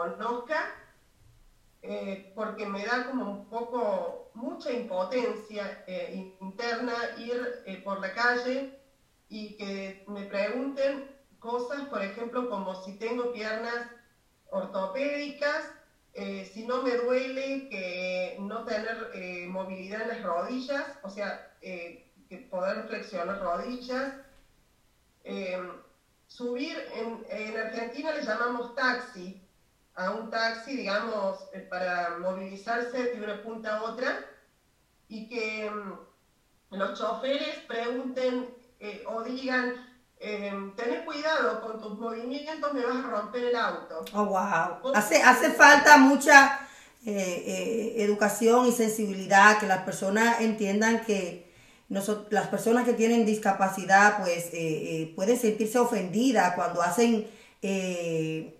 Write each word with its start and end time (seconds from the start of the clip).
conozca, 0.00 0.74
eh, 1.82 2.32
porque 2.34 2.66
me 2.66 2.84
da 2.84 3.06
como 3.06 3.30
un 3.30 3.48
poco, 3.48 4.30
mucha 4.34 4.70
impotencia 4.72 5.84
eh, 5.86 6.36
interna 6.40 6.94
ir 7.18 7.62
eh, 7.66 7.80
por 7.82 8.00
la 8.00 8.12
calle 8.14 8.78
y 9.28 9.56
que 9.56 10.04
me 10.08 10.24
pregunten 10.24 11.10
cosas, 11.38 11.88
por 11.88 12.02
ejemplo, 12.02 12.48
como 12.48 12.82
si 12.82 12.98
tengo 12.98 13.32
piernas 13.32 13.88
ortopédicas, 14.50 15.72
si 16.52 16.66
no 16.66 16.82
me 16.82 16.96
duele 16.96 17.68
que 17.68 18.36
no 18.40 18.64
tener 18.64 19.46
movilidad 19.48 20.02
en 20.02 20.08
las 20.08 20.22
rodillas, 20.24 20.84
o 21.02 21.08
sea, 21.08 21.56
que 21.60 22.48
poder 22.50 22.88
flexionar 22.88 23.40
rodillas. 23.40 24.14
subir, 26.26 26.76
en, 26.94 27.24
en 27.30 27.56
Argentina 27.56 28.12
le 28.12 28.22
llamamos 28.22 28.74
taxi, 28.74 29.40
a 30.00 30.10
un 30.12 30.30
taxi, 30.30 30.76
digamos, 30.76 31.38
eh, 31.52 31.60
para 31.60 32.16
movilizarse 32.18 33.14
de 33.14 33.22
una 33.22 33.42
punta 33.42 33.76
a 33.76 33.82
otra 33.82 34.24
y 35.08 35.28
que 35.28 35.70
mm, 35.70 36.76
los 36.76 36.98
choferes 36.98 37.56
pregunten 37.66 38.48
eh, 38.78 39.04
o 39.06 39.22
digan, 39.22 39.74
eh, 40.18 40.52
ten 40.76 41.04
cuidado 41.04 41.60
con 41.60 41.80
tus 41.80 41.98
movimientos, 41.98 42.72
me 42.72 42.84
vas 42.84 43.04
a 43.04 43.10
romper 43.10 43.44
el 43.44 43.56
auto. 43.56 44.04
Oh, 44.14 44.24
wow. 44.24 44.92
Hace, 44.94 45.22
hace 45.22 45.50
falta 45.50 45.96
mucha 45.96 46.66
educación 47.02 48.66
y 48.66 48.72
sensibilidad, 48.72 49.58
que 49.58 49.66
las 49.66 49.84
personas 49.84 50.42
entiendan 50.42 51.02
que 51.02 51.50
las 51.88 52.48
personas 52.48 52.84
que 52.84 52.92
tienen 52.92 53.24
discapacidad, 53.24 54.22
pues, 54.22 54.50
pueden 55.16 55.38
sentirse 55.38 55.78
ofendidas 55.78 56.54
cuando 56.54 56.82
hacen 56.82 57.26
eh, 57.62 58.59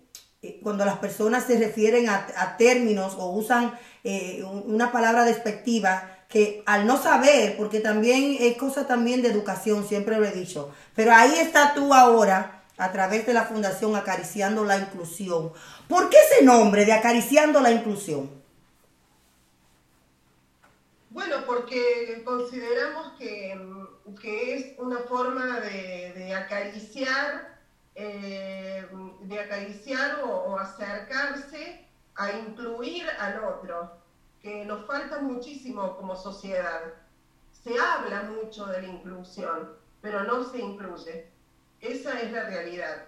cuando 0.63 0.85
las 0.85 0.97
personas 0.97 1.45
se 1.45 1.59
refieren 1.59 2.09
a, 2.09 2.57
términos 2.57 3.15
o 3.17 3.29
usan 3.31 3.77
eh, 4.03 4.43
una 4.43 4.91
palabra 4.91 5.23
despectiva, 5.23 6.17
que 6.27 6.63
al 6.65 6.87
no 6.87 7.01
saber, 7.01 7.57
porque 7.57 7.79
también 7.79 8.37
es 8.39 8.57
cosa 8.57 8.87
también 8.87 9.21
de 9.21 9.29
educación, 9.29 9.87
siempre 9.87 10.17
lo 10.17 10.25
he 10.25 10.31
dicho, 10.31 10.73
pero 10.95 11.13
ahí 11.13 11.35
está 11.35 11.73
tú 11.73 11.93
ahora, 11.93 12.63
a 12.77 12.91
través 12.91 13.27
de 13.27 13.33
la 13.33 13.43
Fundación 13.43 13.95
Acariciando 13.95 14.65
la 14.65 14.79
Inclusión. 14.79 15.51
¿Por 15.87 16.09
qué 16.09 16.17
ese 16.17 16.43
nombre 16.43 16.85
de 16.85 16.93
Acariciando 16.93 17.59
la 17.59 17.71
Inclusión? 17.71 18.27
Bueno, 21.11 21.45
porque 21.45 22.23
consideramos 22.25 23.13
que, 23.19 23.53
es 24.55 24.79
una 24.79 24.97
forma 24.99 25.59
de, 25.59 26.13
de 26.15 26.33
acariciar 26.33 27.60
eh, 28.03 28.89
de 29.21 29.39
acariciar 29.39 30.21
o, 30.23 30.57
acercarse 30.57 31.85
a 32.15 32.31
incluir 32.31 33.07
al 33.19 33.43
otro, 33.43 33.91
que 34.41 34.65
nos 34.65 34.87
falta 34.87 35.19
muchísimo 35.19 35.95
como 35.95 36.15
sociedad. 36.15 36.81
Se 37.51 37.77
habla 37.77 38.23
mucho 38.23 38.65
de 38.65 38.81
la 38.81 38.87
inclusión, 38.87 39.77
pero 40.01 40.23
no 40.23 40.43
se 40.43 40.57
incluye. 40.57 41.27
Esa 41.79 42.19
es 42.21 42.31
la 42.31 42.45
realidad. 42.45 43.05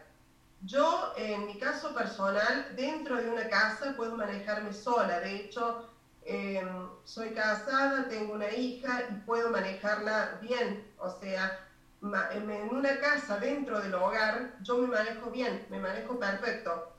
Yo, 0.61 1.11
en 1.17 1.47
mi 1.47 1.57
caso 1.57 1.95
personal, 1.95 2.75
dentro 2.75 3.17
de 3.17 3.30
una 3.30 3.50
casa 3.50 3.95
puedo 3.97 4.16
manejarme 4.16 4.73
sola. 4.73 5.19
De 5.22 5.35
hecho, 5.38 5.89
em, 6.23 6.88
soy 7.03 7.33
casada, 7.33 8.07
tengo 8.07 8.33
una 8.33 8.52
hija 8.52 9.07
y 9.09 9.16
puedo 9.25 9.50
manejarla 9.50 10.38
bien. 10.39 10.88
O 11.00 11.09
sea, 11.09 11.67
en 12.03 12.69
una 12.69 12.99
casa 12.99 13.39
dentro 13.39 13.79
del 13.79 13.93
hogar, 13.95 14.57
yo 14.61 14.77
me 14.77 14.87
manejo 14.87 15.31
bien, 15.31 15.65
me 15.69 15.79
manejo 15.79 16.19
perfecto. 16.19 16.91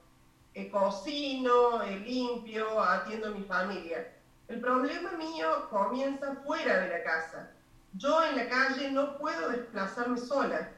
Eh, 0.54 0.70
cocino, 0.70 1.82
eh, 1.82 1.98
limpio, 1.98 2.80
atiendo 2.80 3.28
a 3.28 3.32
mi 3.32 3.42
familia. 3.42 4.14
El 4.48 4.60
problema 4.60 5.10
mío 5.12 5.68
comienza 5.68 6.36
fuera 6.36 6.78
de 6.78 6.88
la 6.88 7.02
casa. 7.02 7.50
Yo 7.92 8.22
en 8.24 8.36
la 8.36 8.48
calle 8.48 8.90
no 8.90 9.18
puedo 9.18 9.48
desplazarme 9.48 10.16
sola. 10.16 10.70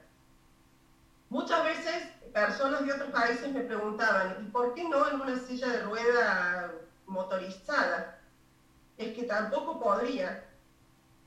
Muchas 1.29 1.63
veces 1.65 2.09
personas 2.33 2.85
de 2.85 2.93
otros 2.93 3.11
países 3.11 3.53
me 3.53 3.61
preguntaban, 3.61 4.39
¿y 4.41 4.51
por 4.51 4.75
qué 4.75 4.85
no 4.85 5.09
en 5.09 5.21
una 5.21 5.39
silla 5.39 5.69
de 5.69 5.83
rueda 5.83 6.73
motorizada? 7.07 8.19
Es 8.97 9.15
que 9.15 9.25
tampoco 9.25 9.79
podría 9.79 10.46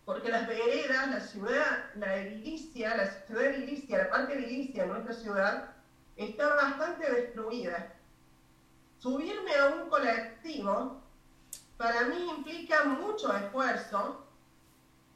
porque 0.09 0.29
las 0.29 0.47
veredas, 0.47 1.07
la 1.07 1.19
ciudad, 1.19 1.85
la 1.93 2.15
edilicia, 2.15 2.97
la 2.97 3.11
ciudad 3.27 3.45
edilicia, 3.45 3.99
la 3.99 4.09
parte 4.09 4.33
edilicia 4.33 4.81
de 4.81 4.89
nuestra 4.89 5.13
ciudad, 5.13 5.69
está 6.15 6.47
bastante 6.55 7.11
destruida. 7.11 7.93
Subirme 8.97 9.55
a 9.55 9.67
un 9.67 9.87
colectivo 9.87 10.99
para 11.77 12.05
mí 12.05 12.27
implica 12.35 12.85
mucho 12.85 13.31
esfuerzo 13.37 14.25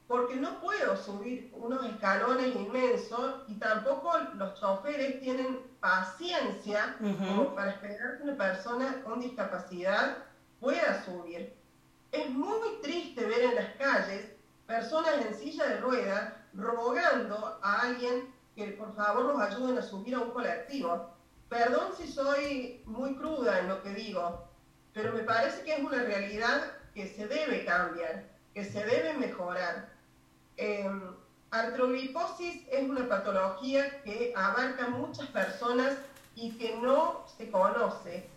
porque 0.07 0.35
no 0.35 0.61
puedo 0.61 0.95
subir 0.95 1.51
unos 1.55 1.83
escalones 1.87 2.55
inmensos 2.55 3.45
y 3.47 3.55
tampoco 3.55 4.15
los 4.35 4.59
choferes 4.59 5.19
tienen 5.21 5.59
paciencia 5.79 6.97
como 6.99 7.55
para 7.55 7.71
esperar 7.71 8.17
que 8.17 8.23
una 8.25 8.37
persona 8.37 9.01
con 9.03 9.21
discapacidad 9.21 10.17
pueda 10.59 11.03
subir. 11.03 11.51
Es 12.11 12.29
muy 12.29 12.79
triste 12.83 13.25
ver 13.25 13.41
en 13.41 13.55
las 13.55 13.73
calles 13.77 14.32
personas 14.73 15.13
en 15.23 15.37
silla 15.37 15.67
de 15.67 15.77
ruedas 15.81 16.33
rogando 16.55 17.59
a 17.61 17.81
alguien 17.81 18.33
que 18.55 18.69
por 18.69 18.95
favor 18.95 19.25
los 19.25 19.39
ayuden 19.39 19.77
a 19.77 19.83
subir 19.83 20.15
a 20.15 20.19
un 20.19 20.31
colectivo. 20.31 21.13
Perdón 21.47 21.91
si 21.95 22.07
soy 22.07 22.81
muy 22.85 23.15
cruda 23.15 23.59
en 23.59 23.67
lo 23.67 23.83
que 23.83 23.91
digo, 23.91 24.47
pero 24.91 25.13
me 25.13 25.21
parece 25.21 25.61
que 25.63 25.75
es 25.75 25.79
una 25.79 26.01
realidad 26.01 26.71
que 26.95 27.07
se 27.07 27.27
debe 27.27 27.65
cambiar, 27.65 28.23
que 28.55 28.65
se 28.65 28.83
debe 28.83 29.13
mejorar. 29.13 29.89
Eh, 30.57 30.89
es 32.71 32.89
una 32.89 33.07
patología 33.07 34.01
que 34.01 34.33
abarca 34.35 34.87
muchas 34.87 35.27
personas 35.27 35.93
y 36.35 36.49
que 36.53 36.75
no 36.77 37.25
se 37.37 37.51
conoce. 37.51 38.27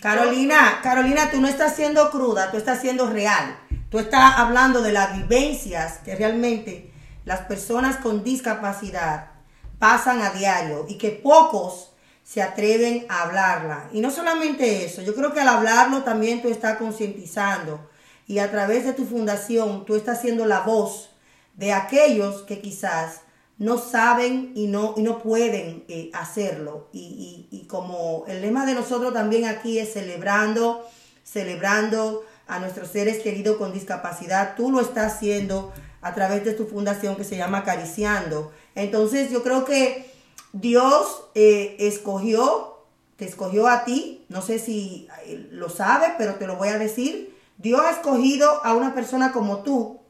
Carolina, 0.00 0.80
Carolina, 0.82 1.30
tú 1.30 1.38
no 1.42 1.48
estás 1.48 1.76
siendo 1.76 2.10
cruda, 2.10 2.50
tú 2.50 2.56
estás 2.56 2.80
siendo 2.80 3.10
real. 3.10 3.58
Tú 3.94 4.00
estás 4.00 4.38
hablando 4.38 4.82
de 4.82 4.90
las 4.90 5.16
vivencias 5.16 5.98
que 5.98 6.16
realmente 6.16 6.90
las 7.24 7.42
personas 7.42 7.98
con 7.98 8.24
discapacidad 8.24 9.30
pasan 9.78 10.20
a 10.20 10.30
diario 10.30 10.84
y 10.88 10.98
que 10.98 11.10
pocos 11.10 11.92
se 12.24 12.42
atreven 12.42 13.06
a 13.08 13.22
hablarla. 13.22 13.88
Y 13.92 14.00
no 14.00 14.10
solamente 14.10 14.84
eso, 14.84 15.00
yo 15.02 15.14
creo 15.14 15.32
que 15.32 15.42
al 15.42 15.46
hablarlo 15.46 16.02
también 16.02 16.42
tú 16.42 16.48
estás 16.48 16.76
concientizando 16.76 17.88
y 18.26 18.40
a 18.40 18.50
través 18.50 18.84
de 18.84 18.94
tu 18.94 19.04
fundación 19.04 19.84
tú 19.84 19.94
estás 19.94 20.20
siendo 20.20 20.44
la 20.44 20.62
voz 20.62 21.10
de 21.54 21.72
aquellos 21.72 22.42
que 22.42 22.60
quizás 22.60 23.20
no 23.58 23.78
saben 23.78 24.50
y 24.56 24.66
no, 24.66 24.94
y 24.96 25.02
no 25.02 25.20
pueden 25.20 25.84
eh, 25.86 26.10
hacerlo. 26.14 26.88
Y, 26.92 27.46
y 27.48 27.68
como 27.68 28.24
el 28.26 28.42
lema 28.42 28.66
de 28.66 28.74
nosotros 28.74 29.14
también 29.14 29.44
aquí 29.44 29.78
es 29.78 29.92
celebrando, 29.92 30.84
celebrando 31.22 32.24
a 32.46 32.58
nuestros 32.58 32.88
seres 32.88 33.22
queridos 33.22 33.56
con 33.56 33.72
discapacidad. 33.72 34.54
Tú 34.56 34.70
lo 34.70 34.80
estás 34.80 35.14
haciendo 35.14 35.72
a 36.02 36.14
través 36.14 36.44
de 36.44 36.52
tu 36.52 36.66
fundación 36.66 37.16
que 37.16 37.24
se 37.24 37.36
llama 37.36 37.58
Acariciando. 37.58 38.52
Entonces 38.74 39.30
yo 39.30 39.42
creo 39.42 39.64
que 39.64 40.10
Dios 40.52 41.24
eh, 41.34 41.76
escogió, 41.80 42.84
te 43.16 43.24
escogió 43.24 43.68
a 43.68 43.84
ti, 43.84 44.24
no 44.28 44.42
sé 44.42 44.58
si 44.58 45.08
eh, 45.24 45.48
lo 45.50 45.70
sabes, 45.70 46.10
pero 46.18 46.34
te 46.34 46.46
lo 46.46 46.56
voy 46.56 46.68
a 46.68 46.78
decir. 46.78 47.34
Dios 47.56 47.80
ha 47.80 47.92
escogido 47.92 48.64
a 48.64 48.74
una 48.74 48.94
persona 48.94 49.32
como 49.32 49.62
tú 49.62 50.00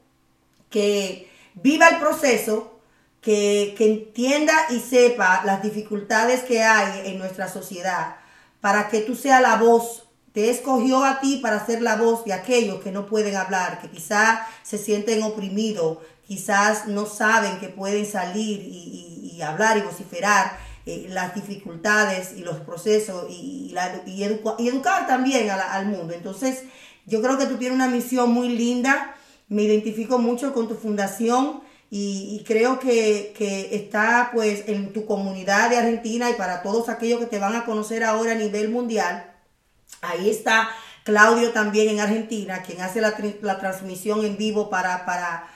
que 0.69 1.29
viva 1.53 1.87
el 1.87 1.99
proceso, 1.99 2.73
que, 3.21 3.73
que 3.77 3.85
entienda 3.85 4.53
y 4.69 4.79
sepa 4.81 5.43
las 5.45 5.63
dificultades 5.63 6.43
que 6.43 6.61
hay 6.61 7.07
en 7.07 7.17
nuestra 7.17 7.47
sociedad, 7.47 8.17
para 8.61 8.89
que 8.89 8.99
tú 8.99 9.15
seas 9.15 9.41
la 9.41 9.55
voz 9.55 10.04
te 10.35 10.49
escogió 10.49 11.05
a 11.05 11.21
ti 11.21 11.37
para 11.37 11.65
ser 11.65 11.81
la 11.81 11.95
voz 11.95 12.25
de 12.25 12.33
aquellos 12.33 12.81
que 12.81 12.91
no 12.91 13.05
pueden 13.05 13.37
hablar, 13.37 13.79
que 13.79 13.89
quizás 13.89 14.41
se 14.63 14.77
sienten 14.77 15.23
oprimidos, 15.23 15.99
quizás 16.27 16.87
no 16.87 17.05
saben 17.05 17.57
que 17.59 17.69
pueden 17.69 18.05
salir 18.05 18.59
y, 18.61 19.41
hablar 19.41 19.77
y 19.77 19.81
vociferar 19.81 20.57
eh, 20.85 21.07
las 21.09 21.35
dificultades 21.35 22.33
y 22.37 22.41
los 22.41 22.57
procesos 22.61 23.27
y, 23.29 23.73
educar 24.59 25.07
también 25.07 25.49
al 25.49 25.85
mundo. 25.85 26.13
Entonces, 26.13 26.63
yo 27.05 27.21
creo 27.21 27.37
que 27.37 27.45
tú 27.45 27.55
tienes 27.55 27.75
una 27.75 27.87
misión 27.87 28.31
muy 28.31 28.49
linda, 28.49 29.15
me 29.47 29.63
identifico 29.63 30.19
mucho 30.19 30.53
con 30.53 30.67
tu 30.67 30.75
fundación 30.75 31.61
y, 31.89 32.43
creo 32.45 32.77
que, 32.79 33.33
que, 33.37 33.73
está 33.73 34.31
pues 34.33 34.63
en 34.67 34.91
tu 34.91 35.05
comunidad 35.05 35.69
de 35.69 35.77
Argentina 35.77 36.29
y 36.29 36.33
para 36.33 36.61
todos 36.61 36.89
aquellos 36.89 37.21
que 37.21 37.25
te 37.25 37.39
van 37.39 37.55
a 37.55 37.63
conocer 37.63 38.03
ahora 38.03 38.33
a 38.33 38.35
nivel 38.35 38.69
mundial 38.69 39.34
Ahí 40.01 40.29
está 40.29 40.69
Claudio 41.03 41.51
también 41.51 41.89
en 41.89 41.99
Argentina, 41.99 42.63
quien 42.63 42.81
hace 42.81 42.99
la, 42.99 43.15
transmisión 43.59 44.25
en 44.25 44.37
vivo 44.37 44.69
para, 44.71 45.05
para 45.05 45.47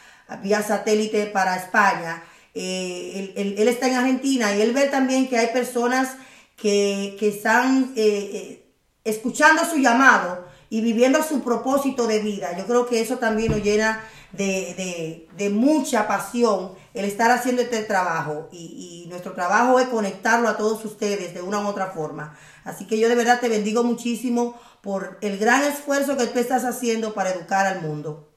vía 0.44 0.62
satélite 0.62 1.26
para 1.26 1.56
España. 1.56 2.24
Eh, 2.54 3.34
él, 3.36 3.68
está 3.68 3.88
en 3.88 3.96
Argentina 3.96 4.56
y 4.56 4.62
él 4.62 4.74
ve 4.74 4.88
también 4.88 5.28
que 5.28 5.38
hay 5.38 5.48
personas 5.48 6.18
que, 6.56 7.18
están 7.20 7.94
eh, 7.96 8.30
eh, 8.34 8.74
escuchando 9.04 9.66
su 9.66 9.78
llamado 9.78 10.48
y 10.70 10.82
viviendo 10.82 11.24
su 11.24 11.42
propósito 11.42 12.06
de 12.06 12.20
vida. 12.20 12.56
Yo 12.56 12.68
creo 12.68 12.86
que 12.86 13.02
eso 13.02 13.18
también 13.18 13.52
nos 13.52 13.64
llena 13.64 14.04
de, 14.32 15.50
mucha 15.52 16.08
pasión 16.08 16.74
el 16.94 17.06
estar 17.06 17.32
haciendo 17.32 17.62
este 17.62 17.84
trabajo 17.84 18.50
y, 18.52 19.04
y, 19.06 19.10
nuestro 19.10 19.34
trabajo 19.34 19.80
es 19.80 19.88
conectarlo 19.88 20.48
a 20.48 20.58
todos 20.58 20.84
ustedes 20.86 21.34
de 21.34 21.42
una 21.42 21.60
u 21.62 21.68
otra 21.68 21.88
forma. 21.88 22.38
Así 22.64 22.86
que 22.86 23.00
yo 23.00 23.10
de 23.10 23.16
verdad 23.16 23.40
te 23.40 23.50
bendigo 23.50 23.84
muchísimo 23.84 24.60
por 24.82 25.18
el 25.22 25.38
gran 25.38 25.64
esfuerzo 25.64 26.18
que 26.18 26.28
tú 26.28 26.40
estás 26.40 26.64
haciendo 26.66 27.14
para 27.14 27.32
educar 27.32 27.66
al 27.66 27.82
mundo. 27.82 28.30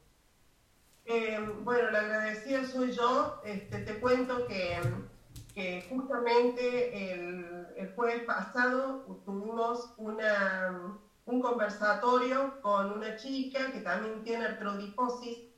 Eh, 1.05 1.39
bueno, 1.63 1.91
la 1.91 2.01
agradecida 2.01 2.65
soy 2.67 2.93
yo. 2.93 3.41
Este, 3.45 3.79
te 3.79 4.01
cuento 4.01 4.47
que, 4.47 5.85
justamente 5.91 7.13
el, 7.13 7.67
el, 7.77 7.95
jueves 7.95 8.23
pasado 8.25 9.05
tuvimos 9.25 9.93
una, 9.99 10.99
un 11.27 11.43
conversatorio 11.43 12.61
con 12.63 12.93
una 12.93 13.17
chica 13.17 13.71
que 13.73 13.81
también 13.81 14.23
tiene 14.25 14.47
artrodiposis 14.47 15.52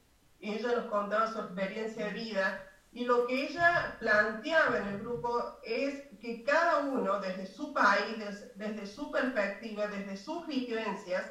ella 0.53 0.77
nos 0.77 0.87
contaba 0.87 1.33
su 1.33 1.39
experiencia 1.41 2.07
de 2.07 2.13
vida 2.13 2.71
y 2.93 3.05
lo 3.05 3.27
que 3.27 3.47
ella 3.47 3.97
planteaba 3.99 4.79
en 4.79 4.87
el 4.89 4.99
grupo 5.01 5.59
es 5.65 6.03
que 6.21 6.45
cada 6.45 6.81
uno, 6.81 7.19
desde 7.19 7.47
su 7.47 7.73
país, 7.73 8.19
desde, 8.55 8.87
su 8.87 9.11
perspectiva, 9.11 9.89
desde 9.89 10.17
sus 10.17 10.47
vivencias, 10.47 11.29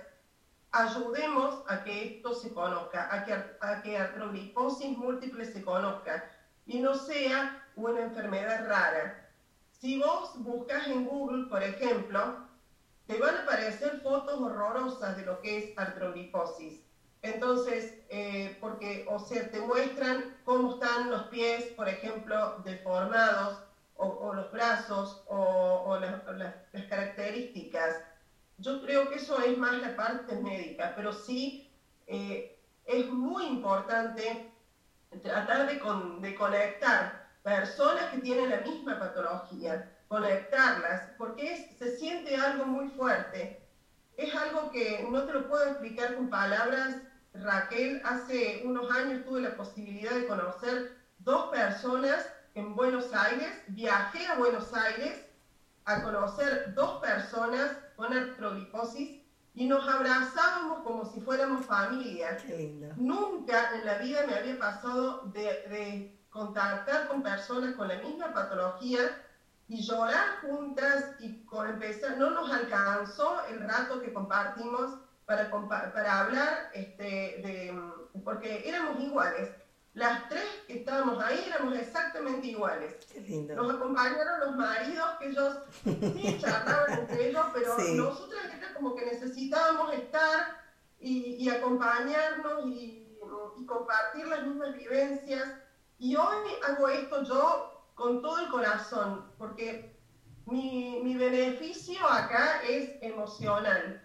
ayudemos 0.72 1.64
a 1.68 1.84
que 1.84 2.18
esto 2.18 2.34
se 2.34 2.54
conozca, 2.54 3.08
a 3.14 3.24
que, 3.24 3.34
a 3.34 3.82
que 3.82 3.98
artrogriposis 3.98 4.98
múltiple 4.98 5.46
se 5.46 5.64
conozca 5.64 6.30
y 6.66 6.80
no 6.80 6.96
sea 6.96 7.66
una 7.76 8.02
enfermedad 8.02 8.68
rara. 8.68 9.30
Si 9.72 10.00
vos 10.00 10.34
buscas 10.44 10.88
en 10.88 11.06
Google, 11.06 11.48
por 11.48 11.64
ejemplo, 11.64 12.46
te 13.08 13.18
van 13.20 13.36
a 13.36 13.44
aparecer 13.44 14.02
fotos 14.02 14.42
horrorosas 14.42 15.16
de 15.16 15.26
lo 15.26 15.40
que 15.40 15.58
es 15.60 15.78
artrogriposis 15.78 16.83
entonces, 17.24 18.00
eh, 18.10 18.58
porque, 18.60 19.06
o 19.10 19.18
sea, 19.18 19.50
te 19.50 19.60
muestran 19.62 20.36
cómo 20.44 20.74
están 20.74 21.10
los 21.10 21.24
pies, 21.24 21.64
por 21.78 21.88
ejemplo, 21.88 22.62
deformados, 22.66 23.64
o, 23.96 24.34
los 24.34 24.52
brazos, 24.52 25.24
o, 25.28 25.98
las, 25.98 26.22
características. 26.90 27.96
Yo 28.58 28.82
creo 28.82 29.10
que 29.10 29.16
eso 29.16 29.40
es 29.40 29.58
más 29.58 29.82
la 29.82 29.96
parte 29.96 30.36
médica, 30.36 30.94
pero 30.96 31.14
sí 31.14 31.72
eh, 32.08 32.60
es 32.86 33.08
muy 33.08 33.46
importante 33.46 34.52
tratar 35.22 35.68
de, 35.68 35.76
de 36.28 36.36
conectar 36.36 37.30
personas 37.42 38.12
que 38.12 38.18
tienen 38.18 38.50
la 38.50 38.58
misma 38.58 39.00
patología, 39.00 39.90
conectarlas, 40.10 41.12
porque 41.18 41.74
se 41.80 41.98
siente 41.98 42.36
algo 42.36 42.66
muy 42.66 42.90
fuerte. 42.90 43.66
Es 44.18 44.36
algo 44.36 44.70
que 44.72 45.08
no 45.10 45.24
te 45.24 45.34
lo 45.34 45.48
puedo 45.48 45.66
explicar 45.66 46.16
con 46.16 46.30
palabras 46.30 46.98
Raquel, 47.34 48.02
hace 48.06 48.62
unos 48.66 48.92
años 48.92 49.24
tuve 49.26 49.42
la 49.42 49.56
posibilidad 49.56 50.12
de 50.12 50.28
conocer 50.28 50.96
dos 51.20 51.50
personas 51.50 52.28
en 52.54 52.76
Buenos 52.76 53.14
Aires. 53.14 53.50
Viajé 53.68 54.28
a 54.28 54.36
Buenos 54.36 54.74
Aires 54.74 55.20
a 55.86 56.02
conocer 56.04 56.74
dos 56.76 57.02
personas 57.02 57.72
con 57.96 58.14
artroliposis 58.14 59.22
y 59.56 59.68
nos 59.68 59.88
abrazábamos 59.88 60.84
como 60.84 61.06
si 61.06 61.22
fuéramos 61.22 61.66
familia. 61.66 62.38
Nunca 62.98 63.76
en 63.76 63.86
la 63.86 63.98
vida 63.98 64.26
me 64.28 64.36
había 64.36 64.58
pasado 64.58 65.24
de, 65.34 65.42
de 65.42 66.20
contactar 66.30 67.08
con 67.08 67.22
personas 67.22 67.76
con 67.76 67.88
la 67.88 67.98
misma 67.98 68.34
patología 68.34 69.00
y 69.68 69.82
llorar 69.82 70.42
juntas 70.42 71.16
y 71.20 71.44
con 71.46 71.68
empezar, 71.68 72.18
no 72.18 72.32
nos 72.32 72.52
alcanzó 72.52 73.46
el 73.48 73.62
rato 73.62 74.02
que 74.02 74.14
compartimos 74.14 75.00
para, 75.26 75.50
para 75.50 76.20
hablar, 76.20 76.72
este, 76.74 77.04
de, 77.04 77.74
porque 78.24 78.68
éramos 78.68 79.02
iguales. 79.02 79.50
Las 79.94 80.28
tres 80.28 80.44
que 80.66 80.80
estábamos 80.80 81.24
ahí 81.24 81.44
éramos 81.46 81.78
exactamente 81.78 82.48
iguales. 82.48 82.96
Nos 83.56 83.76
acompañaron 83.76 84.40
los 84.40 84.56
maridos, 84.56 85.06
que 85.20 85.28
ellos 85.28 85.58
sí 85.84 86.38
charlaban 86.42 87.00
entre 87.00 87.30
ellos, 87.30 87.46
pero 87.54 87.78
nosotras 87.78 88.46
era 88.58 88.74
como 88.74 88.96
que 88.96 89.06
necesitábamos 89.06 89.94
estar 89.94 90.64
y, 91.00 91.36
y 91.36 91.50
acompañarnos 91.50 92.66
y, 92.66 93.20
y, 93.60 93.66
compartir 93.68 94.26
las 94.28 94.44
mismas 94.48 94.74
vivencias. 94.76 95.48
Y 96.00 96.16
hoy 96.16 96.50
hago 96.68 96.88
esto 96.88 97.24
yo 97.24 97.88
con 97.94 98.22
todo 98.24 98.40
el 98.40 98.50
corazón, 98.50 99.32
porque 99.38 99.96
mi, 100.48 101.02
mi 101.04 101.16
beneficio 101.16 102.06
acá 102.08 102.64
es 102.68 102.98
emocional. 103.02 104.03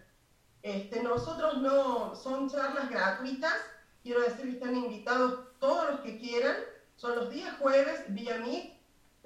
Este, 0.68 1.02
nosotros 1.02 1.62
no, 1.62 2.14
son 2.14 2.50
charlas 2.50 2.90
gratuitas, 2.90 3.54
quiero 4.02 4.20
decir 4.20 4.44
que 4.44 4.50
están 4.50 4.76
invitados 4.76 5.40
todos 5.58 5.90
los 5.90 6.00
que 6.00 6.18
quieran, 6.18 6.56
son 6.96 7.16
los 7.16 7.30
días 7.30 7.56
jueves 7.58 8.04
vía 8.08 8.36
Meet, 8.36 8.74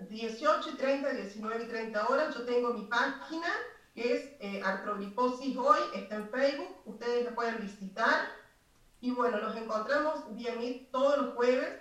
18 0.08 0.70
y 0.70 0.76
30, 0.76 1.10
19 1.10 1.64
y 1.64 1.66
30 1.66 2.06
horas, 2.06 2.32
yo 2.32 2.44
tengo 2.44 2.72
mi 2.72 2.82
página 2.82 3.48
que 3.92 4.14
es 4.14 4.24
eh, 4.38 4.62
Hoy, 5.58 5.78
está 5.94 6.14
en 6.14 6.30
Facebook, 6.30 6.76
ustedes 6.84 7.24
la 7.24 7.34
pueden 7.34 7.60
visitar. 7.60 8.28
Y 9.00 9.10
bueno, 9.10 9.38
nos 9.38 9.56
encontramos 9.56 10.32
vía 10.36 10.54
Meet 10.54 10.92
todos 10.92 11.18
los 11.18 11.34
jueves. 11.34 11.80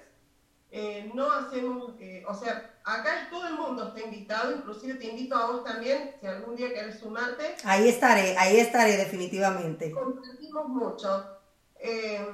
Eh, 0.71 1.11
no 1.13 1.31
hacemos, 1.31 1.93
eh, 1.99 2.23
o 2.27 2.33
sea, 2.33 2.70
acá 2.83 3.27
todo 3.29 3.47
el 3.47 3.55
mundo 3.55 3.87
está 3.87 4.01
invitado, 4.01 4.55
inclusive 4.55 4.95
te 4.95 5.07
invito 5.07 5.35
a 5.35 5.51
vos 5.51 5.63
también, 5.63 6.15
si 6.19 6.27
algún 6.27 6.55
día 6.55 6.73
querés 6.73 6.99
sumarte. 6.99 7.55
Ahí 7.63 7.87
estaré, 7.89 8.37
ahí 8.37 8.59
estaré 8.59 8.97
definitivamente. 8.97 9.91
Compartimos 9.91 10.67
mucho. 10.67 11.25
Eh, 11.79 12.25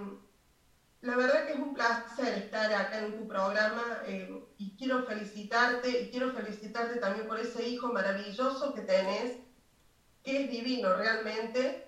la 1.02 1.16
verdad 1.16 1.46
que 1.46 1.54
es 1.54 1.60
un 1.60 1.74
placer 1.74 2.38
estar 2.38 2.74
acá 2.74 3.00
en 3.00 3.18
tu 3.18 3.28
programa 3.28 4.02
eh, 4.06 4.44
y 4.58 4.76
quiero 4.78 5.06
felicitarte 5.06 6.02
y 6.02 6.10
quiero 6.10 6.34
felicitarte 6.34 7.00
también 7.00 7.28
por 7.28 7.40
ese 7.40 7.68
hijo 7.68 7.94
maravilloso 7.94 8.74
que 8.74 8.82
tenés, 8.82 9.38
que 10.24 10.44
es 10.44 10.52
divino 10.52 10.96
realmente. 10.96 11.88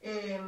Eh, 0.00 0.40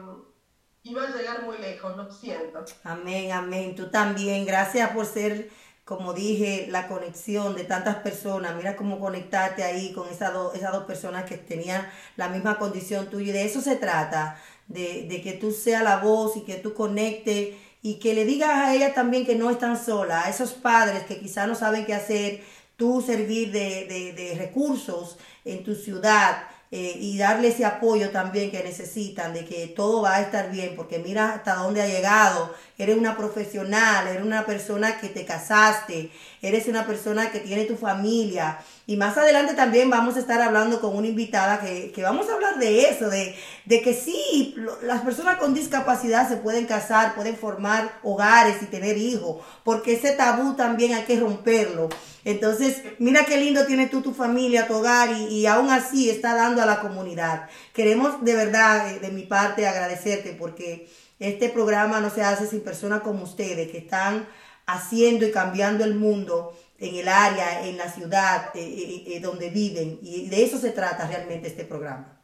y 0.82 0.94
va 0.94 1.04
a 1.04 1.14
llegar 1.14 1.42
muy 1.42 1.58
lejos, 1.58 1.94
lo 1.96 2.10
siento. 2.10 2.64
Amén, 2.84 3.32
amén. 3.32 3.76
Tú 3.76 3.90
también. 3.90 4.46
Gracias 4.46 4.90
por 4.92 5.04
ser 5.04 5.50
como 5.90 6.12
dije, 6.12 6.68
la 6.70 6.86
conexión 6.86 7.56
de 7.56 7.64
tantas 7.64 7.96
personas, 7.96 8.54
mira 8.54 8.76
cómo 8.76 9.00
conectarte 9.00 9.64
ahí 9.64 9.92
con 9.92 10.08
esas, 10.08 10.32
dos 10.32 10.54
esas 10.54 10.70
dos 10.70 10.84
personas 10.84 11.24
que 11.24 11.36
tenían 11.36 11.84
la 12.16 12.28
misma 12.28 12.60
condición 12.60 13.10
tuya. 13.10 13.30
Y 13.30 13.32
de 13.32 13.44
eso 13.44 13.60
se 13.60 13.74
trata, 13.74 14.40
de, 14.68 15.08
de 15.08 15.20
que 15.20 15.32
tú 15.32 15.50
seas 15.50 15.82
la 15.82 15.96
voz 15.96 16.36
y 16.36 16.42
que 16.42 16.54
tú 16.54 16.74
conectes 16.74 17.56
y 17.82 17.94
que 17.94 18.14
le 18.14 18.24
digas 18.24 18.50
a 18.50 18.72
ella 18.72 18.94
también 18.94 19.26
que 19.26 19.34
no 19.34 19.50
están 19.50 19.76
sola, 19.76 20.26
a 20.26 20.30
esos 20.30 20.52
padres 20.52 21.02
que 21.06 21.18
quizás 21.18 21.48
no 21.48 21.56
saben 21.56 21.84
qué 21.84 21.94
hacer, 21.94 22.40
tú 22.76 23.02
servir 23.02 23.50
de, 23.50 23.86
de, 23.86 24.12
de 24.12 24.36
recursos 24.38 25.18
en 25.44 25.64
tu 25.64 25.74
ciudad, 25.74 26.44
eh, 26.72 26.96
y 27.00 27.18
darle 27.18 27.48
ese 27.48 27.64
apoyo 27.64 28.10
también 28.10 28.52
que 28.52 28.62
necesitan, 28.62 29.34
de 29.34 29.44
que 29.44 29.66
todo 29.66 30.02
va 30.02 30.14
a 30.16 30.20
estar 30.20 30.52
bien, 30.52 30.76
porque 30.76 31.00
mira 31.00 31.32
hasta 31.32 31.56
dónde 31.56 31.82
ha 31.82 31.88
llegado, 31.88 32.54
eres 32.78 32.96
una 32.96 33.16
profesional, 33.16 34.06
eres 34.06 34.22
una 34.22 34.46
persona 34.46 35.00
que 35.00 35.08
te 35.08 35.24
casaste, 35.24 36.12
eres 36.40 36.68
una 36.68 36.86
persona 36.86 37.32
que 37.32 37.40
tiene 37.40 37.64
tu 37.64 37.76
familia. 37.76 38.58
Y 38.86 38.96
más 38.96 39.18
adelante 39.18 39.54
también 39.54 39.90
vamos 39.90 40.14
a 40.14 40.20
estar 40.20 40.40
hablando 40.40 40.80
con 40.80 40.96
una 40.96 41.08
invitada 41.08 41.60
que, 41.60 41.90
que 41.90 42.02
vamos 42.02 42.28
a 42.28 42.34
hablar 42.34 42.60
de 42.60 42.82
eso, 42.82 43.10
de, 43.10 43.34
de 43.64 43.82
que 43.82 43.92
sí, 43.92 44.54
las 44.82 45.00
personas 45.00 45.38
con 45.38 45.52
discapacidad 45.54 46.28
se 46.28 46.36
pueden 46.36 46.66
casar, 46.66 47.16
pueden 47.16 47.36
formar 47.36 47.98
hogares 48.04 48.62
y 48.62 48.66
tener 48.66 48.96
hijos, 48.96 49.42
porque 49.64 49.94
ese 49.94 50.12
tabú 50.12 50.54
también 50.54 50.94
hay 50.94 51.02
que 51.02 51.18
romperlo. 51.18 51.88
Entonces, 52.24 52.82
mira 52.98 53.24
qué 53.24 53.38
lindo 53.38 53.66
tiene 53.66 53.88
tú 53.88 54.02
tu 54.02 54.12
familia, 54.12 54.66
tu 54.66 54.74
hogar 54.74 55.10
y, 55.12 55.46
aún 55.46 55.70
así 55.70 56.10
está 56.10 56.34
dando 56.34 56.62
a 56.62 56.66
la 56.66 56.80
comunidad. 56.80 57.48
Queremos 57.72 58.22
de 58.24 58.34
verdad, 58.34 59.00
de, 59.00 59.10
mi 59.10 59.22
parte, 59.22 59.66
agradecerte 59.66 60.34
porque 60.34 60.90
este 61.18 61.48
programa 61.48 62.00
no 62.00 62.10
se 62.10 62.22
hace 62.22 62.46
sin 62.46 62.62
personas 62.62 63.00
como 63.00 63.24
ustedes 63.24 63.70
que 63.70 63.78
están 63.78 64.28
haciendo 64.66 65.26
y 65.26 65.32
cambiando 65.32 65.84
el 65.84 65.94
mundo 65.94 66.56
en 66.78 66.94
el 66.96 67.08
área, 67.08 67.66
en 67.66 67.76
la 67.76 67.90
ciudad 67.90 68.50
eh, 68.54 68.60
eh, 68.60 69.04
eh, 69.06 69.20
donde 69.20 69.50
viven. 69.50 69.98
Y 70.02 70.28
de 70.28 70.44
eso 70.44 70.58
se 70.58 70.70
trata 70.70 71.06
realmente 71.06 71.48
este 71.48 71.64
programa. 71.64 72.20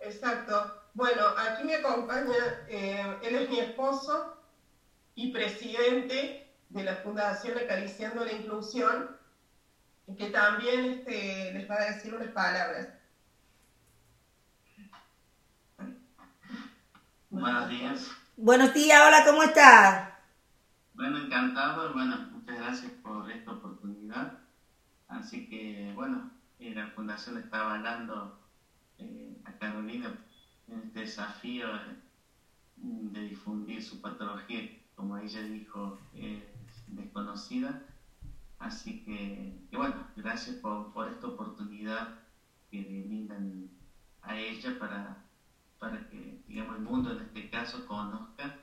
Exacto. 0.00 0.82
Bueno, 0.94 1.22
aquí 1.36 1.64
me 1.64 1.74
acompaña, 1.74 2.66
él 2.68 3.34
es 3.34 3.50
mi 3.50 3.60
esposo 3.60 4.34
y 5.14 5.30
presidente 5.30 6.45
de 6.76 6.84
la 6.84 6.96
Fundación 6.96 7.56
Acariciando 7.56 8.22
la 8.22 8.32
Inclusión, 8.32 9.16
que 10.18 10.28
también 10.28 10.84
este, 10.84 11.54
les 11.54 11.70
va 11.70 11.76
a 11.76 11.92
decir 11.92 12.14
unas 12.14 12.28
palabras. 12.28 12.88
Buenos 17.30 17.68
días. 17.70 18.10
Buenos 18.36 18.74
días, 18.74 19.00
hola, 19.06 19.24
¿cómo 19.24 19.42
estás? 19.42 20.10
Bueno, 20.92 21.18
encantado, 21.18 21.94
bueno, 21.94 22.28
muchas 22.32 22.58
gracias 22.58 22.92
por 23.02 23.30
esta 23.30 23.52
oportunidad. 23.52 24.34
Así 25.08 25.48
que, 25.48 25.92
bueno, 25.94 26.30
la 26.58 26.88
Fundación 26.88 27.38
está 27.38 27.60
avalando 27.60 28.38
eh, 28.98 29.34
a 29.46 29.52
Carolina 29.52 30.14
desafío 30.92 31.68
de 32.76 33.20
difundir 33.22 33.82
su 33.82 34.02
patología, 34.02 34.68
como 34.94 35.16
ella 35.16 35.40
dijo, 35.42 35.98
es 36.14 36.55
desconocida. 36.88 37.82
Así 38.58 39.04
que, 39.04 39.76
bueno, 39.76 40.06
gracias 40.16 40.56
por, 40.56 40.92
por, 40.92 41.08
esta 41.08 41.26
oportunidad 41.26 42.18
que 42.70 42.82
le 42.82 43.02
brindan 43.02 43.68
a 44.22 44.36
ella 44.36 44.78
para, 44.78 45.22
para 45.78 46.08
que, 46.08 46.42
digamos, 46.46 46.76
el 46.76 46.82
mundo 46.82 47.12
en 47.12 47.20
este 47.20 47.50
caso 47.50 47.86
conozca 47.86 48.56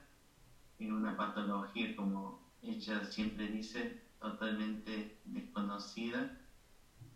una 0.92 1.16
patología, 1.16 1.96
como 1.96 2.40
ella 2.62 3.04
siempre 3.06 3.48
dice, 3.48 4.02
totalmente 4.20 5.18
desconocida. 5.26 6.40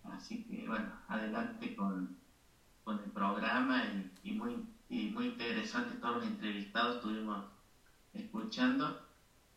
Así 0.04 0.44
que, 0.44 0.68
bueno, 0.68 0.92
adelante 1.08 1.76
con, 1.76 2.18
con 2.84 3.00
el 3.00 3.10
programa 3.12 3.84
y, 4.24 4.32
muy, 4.34 4.66
y 4.90 5.08
muy 5.10 5.28
interesante 5.28 5.96
todos 5.96 6.18
los 6.18 6.26
entrevistados 6.26 6.98
estuvimos 6.98 7.46
escuchando 8.14 9.07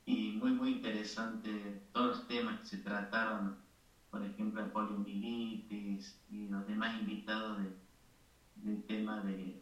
y 0.07 0.33
muy, 0.33 0.53
muy 0.53 0.71
interesante 0.71 1.81
todos 1.93 2.09
los 2.09 2.27
temas 2.27 2.59
que 2.61 2.67
se 2.67 2.79
trataron, 2.79 3.57
por 4.11 4.25
ejemplo, 4.25 4.61
el 4.63 4.71
poliomielitis 4.71 6.17
y 6.31 6.49
los 6.49 6.67
demás 6.67 6.99
invitados 6.99 7.59
del 8.57 8.83
tema 8.87 9.21
de, 9.21 9.61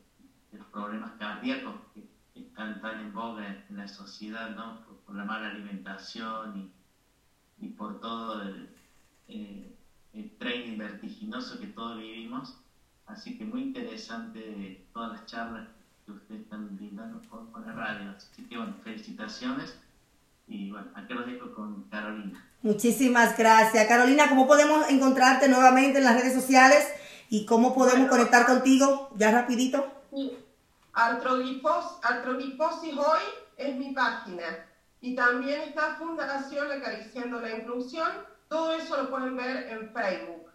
los 0.53 0.67
problemas 0.69 1.13
cardíacos 1.19 1.75
que 1.93 2.07
están 2.35 2.81
tan 2.81 3.01
en 3.01 3.13
boga 3.13 3.63
en 3.69 3.77
la 3.77 3.87
sociedad, 3.87 4.55
¿no? 4.55 4.81
Por, 5.05 5.15
la 5.15 5.25
mala 5.25 5.49
alimentación 5.49 6.57
y, 6.57 7.65
y 7.65 7.69
por 7.69 7.99
todo 7.99 8.43
el, 8.43 8.69
eh, 9.27 9.73
el 10.13 10.31
training 10.39 10.77
vertiginoso 10.79 11.59
que 11.59 11.67
todos 11.69 11.99
vivimos. 11.99 12.55
Así 13.07 13.37
que 13.37 13.45
muy 13.45 13.63
interesante 13.63 14.81
todas 14.93 15.11
las 15.11 15.27
charlas 15.27 15.67
que 16.05 16.13
ustedes 16.13 16.43
están 16.43 16.77
brindando 16.77 17.21
por, 17.23 17.47
por 17.47 17.65
la 17.65 17.73
radio. 17.73 18.11
Así 18.17 18.43
que 18.43 18.57
bueno, 18.57 18.75
felicitaciones 18.83 19.77
y 20.49 20.71
bueno, 20.71 20.89
aquí 20.95 21.15
los 21.15 21.27
dejo 21.27 21.55
con 21.55 21.85
Carolina. 21.85 22.45
Muchísimas 22.63 23.37
gracias. 23.37 23.87
Carolina, 23.87 24.29
¿cómo 24.29 24.47
podemos 24.47 24.89
encontrarte 24.89 25.49
nuevamente 25.49 25.99
en 25.99 26.05
las 26.05 26.21
redes 26.21 26.35
sociales 26.35 26.87
y 27.29 27.47
cómo 27.47 27.75
podemos 27.75 28.09
conectar 28.09 28.47
contigo? 28.47 29.11
Ya 29.17 29.31
rapidito. 29.31 29.87
Sí. 30.11 30.37
Artrogriposis, 30.93 32.97
Hoy 32.97 33.23
es 33.57 33.77
mi 33.77 33.93
página. 33.93 34.45
Y 35.01 35.15
también 35.15 35.61
está 35.61 35.95
Fundación 35.97 36.73
Acariciando 36.73 37.41
la 37.41 37.57
Inclusión. 37.57 38.09
Todo 38.49 38.73
eso 38.73 39.03
lo 39.03 39.11
pueden 39.11 39.37
ver 39.37 39.69
en 39.69 39.93
Facebook. 39.93 40.49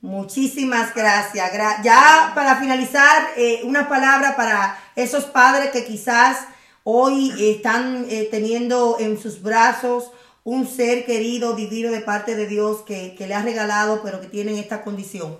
Muchísimas 0.00 0.94
gracias. 0.94 1.50
ya 1.82 2.32
para 2.34 2.56
finalizar, 2.56 3.30
eh, 3.36 3.62
una 3.64 3.88
palabra 3.88 4.36
para 4.36 4.78
esos 4.94 5.24
padres 5.24 5.70
que 5.70 5.84
quizás 5.84 6.46
hoy 6.84 7.32
están 7.38 8.06
eh, 8.08 8.28
teniendo 8.30 8.98
en 9.00 9.18
sus 9.18 9.42
brazos 9.42 10.12
un 10.44 10.66
ser 10.66 11.06
querido, 11.06 11.56
divino 11.56 11.90
de 11.90 12.00
parte 12.00 12.36
de 12.36 12.46
Dios 12.46 12.82
que, 12.82 13.16
le 13.18 13.34
ha 13.34 13.42
regalado, 13.42 14.02
pero 14.02 14.20
que 14.20 14.28
tienen 14.28 14.56
esta 14.56 14.84
condición? 14.84 15.38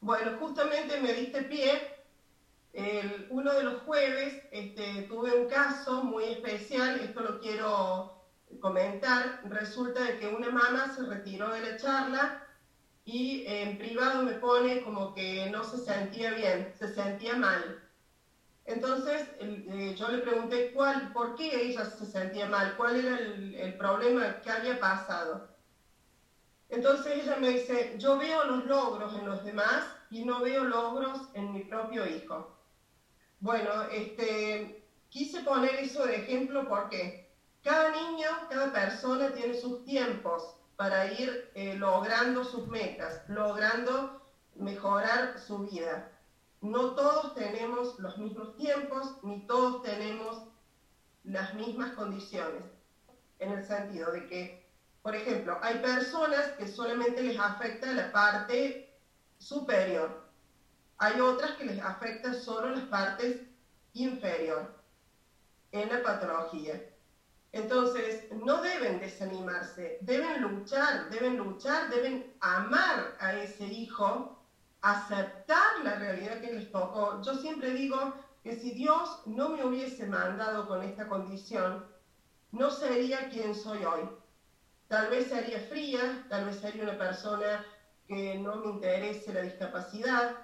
Bueno, 0.00 0.36
justamente 0.38 1.00
me 1.00 1.14
diste 1.14 1.42
pie. 1.42 1.96
El, 2.74 3.26
uno 3.30 3.54
de 3.54 3.64
los 3.64 3.82
jueves 3.82 4.42
este, 4.52 5.02
tuve 5.08 5.32
un 5.32 5.48
caso 5.48 6.04
muy 6.04 6.24
especial, 6.24 7.00
esto 7.00 7.20
lo 7.20 7.40
quiero 7.40 8.22
comentar. 8.60 9.40
Resulta 9.48 10.04
de 10.04 10.18
que 10.18 10.28
una 10.28 10.50
mamá 10.50 10.94
se 10.94 11.02
retiró 11.06 11.48
de 11.54 11.62
la 11.62 11.76
charla 11.78 12.46
y 13.06 13.44
en 13.46 13.78
privado 13.78 14.22
me 14.24 14.32
pone 14.32 14.82
como 14.82 15.14
que 15.14 15.48
no 15.50 15.64
se 15.64 15.78
sentía 15.78 16.32
bien, 16.32 16.74
se 16.78 16.92
sentía 16.92 17.34
mal. 17.34 17.85
Entonces 18.66 19.28
eh, 19.38 19.94
yo 19.96 20.08
le 20.08 20.18
pregunté 20.18 20.72
cuál, 20.72 21.12
por 21.12 21.36
qué 21.36 21.68
ella 21.68 21.84
se 21.84 22.04
sentía 22.04 22.46
mal, 22.46 22.76
cuál 22.76 22.96
era 22.96 23.16
el, 23.16 23.74
problema 23.78 24.40
que 24.40 24.50
había 24.50 24.80
pasado. 24.80 25.48
Entonces 26.68 27.22
ella 27.22 27.36
me 27.36 27.50
dice, 27.50 27.94
yo 27.96 28.18
veo 28.18 28.44
los 28.44 28.64
logros 28.66 29.14
en 29.14 29.24
los 29.24 29.44
demás 29.44 29.84
y 30.10 30.24
no 30.24 30.40
veo 30.40 30.64
logros 30.64 31.28
en 31.34 31.52
mi 31.52 31.62
propio 31.62 32.06
hijo. 32.06 32.56
Bueno, 33.38 33.82
este, 33.92 34.84
quise 35.10 35.42
poner 35.42 35.76
eso 35.76 36.04
de 36.04 36.16
ejemplo 36.16 36.66
porque 36.68 37.30
cada 37.62 37.90
niño, 37.90 38.28
cada 38.50 38.72
persona 38.72 39.32
tiene 39.32 39.54
sus 39.54 39.84
tiempos 39.84 40.56
para 40.74 41.06
ir 41.12 41.52
eh, 41.54 41.76
logrando 41.76 42.42
sus 42.42 42.66
metas, 42.66 43.22
logrando 43.28 44.20
mejorar 44.56 45.38
su 45.38 45.58
vida 45.60 46.15
no 46.70 46.94
todos 46.94 47.34
tenemos 47.34 47.98
los 47.98 48.18
mismos 48.18 48.56
tiempos, 48.56 49.18
ni 49.22 49.46
todos 49.46 49.82
tenemos 49.82 50.42
las 51.24 51.54
mismas 51.54 51.92
condiciones, 51.92 52.62
en 53.38 53.52
el 53.52 53.64
sentido 53.64 54.12
de 54.12 54.26
que, 54.26 54.66
por 55.02 55.14
ejemplo, 55.14 55.58
hay 55.62 55.78
personas 55.78 56.52
que 56.58 56.68
solamente 56.68 57.22
les 57.22 57.38
afecta 57.38 57.92
la 57.92 58.12
parte 58.12 58.94
superior, 59.38 60.24
hay 60.98 61.20
otras 61.20 61.52
que 61.52 61.64
les 61.64 61.82
afecta 61.82 62.32
solo 62.32 62.70
las 62.70 62.84
partes 62.84 63.42
inferior 63.92 64.74
en 65.72 65.88
la 65.92 66.02
patología. 66.02 66.82
Entonces, 67.52 68.30
no 68.32 68.60
deben 68.62 69.00
desanimarse, 69.00 69.98
deben 70.02 70.42
luchar, 70.42 71.10
deben 71.10 71.36
luchar, 71.36 71.88
deben 71.90 72.34
amar 72.40 73.16
a 73.18 73.32
ese 73.34 73.64
hijo 73.64 74.35
aceptar 74.86 75.80
la 75.82 75.96
realidad 75.96 76.40
que 76.40 76.52
les 76.52 76.70
tocó. 76.70 77.20
Yo 77.22 77.34
siempre 77.34 77.72
digo 77.72 78.14
que 78.44 78.54
si 78.56 78.70
Dios 78.70 79.22
no 79.26 79.48
me 79.48 79.64
hubiese 79.64 80.06
mandado 80.06 80.68
con 80.68 80.82
esta 80.82 81.08
condición, 81.08 81.84
no 82.52 82.70
sería 82.70 83.28
quien 83.28 83.56
soy 83.56 83.84
hoy. 83.84 84.08
Tal 84.86 85.10
vez 85.10 85.28
sería 85.28 85.58
fría, 85.58 86.24
tal 86.28 86.44
vez 86.44 86.60
sería 86.60 86.84
una 86.84 86.96
persona 86.96 87.66
que 88.06 88.38
no 88.38 88.56
me 88.56 88.68
interese 88.68 89.32
la 89.32 89.42
discapacidad. 89.42 90.36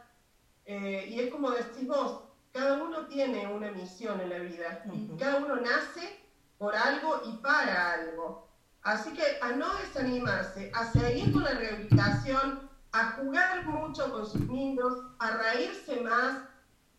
Eh, 0.64 1.06
y 1.08 1.20
es 1.20 1.30
como 1.30 1.52
decís 1.52 1.86
vos, 1.86 2.22
cada 2.52 2.82
uno 2.82 3.06
tiene 3.06 3.46
una 3.46 3.70
misión 3.70 4.20
en 4.20 4.30
la 4.30 4.38
vida 4.38 4.82
y 4.92 5.16
cada 5.16 5.36
uno 5.36 5.56
nace 5.56 6.20
por 6.58 6.74
algo 6.74 7.20
y 7.24 7.36
para 7.36 7.92
algo. 7.92 8.48
Así 8.82 9.12
que 9.12 9.22
a 9.40 9.52
no 9.52 9.72
desanimarse, 9.74 10.72
a 10.74 10.90
seguir 10.90 11.32
con 11.32 11.44
la 11.44 11.54
rehabilitación, 11.54 12.71
a 12.92 13.12
jugar 13.12 13.64
mucho 13.66 14.12
con 14.12 14.26
sus 14.26 14.42
niños, 14.48 14.98
a 15.18 15.30
reírse 15.30 16.00
más, 16.00 16.42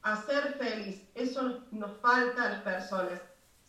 a 0.02 0.22
ser 0.24 0.54
feliz. 0.56 1.04
Eso 1.14 1.62
nos 1.72 1.98
falta 2.00 2.44
a 2.44 2.50
las 2.50 2.62
personas. 2.62 3.22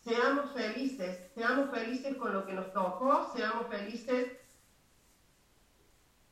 Seamos 0.03 0.51
felices, 0.53 1.31
seamos 1.33 1.69
felices 1.71 2.15
con 2.17 2.33
lo 2.33 2.45
que 2.45 2.53
nos 2.53 2.71
tocó, 2.73 3.31
seamos 3.35 3.67
felices 3.67 4.31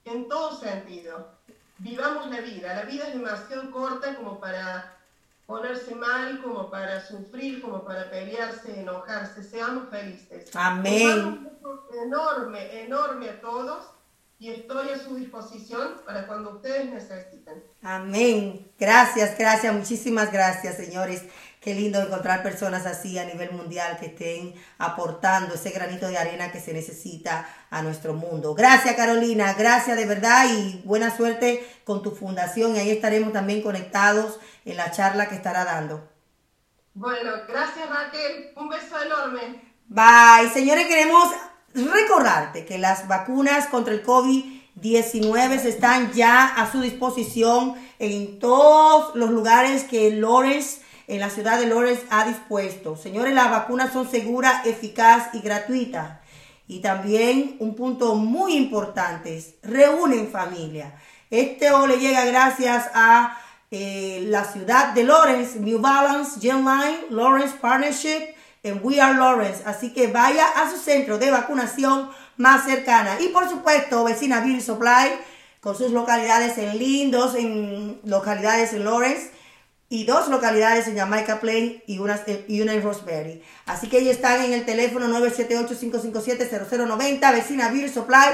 en 0.06 0.28
todo 0.28 0.58
sentido. 0.58 1.32
Vivamos 1.78 2.30
la 2.30 2.42
vida. 2.42 2.76
La 2.76 2.84
vida 2.84 3.08
es 3.08 3.14
demasiado 3.14 3.72
corta 3.72 4.16
como 4.16 4.40
para 4.40 4.98
ponerse 5.46 5.96
mal, 5.96 6.42
como 6.42 6.70
para 6.70 7.06
sufrir, 7.06 7.62
como 7.62 7.84
para 7.84 8.10
pelearse, 8.10 8.80
enojarse. 8.80 9.44
Seamos 9.44 9.90
felices. 9.90 10.56
Amén. 10.56 11.56
Un 11.62 11.98
enorme, 12.04 12.84
enorme 12.84 13.30
a 13.30 13.42
todos 13.42 13.94
y 14.40 14.52
estoy 14.52 14.90
a 14.90 15.00
su 15.00 15.16
disposición 15.16 16.02
para 16.06 16.28
cuando 16.28 16.56
ustedes 16.56 16.92
necesiten. 16.92 17.64
Amén. 17.82 18.72
Gracias, 18.78 19.38
gracias, 19.38 19.74
muchísimas 19.74 20.32
gracias, 20.32 20.76
señores. 20.76 21.24
Qué 21.64 21.74
lindo 21.74 22.02
encontrar 22.02 22.44
personas 22.44 22.86
así 22.86 23.18
a 23.18 23.24
nivel 23.24 23.52
mundial 23.52 23.98
que 23.98 24.08
estén 24.08 24.54
aportando 24.80 25.56
ese 25.56 25.70
granito 25.70 26.10
de 26.10 26.18
arena 26.18 26.52
que 26.52 26.60
se 26.60 26.74
necesita 26.74 27.48
a 27.70 27.82
nuestro 27.82 28.14
mundo. 28.14 28.54
Gracias 28.54 28.98
Carolina, 28.98 29.54
gracias 29.54 29.96
de 29.96 30.06
verdad 30.06 30.46
y 30.50 30.82
buena 30.84 31.16
suerte 31.16 31.66
con 31.86 32.04
tu 32.04 32.12
fundación 32.12 32.76
y 32.76 32.80
ahí 32.80 32.92
estaremos 32.92 33.32
también 33.32 33.62
conectados 33.62 34.42
en 34.66 34.76
la 34.76 34.92
charla 34.92 35.30
que 35.30 35.36
estará 35.36 35.64
dando. 35.64 36.06
Bueno, 36.94 37.32
gracias 37.48 37.90
Raquel, 37.90 38.52
un 38.58 38.68
beso 38.68 39.02
enorme. 39.02 39.74
Bye, 39.88 40.50
señores, 40.54 40.86
queremos 40.88 41.30
recordarte 41.74 42.66
que 42.66 42.78
las 42.78 43.08
vacunas 43.08 43.68
contra 43.68 43.94
el 43.94 44.04
COVID-19 44.04 45.66
están 45.66 46.12
ya 46.14 46.46
a 46.46 46.72
su 46.72 46.82
disposición 46.82 47.76
en 48.00 48.40
todos 48.40 49.16
los 49.16 49.30
lugares 49.32 49.84
que 49.84 50.12
Lawrence, 50.12 50.82
en 51.08 51.20
la 51.20 51.30
ciudad 51.30 51.60
de 51.60 51.68
Lawrence, 51.68 52.04
ha 52.10 52.26
dispuesto. 52.26 52.96
Señores, 52.96 53.34
las 53.34 53.50
vacunas 53.50 53.92
son 53.92 54.10
seguras, 54.10 54.66
eficaz 54.66 55.34
y 55.34 55.40
gratuitas. 55.40 56.20
Y 56.68 56.80
también 56.80 57.58
un 57.60 57.76
punto 57.76 58.16
muy 58.16 58.56
importante, 58.56 59.44
reúnen 59.64 60.30
familia. 60.30 60.96
Este 61.30 61.72
o 61.72 61.88
le 61.88 61.98
llega 61.98 62.26
gracias 62.26 62.90
a 62.94 63.38
eh, 63.72 64.24
la 64.28 64.46
ciudad 64.46 64.94
de 64.94 65.04
Lawrence, 65.04 65.60
New 65.60 65.80
Balance, 65.80 66.40
Genline, 66.40 67.08
Lawrence 67.10 67.56
Partnership, 67.60 68.36
en 68.64 68.80
We 68.82 69.00
Are 69.00 69.18
Lawrence. 69.18 69.62
Así 69.66 69.94
que 69.94 70.08
vaya 70.08 70.48
a 70.48 70.72
su 70.72 70.78
centro 70.78 71.18
de 71.18 71.30
vacunación 71.30 72.10
más 72.38 72.66
cercana. 72.66 73.20
Y 73.20 73.28
por 73.28 73.50
supuesto, 73.50 74.04
vecina 74.04 74.40
Beauty 74.40 74.62
Supply, 74.62 75.12
con 75.60 75.78
sus 75.78 75.92
localidades 75.92 76.58
en 76.58 76.78
Lindos, 76.78 77.36
en 77.36 78.00
localidades 78.06 78.74
en 78.74 78.86
Lawrence 78.86 79.32
y 79.90 80.06
dos 80.06 80.30
localidades 80.30 80.88
en 80.88 80.98
Jamaica 80.98 81.40
Plain 81.40 81.84
y 81.86 82.00
una, 82.00 82.20
y 82.48 82.62
una 82.62 82.74
en 82.74 82.82
Roseberry. 82.82 83.44
Así 83.68 83.90
que 83.90 84.00
ellos 84.00 84.16
están 84.16 84.44
en 84.44 84.54
el 84.54 84.66
teléfono 84.66 85.08
978-557-0090, 85.20 87.32
vecina 87.32 87.70
Beauty 87.70 87.90
Supply, 87.90 88.30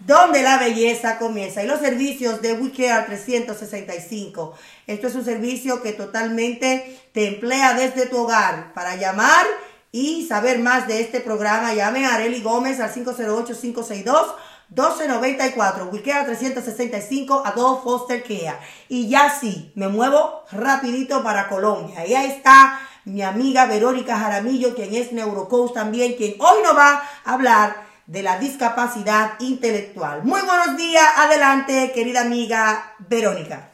donde 0.00 0.42
la 0.42 0.58
belleza 0.58 1.18
comienza. 1.18 1.62
Y 1.62 1.68
los 1.68 1.78
servicios 1.78 2.42
de 2.42 2.54
WeCare 2.54 3.06
365. 3.06 4.54
Esto 4.88 5.06
es 5.06 5.14
un 5.14 5.24
servicio 5.24 5.82
que 5.82 5.92
totalmente 5.92 6.98
te 7.12 7.28
emplea 7.28 7.74
desde 7.74 8.06
tu 8.06 8.18
hogar 8.18 8.74
para 8.74 8.96
llamar 8.96 9.46
y 9.94 10.26
saber 10.26 10.58
más 10.58 10.88
de 10.88 11.00
este 11.00 11.20
programa. 11.20 11.72
Llame 11.72 12.04
a 12.04 12.16
Areli 12.16 12.42
Gómez 12.42 12.80
al 12.80 12.92
508-562. 12.92 14.34
1294, 14.70 15.88
Wikea 15.92 16.24
365, 16.24 17.42
Adolfo 17.46 17.98
Foster 17.98 18.24
Kea. 18.24 18.58
Y 18.88 19.08
ya 19.08 19.30
sí, 19.30 19.70
me 19.76 19.86
muevo 19.86 20.42
rapidito 20.50 21.22
para 21.22 21.48
Colombia. 21.48 22.00
Ahí 22.00 22.12
está 22.12 22.80
mi 23.04 23.22
amiga 23.22 23.66
Verónica 23.66 24.18
Jaramillo, 24.18 24.74
quien 24.74 24.92
es 24.94 25.12
neurocoach 25.12 25.74
también, 25.74 26.14
quien 26.16 26.34
hoy 26.40 26.62
nos 26.64 26.76
va 26.76 27.00
a 27.24 27.32
hablar 27.32 27.84
de 28.08 28.24
la 28.24 28.40
discapacidad 28.40 29.34
intelectual. 29.38 30.24
Muy 30.24 30.40
buenos 30.40 30.76
días, 30.76 31.06
adelante, 31.18 31.92
querida 31.94 32.22
amiga 32.22 32.96
Verónica. 32.98 33.73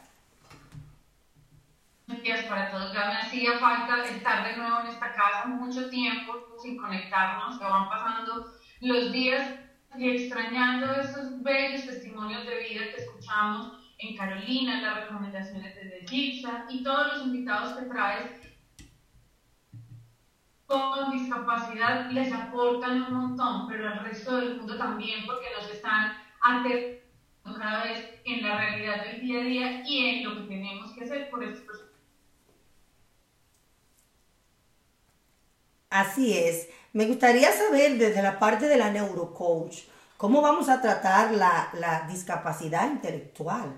Días 2.23 2.45
para 2.45 2.69
todos. 2.69 2.93
Ya 2.93 3.07
me 3.07 3.17
hacía 3.17 3.57
falta 3.57 4.05
estar 4.05 4.47
de 4.47 4.55
nuevo 4.55 4.81
en 4.81 4.87
esta 4.87 5.11
casa 5.11 5.47
mucho 5.47 5.89
tiempo 5.89 6.33
sin 6.61 6.77
conectarnos, 6.77 7.57
que 7.57 7.65
van 7.65 7.89
pasando 7.89 8.45
los 8.81 9.11
días 9.11 9.55
y 9.97 10.09
extrañando 10.09 10.93
esos 10.93 11.41
bellos 11.41 11.85
testimonios 11.85 12.45
de 12.45 12.59
vida 12.59 12.91
que 12.93 13.01
escuchamos 13.01 13.73
en 13.97 14.15
Carolina, 14.15 14.81
las 14.81 15.05
recomendaciones 15.05 15.73
de 15.75 16.05
Gipsa 16.07 16.65
y 16.69 16.83
todos 16.83 17.13
los 17.13 17.25
invitados 17.25 17.77
que 17.77 17.85
traes 17.85 18.31
con 20.67 21.11
discapacidad 21.11 22.11
les 22.11 22.31
aportan 22.31 23.01
un 23.01 23.13
montón, 23.13 23.67
pero 23.67 23.87
al 23.89 23.99
resto 24.05 24.37
del 24.37 24.57
mundo 24.57 24.77
también, 24.77 25.25
porque 25.25 25.47
nos 25.59 25.69
están 25.71 26.13
aterrizando 26.41 27.01
cada 27.57 27.83
vez 27.83 28.21
en 28.25 28.43
la 28.43 28.57
realidad 28.57 29.05
del 29.05 29.21
día 29.21 29.39
a 29.39 29.43
día 29.43 29.83
y 29.87 30.05
en 30.07 30.23
lo 30.23 30.35
que 30.35 30.47
tenemos 30.47 30.91
que 30.91 31.03
hacer 31.03 31.29
por 31.31 31.43
estos 31.43 31.90
Así 35.91 36.37
es. 36.37 36.69
Me 36.93 37.05
gustaría 37.05 37.51
saber 37.51 37.97
desde 37.97 38.21
la 38.21 38.39
parte 38.39 38.69
de 38.69 38.77
la 38.77 38.91
neurocoach, 38.91 39.79
¿cómo 40.15 40.41
vamos 40.41 40.69
a 40.69 40.81
tratar 40.81 41.33
la, 41.33 42.07
discapacidad 42.09 42.89
intelectual? 42.89 43.77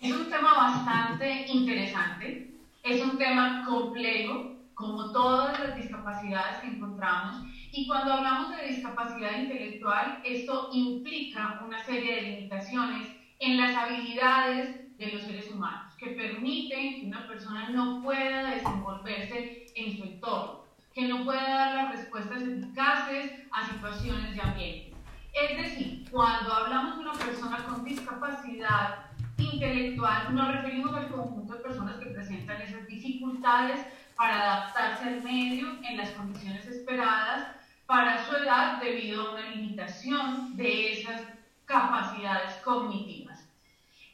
Es 0.00 0.12
un 0.12 0.30
tema 0.30 0.54
bastante 0.54 1.48
interesante, 1.48 2.54
es 2.84 3.02
un 3.02 3.18
tema 3.18 3.64
complejo, 3.66 4.54
como 4.74 5.10
todas 5.10 5.58
las 5.58 5.76
discapacidades 5.76 6.60
que 6.60 6.68
encontramos. 6.68 7.42
Y 7.72 7.88
cuando 7.88 8.12
hablamos 8.12 8.56
de 8.56 8.68
discapacidad 8.68 9.36
intelectual, 9.36 10.22
esto 10.24 10.70
implica 10.72 11.60
una 11.66 11.84
serie 11.84 12.14
de 12.14 12.22
limitaciones 12.22 13.08
en 13.40 13.56
las 13.56 13.74
habilidades 13.74 14.96
de 14.96 15.06
los 15.12 15.22
seres 15.22 15.50
humanos 15.50 15.87
que 15.98 16.10
permiten 16.10 17.00
que 17.00 17.06
una 17.06 17.26
persona 17.26 17.70
no 17.70 18.02
pueda 18.02 18.50
desenvolverse 18.50 19.66
en 19.74 19.96
su 19.96 20.04
entorno, 20.04 20.64
que 20.94 21.08
no 21.08 21.24
pueda 21.24 21.42
dar 21.42 21.74
las 21.74 21.96
respuestas 21.96 22.42
eficaces 22.42 23.32
a 23.50 23.66
situaciones 23.68 24.34
de 24.34 24.40
ambiente. 24.40 24.96
Es 25.32 25.56
decir, 25.56 26.08
cuando 26.10 26.52
hablamos 26.52 26.96
de 26.96 27.02
una 27.02 27.12
persona 27.12 27.64
con 27.64 27.84
discapacidad 27.84 29.06
intelectual, 29.36 30.34
nos 30.34 30.52
referimos 30.52 30.94
al 30.94 31.08
conjunto 31.08 31.54
de 31.54 31.60
personas 31.60 31.96
que 31.96 32.10
presentan 32.10 32.62
esas 32.62 32.86
dificultades 32.86 33.80
para 34.16 34.40
adaptarse 34.40 35.04
al 35.08 35.22
medio 35.22 35.68
en 35.82 35.96
las 35.96 36.10
condiciones 36.10 36.66
esperadas 36.66 37.54
para 37.86 38.24
su 38.26 38.36
edad 38.36 38.80
debido 38.80 39.28
a 39.28 39.32
una 39.32 39.50
limitación 39.50 40.56
de 40.56 40.92
esas 40.92 41.22
capacidades 41.66 42.54
cognitivas. 42.64 43.37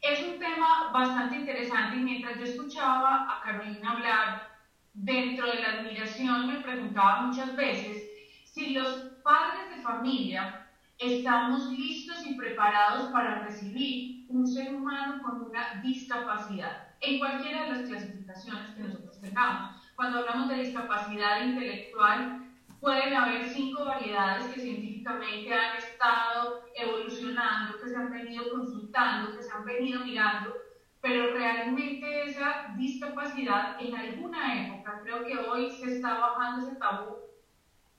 Es 0.04 0.22
un 0.22 0.38
tema 0.38 0.90
bastante 0.92 1.36
interesante 1.36 1.96
y 1.96 2.00
mientras 2.00 2.36
yo 2.36 2.44
escuchaba 2.44 3.26
a 3.26 3.40
Carolina 3.40 3.92
hablar, 3.92 4.48
dentro 4.92 5.46
de 5.46 5.60
la 5.60 5.78
admiración 5.78 6.46
me 6.46 6.60
preguntaba 6.60 7.22
muchas 7.22 7.56
veces 7.56 8.06
si 8.44 8.74
los 8.74 8.86
padres 9.22 9.74
de 9.74 9.80
familia 9.80 10.68
estamos 10.98 11.70
listos 11.70 12.22
y 12.26 12.34
preparados 12.34 13.10
para 13.12 13.44
recibir 13.44 14.26
un 14.28 14.46
ser 14.46 14.74
humano 14.74 15.22
con 15.22 15.40
una 15.40 15.80
discapacidad, 15.80 16.88
en 17.00 17.18
cualquiera 17.18 17.62
de 17.62 17.68
las 17.70 17.88
clasificaciones 17.88 18.74
que 18.74 18.82
nosotros 18.82 19.18
tengamos. 19.22 19.74
Cuando 19.96 20.18
hablamos 20.18 20.48
de 20.50 20.56
discapacidad 20.56 21.46
intelectual, 21.46 22.43
pueden 22.84 23.14
haber 23.14 23.48
cinco 23.48 23.86
variedades 23.86 24.46
que 24.48 24.60
científicamente 24.60 25.54
han 25.54 25.78
estado 25.78 26.64
evolucionando, 26.74 27.80
que 27.80 27.88
se 27.88 27.96
han 27.96 28.12
venido 28.12 28.50
consultando, 28.50 29.34
que 29.34 29.42
se 29.42 29.50
han 29.50 29.64
venido 29.64 30.04
mirando, 30.04 30.54
pero 31.00 31.32
realmente 31.32 32.24
esa 32.24 32.74
discapacidad 32.76 33.80
en 33.80 33.96
alguna 33.96 34.66
época, 34.66 35.00
creo 35.02 35.24
que 35.24 35.38
hoy 35.38 35.70
se 35.70 35.94
está 35.94 36.18
bajando 36.18 36.66
ese 36.66 36.76
tabú 36.76 37.16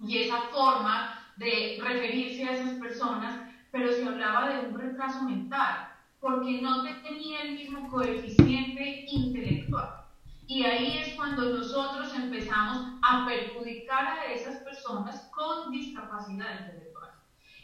y 0.02 0.20
esa 0.20 0.40
forma 0.54 1.32
de 1.38 1.80
referirse 1.82 2.48
a 2.48 2.54
esas 2.54 2.74
personas, 2.80 3.42
pero 3.72 3.92
se 3.92 4.06
hablaba 4.06 4.50
de 4.50 4.68
un 4.68 4.80
retraso 4.80 5.24
mental, 5.24 5.90
porque 6.20 6.62
no 6.62 6.84
tenía 7.02 7.42
el 7.42 7.54
mismo 7.54 7.90
coeficiente 7.90 9.06
intelectual. 9.08 10.05
Y 10.48 10.64
ahí 10.64 10.98
es 11.00 11.16
cuando 11.16 11.50
nosotros 11.50 12.14
empezamos 12.14 12.78
a 13.02 13.26
perjudicar 13.26 14.20
a 14.20 14.26
esas 14.32 14.58
personas 14.58 15.30
con 15.34 15.72
discapacidad 15.72 16.60
intelectual. 16.60 17.12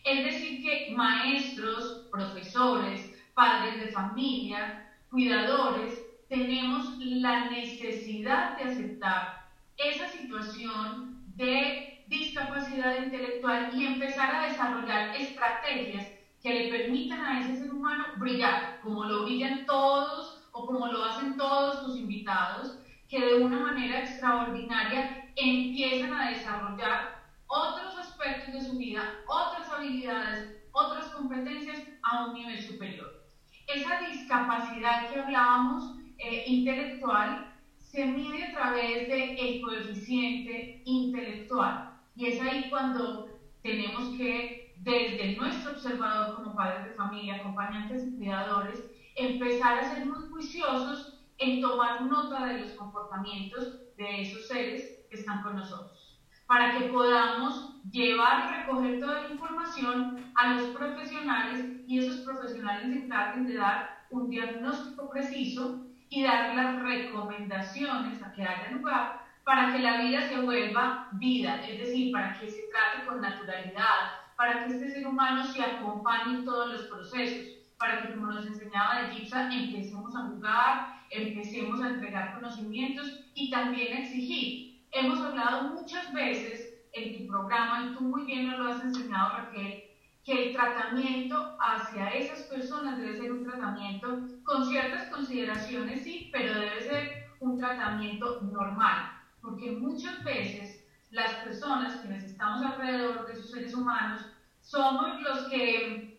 Es 0.03 0.23
decir, 0.25 0.63
que 0.63 0.91
maestros, 0.95 2.07
profesores, 2.11 3.13
padres 3.35 3.79
de 3.79 3.91
familia, 3.91 4.91
cuidadores, 5.11 6.01
tenemos 6.27 6.97
la 6.97 7.49
necesidad 7.49 8.57
de 8.57 8.63
aceptar 8.63 9.45
esa 9.77 10.07
situación 10.07 11.23
de 11.35 12.03
discapacidad 12.07 13.03
intelectual 13.03 13.69
y 13.73 13.85
empezar 13.85 14.33
a 14.33 14.47
desarrollar 14.47 15.15
estrategias 15.15 16.07
que 16.41 16.53
le 16.53 16.69
permitan 16.69 17.21
a 17.21 17.39
ese 17.39 17.57
ser 17.57 17.71
humano 17.71 18.05
brillar, 18.17 18.79
como 18.81 19.05
lo 19.05 19.23
brillan 19.23 19.65
todos 19.65 20.40
o 20.51 20.65
como 20.65 20.87
lo 20.87 21.03
hacen 21.03 21.37
todos 21.37 21.83
tus 21.83 21.97
invitados, 21.97 22.79
que 23.07 23.19
de 23.19 23.43
una 23.43 23.59
manera 23.59 23.99
extraordinaria 23.99 25.29
empiezan 25.35 26.13
a 26.13 26.29
desarrollar 26.29 27.21
otros 27.47 27.97
aspectos 27.97 28.53
de 28.53 28.61
su 28.61 28.77
vida, 28.77 29.03
otras 29.27 29.69
habilidades, 29.69 30.61
otras 30.71 31.07
competencias 31.07 31.81
a 32.03 32.25
un 32.25 32.33
nivel 32.33 32.61
superior. 32.61 33.25
Esa 33.67 33.99
discapacidad 33.99 35.09
que 35.09 35.19
hablábamos 35.19 35.97
eh, 36.17 36.43
intelectual 36.47 37.53
se 37.77 38.05
mide 38.05 38.45
a 38.45 38.53
través 38.53 39.07
del 39.07 39.37
el 39.37 39.61
coeficiente 39.61 40.81
intelectual 40.85 41.91
y 42.15 42.27
es 42.27 42.41
ahí 42.41 42.69
cuando 42.69 43.27
tenemos 43.61 44.15
que, 44.17 44.73
desde 44.77 45.35
nuestro 45.35 45.71
observador 45.71 46.35
como 46.35 46.55
padres 46.55 46.85
de 46.85 46.93
familia, 46.93 47.35
acompañantes 47.35 48.07
y 48.07 48.17
cuidadores, 48.17 48.83
empezar 49.27 49.79
a 49.79 49.93
ser 49.93 50.05
muy 50.05 50.27
juiciosos 50.29 51.19
en 51.37 51.61
tomar 51.61 52.03
nota 52.03 52.45
de 52.45 52.59
los 52.59 52.71
comportamientos 52.71 53.79
de 53.97 54.21
esos 54.21 54.47
seres 54.47 55.05
que 55.09 55.17
están 55.17 55.41
con 55.41 55.55
nosotros, 55.55 56.19
para 56.45 56.77
que 56.77 56.85
podamos 56.85 57.81
llevar 57.91 58.59
recoger 58.59 58.99
toda 58.99 59.23
la 59.23 59.29
información 59.29 60.31
a 60.35 60.53
los 60.53 60.69
profesionales 60.75 61.65
y 61.87 61.99
esos 61.99 62.21
profesionales 62.21 62.87
se 62.87 63.05
encarguen 63.05 63.47
de 63.47 63.55
dar 63.55 64.05
un 64.11 64.29
diagnóstico 64.29 65.09
preciso 65.09 65.85
y 66.09 66.23
dar 66.23 66.55
las 66.55 66.81
recomendaciones 66.81 68.21
a 68.21 68.31
que 68.33 68.43
haya 68.43 68.71
lugar 68.71 69.21
para 69.43 69.73
que 69.73 69.79
la 69.79 70.01
vida 70.01 70.27
se 70.29 70.41
vuelva 70.41 71.09
vida, 71.13 71.65
es 71.67 71.79
decir, 71.79 72.11
para 72.11 72.37
que 72.39 72.47
se 72.47 72.61
trate 72.69 73.07
con 73.07 73.21
naturalidad, 73.21 74.11
para 74.35 74.65
que 74.65 74.73
este 74.73 74.91
ser 74.91 75.07
humano 75.07 75.43
se 75.45 75.63
acompañe 75.63 76.35
en 76.35 76.45
todos 76.45 76.69
los 76.69 76.81
procesos 76.83 77.60
para 77.81 78.03
que, 78.03 78.13
como 78.13 78.27
nos 78.27 78.45
enseñaba 78.45 79.01
de 79.01 79.15
Gipsa, 79.15 79.51
empecemos 79.51 80.15
a 80.15 80.27
jugar, 80.27 81.01
empecemos 81.09 81.81
a 81.81 81.89
entregar 81.89 82.35
conocimientos 82.35 83.25
y 83.33 83.49
también 83.49 83.93
a 83.93 83.99
exigir. 84.01 84.85
Hemos 84.91 85.19
hablado 85.19 85.69
muchas 85.69 86.13
veces 86.13 86.75
en 86.93 87.17
tu 87.17 87.27
programa, 87.27 87.87
y 87.89 87.95
tú 87.95 88.01
muy 88.01 88.25
bien 88.25 88.51
nos 88.51 88.59
lo 88.59 88.71
has 88.71 88.83
enseñado, 88.83 89.35
Raquel, 89.35 89.83
que 90.23 90.49
el 90.49 90.53
tratamiento 90.53 91.57
hacia 91.59 92.09
esas 92.09 92.41
personas 92.41 92.99
debe 92.99 93.17
ser 93.17 93.31
un 93.31 93.43
tratamiento 93.43 94.27
con 94.43 94.63
ciertas 94.67 95.09
consideraciones, 95.09 96.03
sí, 96.03 96.29
pero 96.31 96.53
debe 96.53 96.81
ser 96.81 97.31
un 97.39 97.57
tratamiento 97.57 98.41
normal, 98.41 99.11
porque 99.41 99.71
muchas 99.71 100.23
veces 100.23 100.85
las 101.09 101.33
personas 101.35 101.95
quienes 101.95 102.25
estamos 102.25 102.63
alrededor 102.63 103.25
de 103.25 103.33
esos 103.33 103.49
seres 103.49 103.73
humanos 103.73 104.21
somos 104.61 105.19
los 105.21 105.49
que 105.49 106.10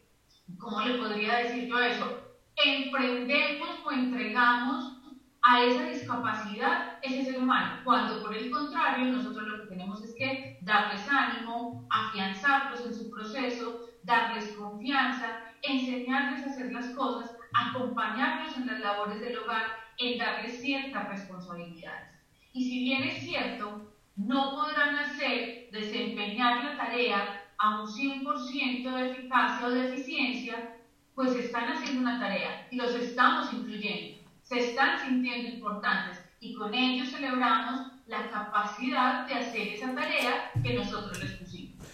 ¿cómo 0.59 0.81
le 0.81 0.99
podría 0.99 1.39
decir 1.39 1.69
yo 1.69 1.79
eso? 1.79 2.23
emprendemos 2.57 3.81
o 3.85 3.93
entregamos 3.93 4.99
a 5.43 5.65
esa 5.65 5.85
discapacidad 5.85 6.99
ese 7.03 7.25
ser 7.25 7.43
humano, 7.43 7.81
cuando 7.85 8.23
por 8.23 8.35
el 8.37 8.51
contrario 8.51 9.07
nosotros 9.07 9.49
lo 9.49 9.63
que 9.63 9.69
tenemos 9.71 10.03
es 10.03 10.15
que 10.15 10.59
darles 10.63 11.05
ánimo, 11.11 11.85
afianzarlos 11.91 12.87
en 12.87 12.95
su 12.95 13.11
proceso, 13.11 13.89
darles 14.05 14.53
confianza, 14.53 15.41
enseñarles 15.63 16.47
a 16.47 16.51
hacer 16.51 16.73
las 16.73 16.87
cosas, 16.91 17.37
acompañarlos 17.55 18.57
en 18.57 18.67
las 18.69 18.81
labores 18.81 19.21
del 19.21 19.39
hogar, 19.39 19.67
en 19.99 20.19
darles 20.19 20.61
ciertas 20.61 21.09
responsabilidades. 21.09 22.09
Y 22.53 22.65
si 22.65 22.85
bien 22.85 23.03
es 23.03 23.25
cierto, 23.25 23.93
no 24.15 24.53
podrán 24.53 24.95
hacer, 24.97 25.71
desempeñar 25.73 26.65
la 26.65 26.77
tarea 26.77 27.42
a 27.63 27.81
un 27.81 27.87
100% 27.87 28.91
de 28.93 29.11
eficacia 29.13 29.67
o 29.69 29.71
de 29.71 29.95
eficiencia, 29.95 30.75
pues 31.15 31.33
están 31.37 31.71
haciendo 31.71 32.01
una 32.01 32.19
tarea 32.19 32.67
y 32.73 32.77
los 32.77 32.93
estamos 32.97 33.53
incluyendo, 33.53 34.21
se 34.43 34.71
están 34.71 34.99
sintiendo 34.99 35.49
importantes 35.49 36.19
y 36.41 36.57
con 36.57 36.75
ello 36.75 37.09
celebramos 37.09 37.93
la 38.09 38.29
capacidad 38.31 39.29
de 39.29 39.35
hacer 39.35 39.69
esa 39.69 39.95
tarea 39.95 40.51
que 40.61 40.75
nosotros 40.75 41.23
les 41.23 41.31
pusimos. 41.35 41.87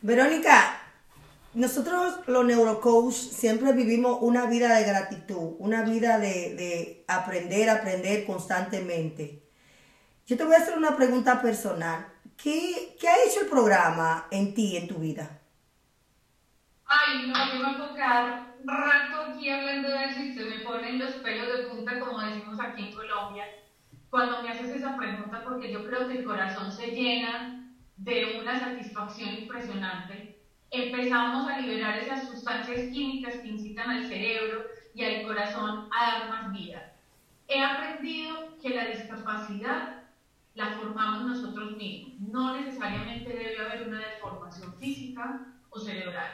Verónica, 0.00 0.80
nosotros 1.54 2.20
los 2.28 2.44
neurocoach 2.44 3.12
siempre 3.12 3.72
vivimos 3.72 4.18
una 4.20 4.46
vida 4.46 4.76
de 4.76 4.84
gratitud, 4.84 5.56
una 5.58 5.82
vida 5.82 6.20
de, 6.20 6.54
de 6.54 7.04
aprender, 7.08 7.68
aprender 7.68 8.24
constantemente. 8.26 9.42
Yo 10.24 10.36
te 10.36 10.44
voy 10.44 10.54
a 10.54 10.58
hacer 10.58 10.78
una 10.78 10.96
pregunta 10.96 11.42
personal. 11.42 12.15
¿Qué, 12.42 12.96
¿Qué, 13.00 13.08
ha 13.08 13.24
hecho 13.26 13.40
el 13.40 13.48
programa 13.48 14.26
en 14.30 14.54
ti, 14.54 14.76
en 14.76 14.88
tu 14.88 14.96
vida? 14.96 15.40
Ay, 16.86 17.26
no, 17.26 17.54
me 17.54 17.62
va 17.62 17.70
a 17.70 17.88
tocar 17.88 18.54
rato 18.64 19.22
aquí 19.22 19.48
hablando 19.48 19.88
de 19.88 20.04
eso 20.04 20.20
y 20.20 20.34
se 20.34 20.44
me 20.44 20.58
ponen 20.60 20.98
los 20.98 21.14
pelos 21.14 21.46
de 21.46 21.64
punta, 21.64 21.98
como 21.98 22.20
decimos 22.20 22.58
aquí 22.60 22.88
en 22.88 22.94
Colombia, 22.94 23.44
cuando 24.10 24.42
me 24.42 24.50
haces 24.50 24.70
esa 24.70 24.96
pregunta, 24.96 25.42
porque 25.44 25.72
yo 25.72 25.84
creo 25.86 26.08
que 26.08 26.18
el 26.18 26.24
corazón 26.24 26.70
se 26.70 26.88
llena 26.88 27.72
de 27.96 28.40
una 28.40 28.58
satisfacción 28.58 29.34
impresionante. 29.34 30.38
Empezamos 30.70 31.48
a 31.48 31.60
liberar 31.60 31.98
esas 31.98 32.28
sustancias 32.28 32.92
químicas 32.92 33.36
que 33.36 33.48
incitan 33.48 33.90
al 33.90 34.08
cerebro 34.08 34.64
y 34.94 35.04
al 35.04 35.26
corazón 35.26 35.88
a 35.92 36.12
dar 36.12 36.28
más 36.28 36.52
vida. 36.52 36.92
He 37.48 37.62
aprendido 37.62 38.56
que 38.60 38.70
la 38.70 38.86
discapacidad 38.86 39.95
la 40.56 40.70
formamos 40.70 41.26
nosotros 41.26 41.76
mismos. 41.76 42.18
No 42.18 42.56
necesariamente 42.56 43.28
debe 43.28 43.58
haber 43.58 43.88
una 43.88 44.00
deformación 44.00 44.74
física 44.78 45.46
o 45.68 45.78
cerebral. 45.78 46.30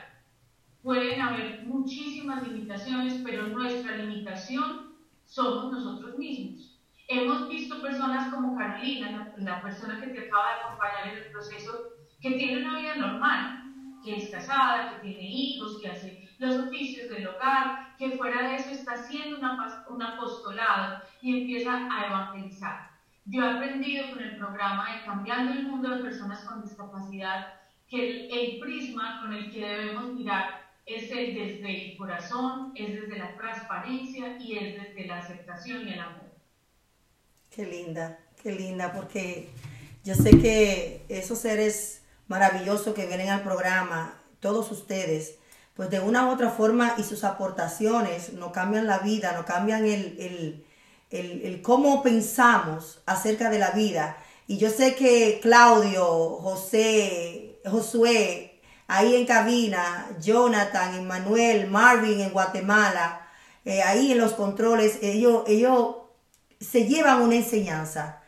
Pueden 0.82 1.20
haber 1.20 1.64
muchísimas 1.64 2.46
limitaciones, 2.46 3.20
pero 3.24 3.48
nuestra 3.48 3.96
limitación 3.96 4.94
somos 5.24 5.72
nosotros 5.72 6.16
mismos. 6.18 6.80
Hemos 7.08 7.48
visto 7.48 7.82
personas 7.82 8.32
como 8.32 8.56
Carolina, 8.56 9.32
la, 9.38 9.60
persona 9.60 10.00
que 10.00 10.08
te 10.08 10.28
acaba 10.28 10.54
de 10.54 10.60
acompañar 10.60 11.08
en 11.08 11.24
el 11.24 11.32
proceso, 11.32 11.72
que 12.20 12.30
tiene 12.32 12.64
una 12.64 12.78
vida 12.78 12.94
normal, 12.94 13.64
que 14.04 14.16
es 14.16 14.30
casada, 14.30 14.92
que 14.92 15.08
tiene 15.08 15.30
hijos, 15.30 15.80
que 15.80 15.88
hace 15.88 16.28
los 16.38 16.56
oficios 16.56 17.10
del 17.10 17.26
hogar, 17.26 17.96
que 17.98 18.12
fuera 18.12 18.48
de 18.48 18.56
eso 18.56 18.70
está 18.70 18.92
haciendo 18.92 19.38
un 19.38 20.02
apostolado 20.02 21.02
y 21.20 21.40
empieza 21.40 21.88
a 21.90 22.06
evangelizar. 22.06 22.91
Yo 23.24 23.42
he 23.42 23.50
aprendido 23.50 24.10
con 24.10 24.22
el 24.22 24.36
programa 24.36 24.94
de 24.94 25.04
Cambiando 25.04 25.52
el 25.52 25.64
Mundo 25.64 25.90
de 25.90 26.02
Personas 26.02 26.40
con 26.40 26.62
Discapacidad 26.62 27.54
que 27.88 28.28
el, 28.28 28.58
prisma 28.58 29.20
con 29.20 29.32
el 29.34 29.52
que 29.52 29.60
debemos 29.60 30.14
mirar 30.14 30.62
es 30.86 31.10
el 31.10 31.34
desde 31.34 31.92
el 31.92 31.96
corazón, 31.96 32.72
es 32.74 33.00
desde 33.00 33.18
la 33.18 33.36
transparencia 33.36 34.38
y 34.38 34.56
es 34.56 34.82
desde 34.82 35.06
la 35.06 35.18
aceptación 35.18 35.86
y 35.86 35.92
el 35.92 36.00
amor. 36.00 36.32
Qué 37.50 37.66
linda, 37.66 38.18
qué 38.42 38.52
linda, 38.52 38.92
porque 38.92 39.50
yo 40.04 40.14
sé 40.14 40.30
que 40.40 41.04
esos 41.08 41.38
seres 41.38 42.02
maravillosos 42.26 42.94
que 42.94 43.06
vienen 43.06 43.28
al 43.28 43.42
programa, 43.42 44.14
todos 44.40 44.72
ustedes, 44.72 45.38
pues 45.74 45.90
de 45.90 46.00
una 46.00 46.26
u 46.26 46.30
otra 46.30 46.50
forma 46.50 46.94
y 46.98 47.04
sus 47.04 47.24
aportaciones 47.24 48.32
no 48.32 48.52
cambian 48.52 48.86
la 48.86 48.98
vida, 48.98 49.32
no 49.32 49.44
cambian 49.44 49.84
el 49.84 50.16
el, 50.18 50.64
cómo 51.62 52.02
pensamos 52.02 53.02
acerca 53.06 53.50
de 53.50 53.58
la 53.58 53.70
vida. 53.70 54.16
Y 54.46 54.58
yo 54.58 54.70
sé 54.70 54.94
que 54.94 55.38
Claudio, 55.40 56.04
José, 56.40 57.60
Josué, 57.64 58.60
ahí 58.88 59.14
en 59.16 59.26
cabina, 59.26 60.08
Jonathan, 60.20 60.94
Emmanuel, 60.94 61.68
Marvin 61.70 62.20
en 62.20 62.30
Guatemala, 62.30 63.28
eh, 63.64 63.82
ahí 63.82 64.12
en 64.12 64.18
los 64.18 64.32
controles, 64.32 64.98
ellos, 65.02 65.44
ellos 65.46 65.96
se 66.60 66.86
llevan 66.86 67.22
una 67.22 67.36
enseñanza. 67.36 68.18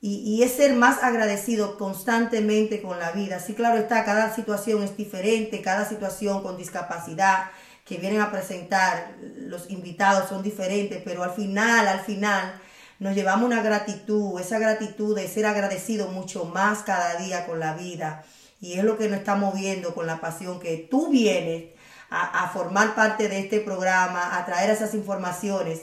Y, 0.00 0.18
y, 0.18 0.42
es 0.42 0.52
ser 0.52 0.74
más 0.74 1.02
agradecido 1.02 1.78
constantemente 1.78 2.82
con 2.82 2.98
la 2.98 3.12
vida. 3.12 3.40
Sí, 3.40 3.54
claro 3.54 3.78
está, 3.78 4.04
cada 4.04 4.34
situación 4.34 4.82
es 4.82 4.96
diferente, 4.96 5.62
cada 5.62 5.88
situación 5.88 6.42
con 6.42 6.56
discapacidad, 6.56 7.50
que 7.86 7.98
vienen 7.98 8.20
a 8.20 8.32
presentar, 8.32 9.14
los 9.38 9.70
invitados 9.70 10.28
son 10.28 10.42
diferentes, 10.42 11.00
pero 11.04 11.22
al 11.22 11.30
final, 11.30 11.86
al 11.86 12.00
final, 12.00 12.60
nos 12.98 13.14
llevamos 13.14 13.46
una 13.46 13.62
gratitud, 13.62 14.40
esa 14.40 14.58
gratitud 14.58 15.14
de 15.14 15.28
ser 15.28 15.46
agradecido 15.46 16.08
mucho 16.08 16.46
más 16.46 16.80
cada 16.80 17.14
día 17.14 17.46
con 17.46 17.60
la 17.60 17.74
vida. 17.74 18.24
Y 18.60 18.72
es 18.72 18.84
lo 18.84 18.98
que 18.98 19.08
nos 19.08 19.18
está 19.18 19.36
moviendo 19.36 19.94
con 19.94 20.06
la 20.06 20.20
pasión 20.20 20.58
que 20.58 20.88
tú 20.90 21.10
vienes 21.10 21.66
a, 22.10 22.44
a 22.44 22.48
formar 22.48 22.96
parte 22.96 23.28
de 23.28 23.38
este 23.38 23.60
programa, 23.60 24.36
a 24.36 24.44
traer 24.46 24.70
esas 24.70 24.94
informaciones 24.94 25.82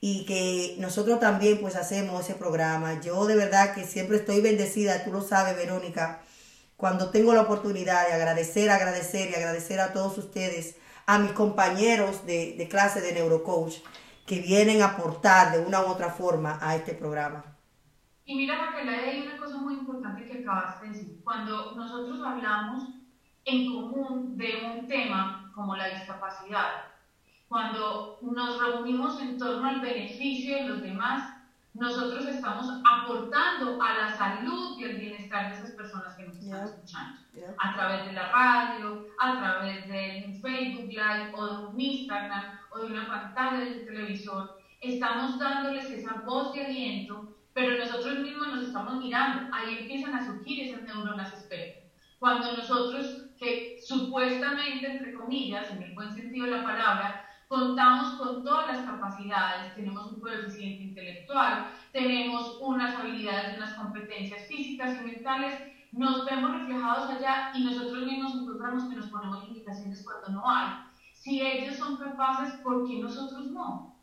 y 0.00 0.26
que 0.26 0.74
nosotros 0.78 1.20
también 1.20 1.60
pues 1.60 1.76
hacemos 1.76 2.24
ese 2.24 2.34
programa. 2.34 3.00
Yo 3.00 3.24
de 3.26 3.36
verdad 3.36 3.72
que 3.72 3.84
siempre 3.84 4.16
estoy 4.16 4.40
bendecida, 4.40 5.04
tú 5.04 5.12
lo 5.12 5.22
sabes 5.22 5.56
Verónica, 5.56 6.22
cuando 6.76 7.10
tengo 7.10 7.32
la 7.34 7.42
oportunidad 7.42 8.08
de 8.08 8.14
agradecer, 8.14 8.68
agradecer 8.68 9.30
y 9.30 9.34
agradecer 9.34 9.78
a 9.78 9.92
todos 9.92 10.18
ustedes 10.18 10.74
a 11.06 11.18
mis 11.18 11.32
compañeros 11.32 12.26
de, 12.26 12.66
clase 12.68 13.00
de 13.00 13.12
neurocoach 13.12 13.76
que 14.26 14.40
vienen 14.40 14.82
a 14.82 14.86
aportar 14.86 15.52
de 15.52 15.64
una 15.64 15.80
u 15.82 15.86
otra 15.86 16.10
forma 16.10 16.58
a 16.60 16.74
este 16.74 16.94
programa. 16.94 17.44
Y 18.24 18.34
mira, 18.34 18.56
Raquel, 18.56 18.88
hay 18.88 19.22
una 19.22 19.36
cosa 19.38 19.58
muy 19.58 19.74
importante 19.74 20.24
que 20.24 20.40
acabas 20.40 20.80
de 20.82 20.88
decir. 20.88 21.20
Cuando 21.22 21.76
nosotros 21.76 22.20
hablamos 22.26 22.88
en 23.44 23.72
común 23.72 24.36
de 24.36 24.64
un 24.66 24.88
tema 24.88 25.52
como 25.54 25.76
la 25.76 25.88
discapacidad, 25.88 26.86
cuando 27.48 28.18
nos 28.22 28.60
reunimos 28.60 29.20
en 29.22 29.38
torno 29.38 29.68
al 29.68 29.80
beneficio 29.80 30.56
de 30.56 30.64
los 30.64 30.82
demás, 30.82 31.35
nosotros 31.78 32.26
estamos 32.26 32.66
aportando 32.84 33.80
a 33.82 33.94
la 33.94 34.16
salud 34.16 34.78
y 34.78 34.84
el 34.84 34.96
bienestar 34.96 35.50
de 35.50 35.58
esas 35.58 35.70
personas 35.72 36.14
que 36.16 36.24
nos 36.24 36.36
están 36.36 36.64
escuchando. 36.64 37.20
A 37.58 37.74
través 37.74 38.06
de 38.06 38.12
la 38.12 38.32
radio, 38.32 39.06
a 39.20 39.38
través 39.38 39.86
de 39.88 40.24
un 40.26 40.40
Facebook 40.40 40.88
Live 40.88 41.32
o 41.34 41.46
de 41.46 41.66
un 41.66 41.80
Instagram 41.80 42.44
o 42.70 42.78
de 42.78 42.86
una 42.86 43.06
pantalla 43.06 43.58
del 43.58 43.84
televisor. 43.84 44.58
Estamos 44.80 45.38
dándoles 45.38 45.90
esa 45.90 46.14
voz 46.24 46.54
de 46.54 46.64
aliento, 46.64 47.36
pero 47.52 47.78
nosotros 47.78 48.20
mismos 48.20 48.48
nos 48.48 48.64
estamos 48.64 48.96
mirando. 48.96 49.54
Ahí 49.54 49.78
empiezan 49.80 50.14
a 50.14 50.24
surgir 50.24 50.68
esas 50.68 50.82
neuronas 50.82 51.32
espejo. 51.34 51.80
Cuando 52.18 52.56
nosotros, 52.56 53.26
que 53.38 53.78
supuestamente, 53.86 54.90
entre 54.90 55.12
comillas, 55.12 55.70
en 55.70 55.82
el 55.82 55.94
buen 55.94 56.14
sentido 56.14 56.46
de 56.46 56.52
la 56.52 56.64
palabra, 56.64 57.25
contamos 57.48 58.14
con 58.14 58.44
todas 58.44 58.66
las 58.68 58.86
capacidades, 58.86 59.74
tenemos 59.74 60.12
un 60.12 60.20
coeficiente 60.20 60.84
intelectual, 60.84 61.68
tenemos 61.92 62.58
unas 62.60 62.96
habilidades, 62.96 63.56
unas 63.56 63.74
competencias 63.74 64.46
físicas 64.48 64.96
y 65.00 65.04
mentales, 65.04 65.60
nos 65.92 66.24
vemos 66.26 66.52
reflejados 66.52 67.10
allá 67.10 67.52
y 67.54 67.64
nosotros 67.64 68.04
mismos 68.04 68.34
encontramos 68.34 68.84
que 68.84 68.96
nos 68.96 69.06
ponemos 69.06 69.48
limitaciones 69.48 70.04
cuando 70.04 70.40
no 70.40 70.50
hay. 70.50 70.74
Si 71.12 71.40
ellos 71.40 71.76
son 71.76 71.96
capaces, 71.96 72.54
¿por 72.60 72.86
qué 72.86 72.98
nosotros 72.98 73.46
no? 73.46 73.94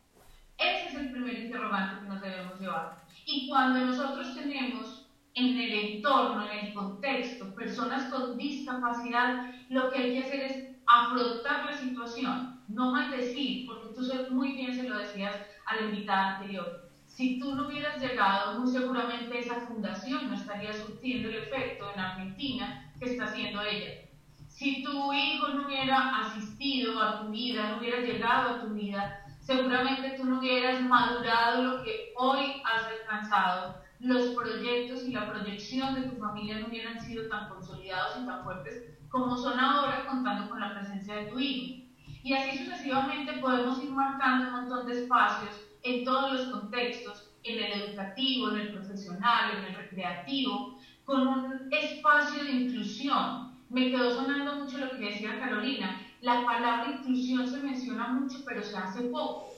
Ese 0.57 0.87
es 0.87 0.95
el 0.95 1.11
primer 1.11 1.37
interrogante 1.45 2.01
que 2.01 2.09
nos 2.09 2.21
debemos 2.21 2.59
llevar. 2.59 3.03
Y 3.25 3.49
cuando 3.49 3.85
nosotros 3.85 4.35
tenemos 4.35 5.07
en 5.35 5.57
el 5.57 5.95
entorno, 5.95 6.49
en 6.49 6.67
el 6.67 6.73
contexto, 6.73 7.53
personas 7.55 8.11
con 8.11 8.37
discapacidad, 8.37 9.51
lo 9.69 9.89
que 9.89 9.97
hay 9.97 10.13
que 10.13 10.23
hacer 10.23 10.39
es 10.41 10.72
afrontar 10.93 11.65
la 11.65 11.73
situación, 11.73 12.61
no 12.67 12.91
maldecir, 12.91 13.65
porque 13.65 13.95
tú 13.95 14.33
muy 14.33 14.53
bien 14.53 14.75
se 14.75 14.87
lo 14.87 14.99
decías 14.99 15.35
a 15.65 15.75
la 15.75 15.81
invitada 15.83 16.37
anterior. 16.37 16.89
Si 17.07 17.39
tú 17.39 17.55
no 17.55 17.67
hubieras 17.67 17.99
llegado, 17.99 18.59
muy 18.59 18.71
seguramente 18.71 19.39
esa 19.39 19.55
fundación 19.67 20.29
no 20.29 20.35
estaría 20.35 20.73
surtiendo 20.73 21.29
el 21.29 21.35
efecto 21.35 21.91
en 21.93 21.99
Argentina 21.99 22.91
que 22.99 23.11
está 23.11 23.25
haciendo 23.25 23.61
ella. 23.63 24.07
Si 24.47 24.83
tu 24.83 25.11
hijo 25.13 25.47
no 25.49 25.65
hubiera 25.65 26.19
asistido 26.19 27.01
a 27.01 27.21
tu 27.21 27.29
vida, 27.29 27.69
no 27.69 27.77
hubiera 27.79 28.01
llegado 28.01 28.49
a 28.49 28.61
tu 28.61 28.69
vida, 28.69 29.25
seguramente 29.39 30.15
tú 30.17 30.25
no 30.25 30.39
hubieras 30.39 30.81
madurado 30.81 31.63
lo 31.63 31.83
que 31.83 32.13
hoy 32.17 32.61
has 32.63 32.85
alcanzado. 32.85 33.81
Los 33.99 34.29
proyectos 34.35 35.03
y 35.03 35.11
la 35.11 35.31
proyección 35.31 35.95
de 35.95 36.09
tu 36.09 36.17
familia 36.17 36.59
no 36.59 36.67
hubieran 36.67 36.99
sido 36.99 37.27
tan 37.29 37.49
consolidados 37.49 38.21
y 38.21 38.25
tan 38.25 38.43
fuertes 38.43 38.83
como 39.13 39.37
son 39.37 39.59
ahora 39.59 40.07
contando 40.07 40.49
con 40.49 40.59
la 40.59 40.73
presencia 40.73 41.13
de 41.13 41.25
tu 41.27 41.37
hijo. 41.37 41.83
Y 42.23 42.33
así 42.33 42.57
sucesivamente 42.57 43.33
podemos 43.33 43.81
ir 43.83 43.91
marcando 43.91 44.47
un 44.47 44.53
montón 44.53 44.87
de 44.87 45.03
espacios 45.03 45.53
en 45.83 46.03
todos 46.03 46.33
los 46.33 46.47
contextos, 46.47 47.29
en 47.43 47.63
el 47.63 47.81
educativo, 47.83 48.49
en 48.49 48.55
el 48.55 48.73
profesional, 48.73 49.51
en 49.51 49.65
el 49.65 49.75
recreativo, 49.75 50.79
con 51.05 51.27
un 51.27 51.69
espacio 51.71 52.43
de 52.43 52.51
inclusión. 52.53 53.55
Me 53.69 53.91
quedó 53.91 54.15
sonando 54.15 54.55
mucho 54.55 54.79
lo 54.79 54.89
que 54.89 55.05
decía 55.05 55.39
Carolina. 55.39 56.01
La 56.21 56.43
palabra 56.43 56.89
inclusión 56.89 57.47
se 57.47 57.57
menciona 57.57 58.07
mucho, 58.07 58.39
pero 58.43 58.63
se 58.63 58.75
hace 58.75 59.03
poco. 59.09 59.52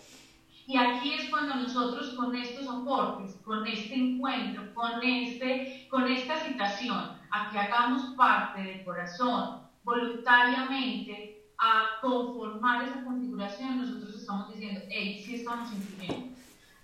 Y 0.68 0.78
aquí 0.78 1.14
es 1.14 1.30
cuando 1.30 1.56
nosotros 1.56 2.16
con 2.16 2.36
estos 2.36 2.66
soportes, 2.66 3.40
con 3.46 3.68
este 3.68 3.94
encuentro, 3.94 4.74
con, 4.74 5.04
este, 5.04 5.88
con 5.92 6.08
esta 6.08 6.38
citación, 6.38 7.12
a 7.30 7.52
que 7.52 7.60
hagamos 7.60 8.16
parte 8.16 8.64
del 8.64 8.84
corazón, 8.84 9.60
voluntariamente, 9.84 11.44
a 11.60 12.02
conformar 12.02 12.84
esa 12.84 13.04
configuración, 13.04 13.82
nosotros 13.82 14.16
estamos 14.16 14.54
diciendo, 14.54 14.82
hey, 14.90 15.22
sí 15.24 15.36
estamos 15.36 15.70
incluyendo. 15.72 16.36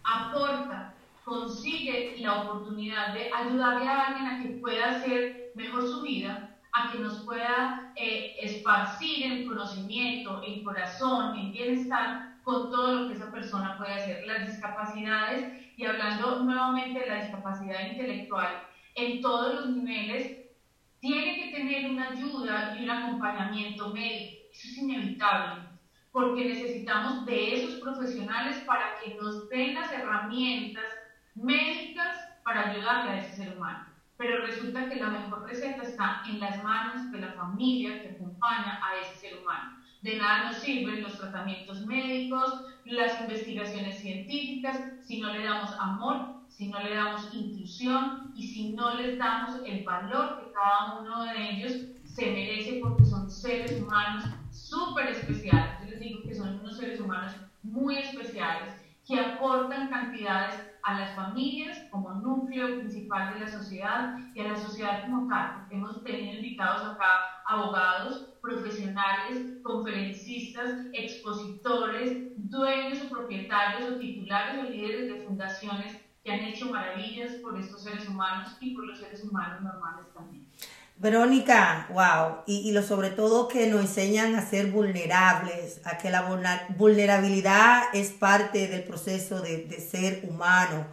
Aporta, 0.03 0.93
consigue 1.25 2.17
la 2.19 2.43
oportunidad 2.43 3.13
de 3.13 3.31
ayudarle 3.33 3.87
a 3.87 4.07
alguien 4.07 4.27
a 4.27 4.41
que 4.43 4.49
pueda 4.59 4.91
hacer 4.91 5.51
mejor 5.55 5.87
su 5.87 6.01
vida, 6.03 6.55
a 6.73 6.91
que 6.91 6.99
nos 6.99 7.19
pueda 7.23 7.91
eh, 7.95 8.35
esparcir 8.41 9.31
el 9.31 9.47
conocimiento, 9.47 10.41
el 10.43 10.63
corazón, 10.63 11.37
el 11.37 11.51
bienestar 11.51 12.30
con 12.43 12.71
todo 12.71 12.93
lo 12.93 13.07
que 13.07 13.15
esa 13.15 13.31
persona 13.31 13.77
puede 13.77 13.93
hacer. 13.93 14.25
Las 14.25 14.47
discapacidades, 14.47 15.53
y 15.77 15.85
hablando 15.85 16.43
nuevamente 16.43 16.99
de 16.99 17.07
la 17.07 17.21
discapacidad 17.21 17.87
intelectual, 17.91 18.63
en 18.95 19.21
todos 19.21 19.55
los 19.55 19.67
niveles, 19.67 20.37
tiene 20.99 21.35
que 21.35 21.51
tener 21.55 21.89
una 21.89 22.09
ayuda 22.09 22.75
y 22.77 22.83
un 22.83 22.89
acompañamiento 22.89 23.89
médico 23.93 24.41
eso 24.53 24.67
es 24.67 24.77
inevitable, 24.77 25.63
porque 26.11 26.45
necesitamos 26.45 27.25
de 27.25 27.55
esos 27.55 27.79
profesionales 27.79 28.57
para 28.65 28.99
que 28.99 29.15
nos 29.15 29.47
den 29.49 29.75
las 29.75 29.91
herramientas 29.91 30.83
médicas 31.35 32.17
para 32.43 32.69
ayudarle 32.71 33.11
a 33.11 33.19
ese 33.19 33.43
ser 33.43 33.57
humano. 33.57 33.85
Pero 34.17 34.45
resulta 34.45 34.89
que 34.89 34.97
la 34.97 35.07
mejor 35.07 35.47
receta 35.47 35.83
está 35.83 36.21
en 36.27 36.39
las 36.39 36.61
manos 36.63 37.11
de 37.11 37.19
la 37.19 37.31
familia 37.33 38.01
que 38.01 38.09
acompaña 38.09 38.79
a 38.85 38.99
ese 38.99 39.15
ser 39.15 39.39
humano. 39.39 39.80
De 40.01 40.17
nada 40.17 40.49
nos 40.49 40.61
sirven 40.61 41.03
los 41.03 41.17
tratamientos 41.17 41.85
médicos, 41.85 42.65
las 42.85 43.21
investigaciones 43.21 43.99
científicas, 43.99 44.81
si 45.03 45.19
no 45.19 45.31
le 45.31 45.43
damos 45.43 45.73
amor, 45.79 46.41
si 46.47 46.67
no 46.67 46.79
le 46.79 46.95
damos 46.95 47.29
inclusión 47.33 48.31
y 48.35 48.47
si 48.47 48.69
no 48.73 48.95
les 48.95 49.19
damos 49.19 49.57
el 49.65 49.83
valor 49.83 50.37
que 50.39 50.51
cada 50.51 50.99
uno 50.99 51.23
de 51.23 51.51
ellos 51.51 51.73
se 52.03 52.31
merece 52.31 52.79
porque 52.81 53.05
son 53.05 53.29
seres 53.29 53.79
humanos 53.79 54.23
súper 54.51 55.09
especiales. 55.09 55.79
Yo 55.81 55.91
les 55.91 55.99
digo 55.99 56.21
que 56.23 56.35
son 56.35 56.59
unos 56.59 56.77
seres 56.77 56.99
humanos 56.99 57.35
muy 57.61 57.97
especiales 57.97 58.90
que 59.11 59.19
aportan 59.19 59.89
cantidades 59.89 60.55
a 60.83 60.97
las 60.97 61.13
familias 61.15 61.77
como 61.91 62.13
núcleo 62.13 62.77
principal 62.77 63.33
de 63.33 63.41
la 63.41 63.47
sociedad 63.49 64.15
y 64.33 64.39
a 64.39 64.47
la 64.47 64.55
sociedad 64.55 65.03
como 65.03 65.27
tal. 65.27 65.67
Hemos 65.69 66.01
tenido 66.01 66.37
invitados 66.37 66.81
acá 66.81 67.43
abogados, 67.45 68.29
profesionales, 68.41 69.59
conferencistas, 69.63 70.71
expositores, 70.93 72.31
dueños 72.37 73.01
o 73.01 73.09
propietarios 73.09 73.91
o 73.91 73.97
titulares 73.97 74.59
o 74.59 74.63
líderes 74.63 75.09
de 75.09 75.25
fundaciones 75.25 76.01
que 76.23 76.31
han 76.31 76.39
hecho 76.45 76.71
maravillas 76.71 77.33
por 77.43 77.59
estos 77.59 77.83
seres 77.83 78.07
humanos 78.07 78.55
y 78.61 78.73
por 78.73 78.85
los 78.85 78.97
seres 78.97 79.25
humanos 79.25 79.61
normales 79.61 80.05
también. 80.13 80.40
Verónica, 81.01 81.87
wow, 81.89 82.43
y, 82.45 82.71
lo 82.73 82.83
sobre 82.83 83.09
todo 83.09 83.47
que 83.47 83.65
nos 83.65 83.81
enseñan 83.81 84.35
a 84.35 84.47
ser 84.47 84.67
vulnerables, 84.67 85.81
a 85.83 85.97
que 85.97 86.11
la 86.11 86.21
vulnerabilidad 86.77 87.85
es 87.93 88.11
parte 88.11 88.67
del 88.67 88.83
proceso 88.83 89.41
de, 89.41 89.67
ser 89.79 90.23
humano 90.29 90.85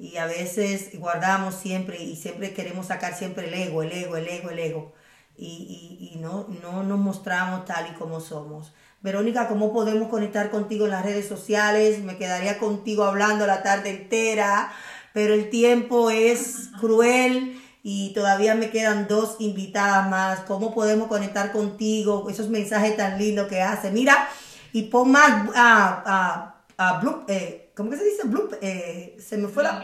y 0.00 0.16
a 0.16 0.26
veces 0.26 0.90
guardamos 0.98 1.54
siempre 1.54 2.02
y 2.02 2.16
siempre 2.16 2.52
queremos 2.52 2.86
sacar 2.86 3.14
siempre 3.14 3.46
el 3.46 3.54
ego, 3.54 3.84
el 3.84 3.92
ego, 3.92 4.16
el 4.16 4.26
ego, 4.26 4.50
el 4.50 4.58
ego 4.58 4.92
y, 5.36 6.10
y, 6.12 6.18
no, 6.18 6.48
no 6.60 6.82
nos 6.82 6.98
mostramos 6.98 7.64
tal 7.64 7.86
y 7.86 7.94
como 7.94 8.18
somos. 8.18 8.72
Verónica, 9.00 9.46
¿cómo 9.46 9.72
podemos 9.72 10.08
conectar 10.08 10.50
contigo 10.50 10.86
en 10.86 10.90
las 10.90 11.04
redes 11.04 11.28
sociales? 11.28 12.02
Me 12.02 12.16
quedaría 12.16 12.58
contigo 12.58 13.04
hablando 13.04 13.46
la 13.46 13.62
tarde 13.62 13.90
entera, 13.90 14.72
pero 15.12 15.34
el 15.34 15.50
tiempo 15.50 16.10
es 16.10 16.70
cruel 16.80 17.61
y 17.82 18.12
todavía 18.14 18.54
me 18.54 18.70
quedan 18.70 19.08
dos 19.08 19.36
invitadas 19.40 20.08
más. 20.08 20.40
¿Cómo 20.40 20.72
podemos 20.72 21.08
conectar 21.08 21.52
contigo? 21.52 22.28
Esos 22.30 22.48
mensajes 22.48 22.96
tan 22.96 23.18
lindos 23.18 23.48
que 23.48 23.60
hace. 23.60 23.90
Mira, 23.90 24.28
y 24.72 24.82
pon 24.82 25.10
más 25.10 25.50
a, 25.54 26.54
a, 26.78 26.98
blue, 27.00 27.24
eh, 27.28 27.72
¿cómo 27.76 27.90
que 27.90 27.96
se 27.96 28.04
dice? 28.04 28.26
Blue, 28.26 28.48
eh, 28.60 29.16
se 29.20 29.36
me 29.36 29.48
fue 29.48 29.64
la... 29.64 29.82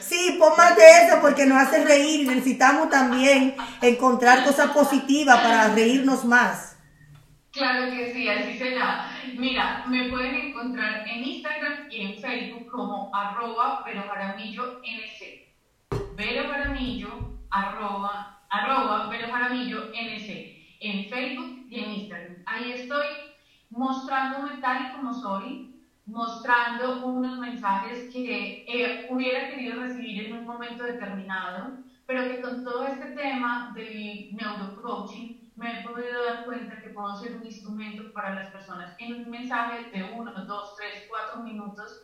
Sí, 0.00 0.36
pon 0.38 0.52
más 0.56 0.76
de 0.76 0.82
eso 1.06 1.20
porque 1.20 1.46
nos 1.46 1.58
hace 1.58 1.84
reír 1.84 2.20
y 2.20 2.26
necesitamos 2.26 2.90
también 2.90 3.56
encontrar 3.80 4.44
cosas 4.44 4.70
positivas 4.70 5.40
para 5.40 5.74
reírnos 5.74 6.24
más. 6.24 6.76
Claro 7.50 7.90
que 7.90 8.12
sí, 8.12 8.28
así 8.28 8.58
será. 8.58 9.10
Mira, 9.36 9.84
me 9.88 10.10
pueden 10.10 10.34
encontrar 10.34 11.06
en 11.08 11.24
Instagram 11.24 11.90
y 11.90 12.00
en 12.02 12.20
Facebook 12.20 12.70
como 12.70 13.10
arroba 13.14 13.82
pero 13.84 14.02
jaramillo 14.02 14.80
nc. 14.80 15.48
Vero 16.14 16.48
Jaramillo 16.48 17.37
arroba, 17.50 18.40
arroba 18.50 19.08
Vero 19.08 19.28
Jaramillo 19.30 19.90
NC, 19.92 20.76
en 20.80 21.08
Facebook 21.08 21.66
y 21.68 21.80
en 21.80 21.90
Instagram. 21.92 22.36
Ahí 22.46 22.72
estoy 22.72 23.06
mostrándome 23.70 24.58
tal 24.60 24.86
y 24.86 24.96
como 24.96 25.12
soy, 25.12 25.74
mostrando 26.06 27.04
unos 27.06 27.38
mensajes 27.38 28.10
que 28.12 28.64
eh, 28.66 29.06
hubiera 29.10 29.50
querido 29.50 29.80
recibir 29.80 30.26
en 30.26 30.38
un 30.38 30.46
momento 30.46 30.84
determinado, 30.84 31.78
pero 32.06 32.22
que 32.22 32.40
con 32.40 32.64
todo 32.64 32.86
este 32.86 33.10
tema 33.10 33.72
del 33.74 34.34
neurocoaching 34.34 35.52
me 35.56 35.80
he 35.80 35.82
podido 35.82 36.24
dar 36.24 36.44
cuenta 36.46 36.80
que 36.80 36.90
puedo 36.90 37.14
ser 37.16 37.36
un 37.36 37.44
instrumento 37.44 38.12
para 38.12 38.34
las 38.34 38.50
personas. 38.50 38.94
En 38.98 39.24
un 39.24 39.30
mensaje 39.30 39.90
de 39.90 40.04
uno, 40.14 40.32
dos, 40.46 40.76
tres, 40.76 41.04
cuatro 41.08 41.42
minutos, 41.42 42.00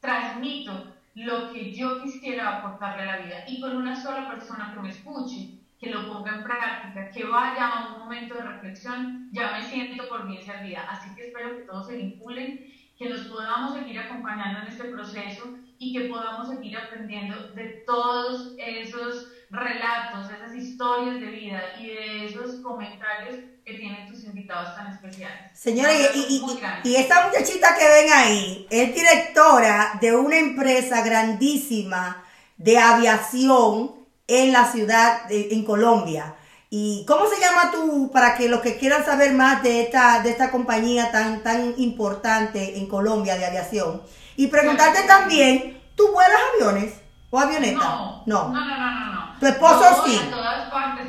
transmito 0.00 0.94
lo 1.14 1.52
que 1.52 1.72
yo 1.72 2.02
quisiera 2.02 2.58
aportarle 2.58 3.02
a 3.02 3.06
la 3.06 3.24
vida 3.24 3.44
y 3.46 3.60
con 3.60 3.76
una 3.76 3.94
sola 3.94 4.28
persona 4.28 4.72
que 4.74 4.80
me 4.80 4.90
escuche, 4.90 5.60
que 5.78 5.90
lo 5.90 6.06
ponga 6.06 6.36
en 6.36 6.42
práctica, 6.42 7.10
que 7.10 7.24
vaya 7.24 7.68
a 7.68 7.94
un 7.94 8.00
momento 8.00 8.34
de 8.34 8.42
reflexión, 8.42 9.28
ya 9.32 9.52
me 9.52 9.62
siento 9.62 10.08
por 10.08 10.26
bien 10.26 10.42
servida. 10.42 10.86
Así 10.90 11.14
que 11.14 11.28
espero 11.28 11.56
que 11.56 11.62
todos 11.62 11.86
se 11.86 11.96
vinculen, 11.96 12.72
que 12.98 13.08
nos 13.08 13.20
podamos 13.22 13.74
seguir 13.74 13.98
acompañando 13.98 14.60
en 14.60 14.68
este 14.68 14.84
proceso 14.84 15.56
y 15.78 15.92
que 15.92 16.08
podamos 16.08 16.48
seguir 16.48 16.76
aprendiendo 16.76 17.48
de 17.50 17.82
todos 17.86 18.54
esos 18.58 19.33
relatos, 19.54 20.30
esas 20.30 20.54
historias 20.54 21.20
de 21.20 21.26
vida 21.26 21.60
y 21.78 21.86
de 21.86 22.26
esos 22.26 22.56
comentarios 22.56 23.36
que 23.64 23.74
tienen 23.74 24.10
tus 24.10 24.24
invitados 24.24 24.74
tan 24.74 24.92
especiales. 24.92 25.58
Señores, 25.58 26.10
y, 26.14 26.44
y, 26.84 26.96
esta 26.96 27.26
muchachita 27.26 27.74
que 27.76 27.88
ven 27.88 28.12
ahí 28.12 28.66
es 28.70 28.94
directora 28.94 29.98
de 30.00 30.14
una 30.14 30.38
empresa 30.38 31.02
grandísima 31.02 32.24
de 32.56 32.78
aviación 32.78 33.94
en 34.26 34.52
la 34.52 34.70
ciudad, 34.70 35.26
de, 35.28 35.48
en 35.52 35.64
Colombia. 35.64 36.34
¿Y 36.70 37.04
cómo 37.06 37.26
se 37.28 37.40
llama 37.40 37.70
tú, 37.70 38.10
para 38.12 38.34
que 38.36 38.48
los 38.48 38.60
que 38.60 38.76
quieran 38.76 39.04
saber 39.04 39.32
más 39.32 39.62
de 39.62 39.82
esta, 39.82 40.20
de 40.22 40.30
esta 40.30 40.50
compañía 40.50 41.12
tan, 41.12 41.42
tan 41.42 41.74
importante 41.76 42.78
en 42.78 42.88
Colombia 42.88 43.36
de 43.36 43.46
aviación? 43.46 44.02
Y 44.36 44.48
preguntarte 44.48 45.02
también, 45.02 45.80
¿tú 45.94 46.10
vuelas 46.12 46.40
aviones 46.54 46.94
o 47.30 47.38
avioneta? 47.38 47.78
No, 47.78 48.22
no, 48.26 48.48
no, 48.48 48.64
no, 48.64 49.12
no. 49.12 49.23
¿Tu 49.40 49.46
esposo 49.46 50.02
sí? 50.06 50.20
En 50.22 50.30
todas 50.30 50.70
partes 50.70 51.06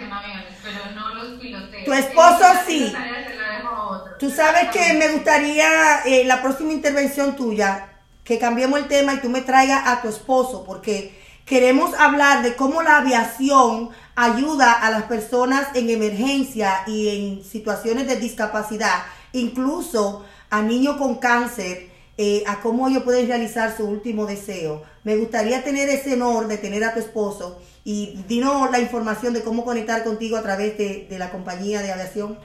pero 0.63 0.91
no 0.95 1.13
los 1.13 1.39
piloteo. 1.39 1.85
Tu 1.85 1.93
esposo 1.93 2.45
sí. 2.65 2.93
Tú 4.19 4.29
sabes 4.31 4.69
que 4.71 4.93
me 4.93 5.09
gustaría 5.09 6.01
eh, 6.05 6.23
la 6.25 6.41
próxima 6.41 6.73
intervención 6.73 7.35
tuya, 7.35 7.89
que 8.23 8.39
cambiemos 8.39 8.79
el 8.79 8.87
tema 8.87 9.13
y 9.13 9.19
tú 9.19 9.29
me 9.29 9.41
traigas 9.41 9.83
a 9.85 10.01
tu 10.01 10.07
esposo, 10.07 10.63
porque 10.65 11.13
queremos 11.45 11.93
hablar 11.93 12.41
de 12.41 12.55
cómo 12.55 12.81
la 12.81 12.97
aviación 12.97 13.89
ayuda 14.15 14.71
a 14.71 14.89
las 14.89 15.03
personas 15.03 15.67
en 15.75 15.89
emergencia 15.89 16.83
y 16.87 17.09
en 17.09 17.43
situaciones 17.43 18.07
de 18.07 18.15
discapacidad, 18.15 19.03
incluso 19.33 20.25
a 20.49 20.61
niños 20.61 20.95
con 20.97 21.15
cáncer, 21.15 21.89
eh, 22.17 22.43
a 22.47 22.61
cómo 22.61 22.87
ellos 22.87 23.03
pueden 23.03 23.27
realizar 23.27 23.75
su 23.75 23.83
último 23.83 24.25
deseo. 24.25 24.83
Me 25.03 25.17
gustaría 25.17 25.63
tener 25.63 25.89
ese 25.89 26.13
honor 26.13 26.47
de 26.47 26.57
tener 26.57 26.83
a 26.85 26.93
tu 26.93 26.99
esposo 26.99 27.59
y 27.85 28.23
dinos 28.27 28.69
la 28.71 28.79
información 28.79 29.33
de 29.33 29.43
cómo 29.43 29.63
conectar 29.63 30.03
contigo 30.03 30.35
a 30.35 30.41
través 30.41 30.77
de, 30.77 31.07
la 31.17 31.29
compañía 31.29 31.81
de 31.81 31.93
aviación. 31.93 32.37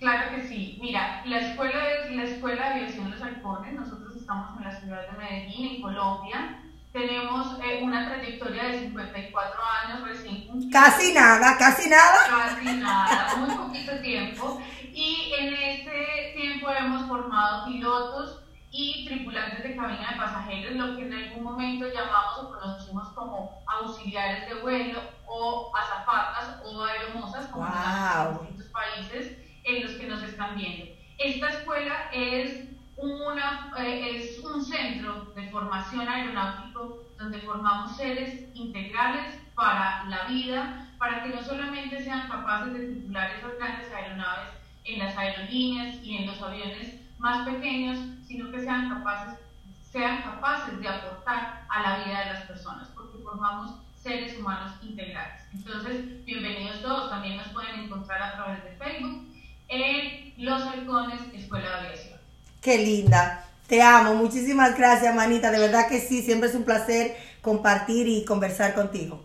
Claro 0.00 0.34
que 0.34 0.46
sí. 0.46 0.78
Mira, 0.82 1.22
la 1.24 1.38
escuela, 1.38 1.78
de, 1.84 2.16
la 2.16 2.24
escuela 2.24 2.68
de 2.68 2.74
aviación 2.74 3.10
Los 3.10 3.22
Halcones, 3.22 3.72
nosotros 3.72 4.16
estamos 4.16 4.58
en 4.58 4.64
la 4.64 4.80
ciudad 4.80 5.10
de 5.10 5.16
Medellín, 5.16 5.76
en 5.76 5.80
Colombia. 5.80 6.60
Tenemos 6.92 7.58
eh, 7.64 7.80
una 7.82 8.06
trayectoria 8.06 8.64
de 8.64 8.80
54 8.80 9.60
años 9.84 10.08
recién. 10.08 10.70
Casi 10.70 11.14
nada, 11.14 11.56
casi 11.56 11.88
nada. 11.88 12.18
Casi 12.28 12.76
nada, 12.76 13.36
muy 13.38 13.54
poquito 13.54 13.98
tiempo. 14.00 14.60
Y 14.92 15.32
en 15.38 15.54
ese 15.54 16.34
tiempo 16.36 16.44
tiempo 16.54 16.70
hemos 16.70 17.08
formado 17.08 17.66
pilotos 17.66 18.40
y 18.70 19.06
tripulantes 19.06 19.62
de 19.62 19.76
cabina 19.76 20.10
de 20.10 20.16
pasajeros, 20.16 20.74
lo 20.74 20.96
que 20.96 21.06
en 21.06 21.12
algún 21.12 21.44
momento 21.44 21.86
llamamos 21.86 22.38
o 22.38 22.58
conocimos 22.58 23.08
como 23.10 23.53
auxiliares 23.80 24.48
de 24.48 24.54
vuelo 24.60 25.00
o 25.26 25.72
azafatas 25.76 26.60
o 26.64 26.84
aeromosas, 26.84 27.46
como 27.46 27.66
en 27.66 28.38
distintos 28.38 28.66
países 28.68 29.38
en 29.64 29.84
los 29.84 29.92
que 29.92 30.06
nos 30.06 30.22
están 30.22 30.56
viendo. 30.56 30.92
Esta 31.18 31.48
escuela 31.48 32.10
es, 32.12 32.68
una, 32.96 33.72
eh, 33.78 34.16
es 34.16 34.38
un 34.40 34.64
centro 34.64 35.32
de 35.34 35.48
formación 35.50 36.08
aeronáutico 36.08 37.04
donde 37.18 37.40
formamos 37.40 37.96
seres 37.96 38.44
integrales 38.54 39.38
para 39.54 40.04
la 40.04 40.24
vida, 40.24 40.88
para 40.98 41.22
que 41.22 41.30
no 41.30 41.42
solamente 41.42 42.02
sean 42.02 42.28
capaces 42.28 42.72
de 42.72 42.86
tripular 42.86 43.30
esas 43.30 43.56
grandes 43.58 43.92
aeronaves 43.92 44.50
en 44.84 44.98
las 44.98 45.16
aerolíneas 45.16 45.96
y 46.02 46.16
en 46.16 46.26
los 46.26 46.42
aviones 46.42 47.00
más 47.18 47.48
pequeños, 47.48 47.98
sino 48.26 48.50
que 48.50 48.60
sean 48.60 48.88
capaces, 48.88 49.38
sean 49.82 50.22
capaces 50.22 50.80
de 50.80 50.88
aportar 50.88 51.66
a 51.68 51.82
la 51.82 52.04
vida 52.04 52.18
de 52.20 52.32
las 52.34 52.42
personas, 52.42 52.88
formamos 53.24 53.76
seres 54.02 54.38
humanos 54.38 54.74
integrales. 54.82 55.40
Entonces, 55.52 56.24
bienvenidos 56.26 56.82
todos, 56.82 57.10
también 57.10 57.38
nos 57.38 57.48
pueden 57.48 57.80
encontrar 57.80 58.22
a 58.22 58.36
través 58.36 58.62
de 58.62 58.70
Facebook 58.72 59.26
en 59.68 60.34
Los 60.36 60.62
Halcones 60.62 61.20
Escuela 61.32 61.70
de 61.70 61.86
Aviación. 61.86 62.20
Qué 62.60 62.78
linda, 62.78 63.46
te 63.66 63.82
amo, 63.82 64.14
muchísimas 64.14 64.76
gracias, 64.76 65.14
manita, 65.14 65.50
de 65.50 65.58
verdad 65.58 65.88
que 65.88 66.00
sí, 66.00 66.22
siempre 66.22 66.50
es 66.50 66.54
un 66.54 66.64
placer 66.64 67.16
compartir 67.40 68.06
y 68.06 68.24
conversar 68.24 68.74
contigo. 68.74 69.24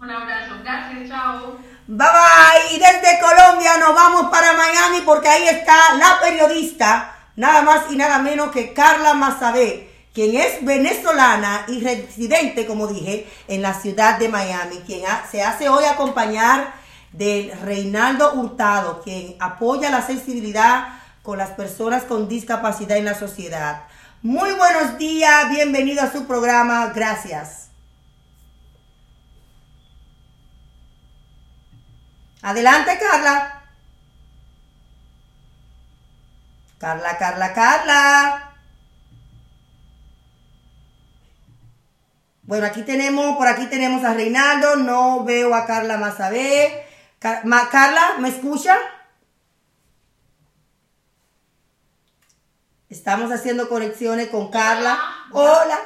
Un 0.00 0.10
abrazo, 0.10 0.54
gracias, 0.62 1.08
chao. 1.08 1.58
Bye 1.86 2.06
bye. 2.06 2.76
Y 2.76 2.78
desde 2.78 3.20
Colombia 3.20 3.76
nos 3.78 3.94
vamos 3.94 4.30
para 4.30 4.52
Miami 4.52 5.00
porque 5.04 5.28
ahí 5.28 5.48
está 5.48 5.94
la 5.96 6.18
periodista, 6.20 7.16
nada 7.36 7.62
más 7.62 7.90
y 7.90 7.96
nada 7.96 8.18
menos 8.18 8.50
que 8.50 8.72
Carla 8.72 9.14
Mazabé, 9.14 9.89
quien 10.12 10.36
es 10.36 10.64
venezolana 10.64 11.64
y 11.68 11.80
residente, 11.80 12.66
como 12.66 12.86
dije, 12.88 13.28
en 13.48 13.62
la 13.62 13.74
ciudad 13.74 14.18
de 14.18 14.28
Miami, 14.28 14.78
quien 14.86 15.02
se 15.30 15.42
hace 15.42 15.68
hoy 15.68 15.84
acompañar 15.84 16.74
de 17.12 17.56
Reinaldo 17.62 18.34
Hurtado, 18.34 19.02
quien 19.02 19.36
apoya 19.40 19.90
la 19.90 20.04
sensibilidad 20.04 21.00
con 21.22 21.38
las 21.38 21.50
personas 21.50 22.04
con 22.04 22.28
discapacidad 22.28 22.96
en 22.96 23.04
la 23.04 23.14
sociedad. 23.14 23.84
Muy 24.22 24.52
buenos 24.52 24.98
días, 24.98 25.48
bienvenido 25.50 26.02
a 26.02 26.10
su 26.10 26.26
programa, 26.26 26.92
gracias. 26.94 27.68
Adelante, 32.42 32.98
Carla. 32.98 33.62
Carla, 36.78 37.18
Carla, 37.18 37.52
Carla. 37.52 38.49
Bueno, 42.50 42.66
aquí 42.66 42.82
tenemos, 42.82 43.36
por 43.36 43.46
aquí 43.46 43.66
tenemos 43.66 44.02
a 44.02 44.12
Reinaldo, 44.12 44.74
no 44.74 45.22
veo 45.22 45.54
a 45.54 45.66
Carla 45.66 45.98
Mazabé. 45.98 46.84
Carla, 47.20 48.16
¿me 48.18 48.28
escucha? 48.28 48.76
Estamos 52.88 53.30
haciendo 53.30 53.68
conexiones 53.68 54.30
con 54.30 54.50
Carla. 54.50 54.98
Hola. 55.30 55.78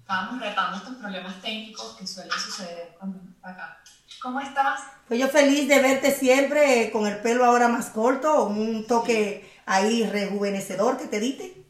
Estamos 0.00 0.38
retando 0.38 0.76
estos 0.76 0.96
problemas 0.96 1.40
técnicos 1.40 1.96
que 1.98 2.06
suelen 2.06 2.38
suceder 2.38 2.94
cuando 2.98 3.18
acá. 3.40 3.78
¿Cómo 4.20 4.38
estás? 4.38 4.82
Pues 5.08 5.18
yo 5.18 5.28
feliz 5.28 5.66
de 5.66 5.80
verte 5.80 6.12
siempre 6.12 6.90
con 6.92 7.06
el 7.06 7.22
pelo 7.22 7.46
ahora 7.46 7.68
más 7.68 7.88
corto, 7.88 8.44
un 8.44 8.86
toque 8.86 9.50
ahí 9.64 10.06
rejuvenecedor 10.06 10.98
que 10.98 11.06
te 11.06 11.20
diste. 11.20 11.64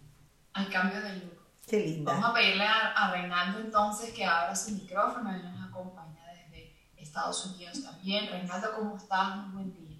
Al 0.52 0.68
cambio 0.68 1.00
de 1.00 1.12
look. 1.12 1.36
Qué 1.66 1.81
linda. 1.81 2.12
Vamos 2.12 2.31
a 2.31 2.35
pedirle 2.35 2.64
a, 2.64 3.11
Reinaldo 3.11 3.59
entonces 3.59 4.12
que 4.12 4.24
abra 4.24 4.55
su 4.55 4.70
micrófono, 4.72 5.35
él 5.35 5.42
nos 5.42 5.68
acompaña 5.68 6.24
desde 6.33 6.76
Estados 6.96 7.44
Unidos 7.46 7.83
también. 7.83 8.31
Reinaldo, 8.31 8.68
¿cómo 8.76 8.96
estás? 8.96 9.37
Muy 9.37 9.55
buen 9.55 9.74
día. 9.74 9.98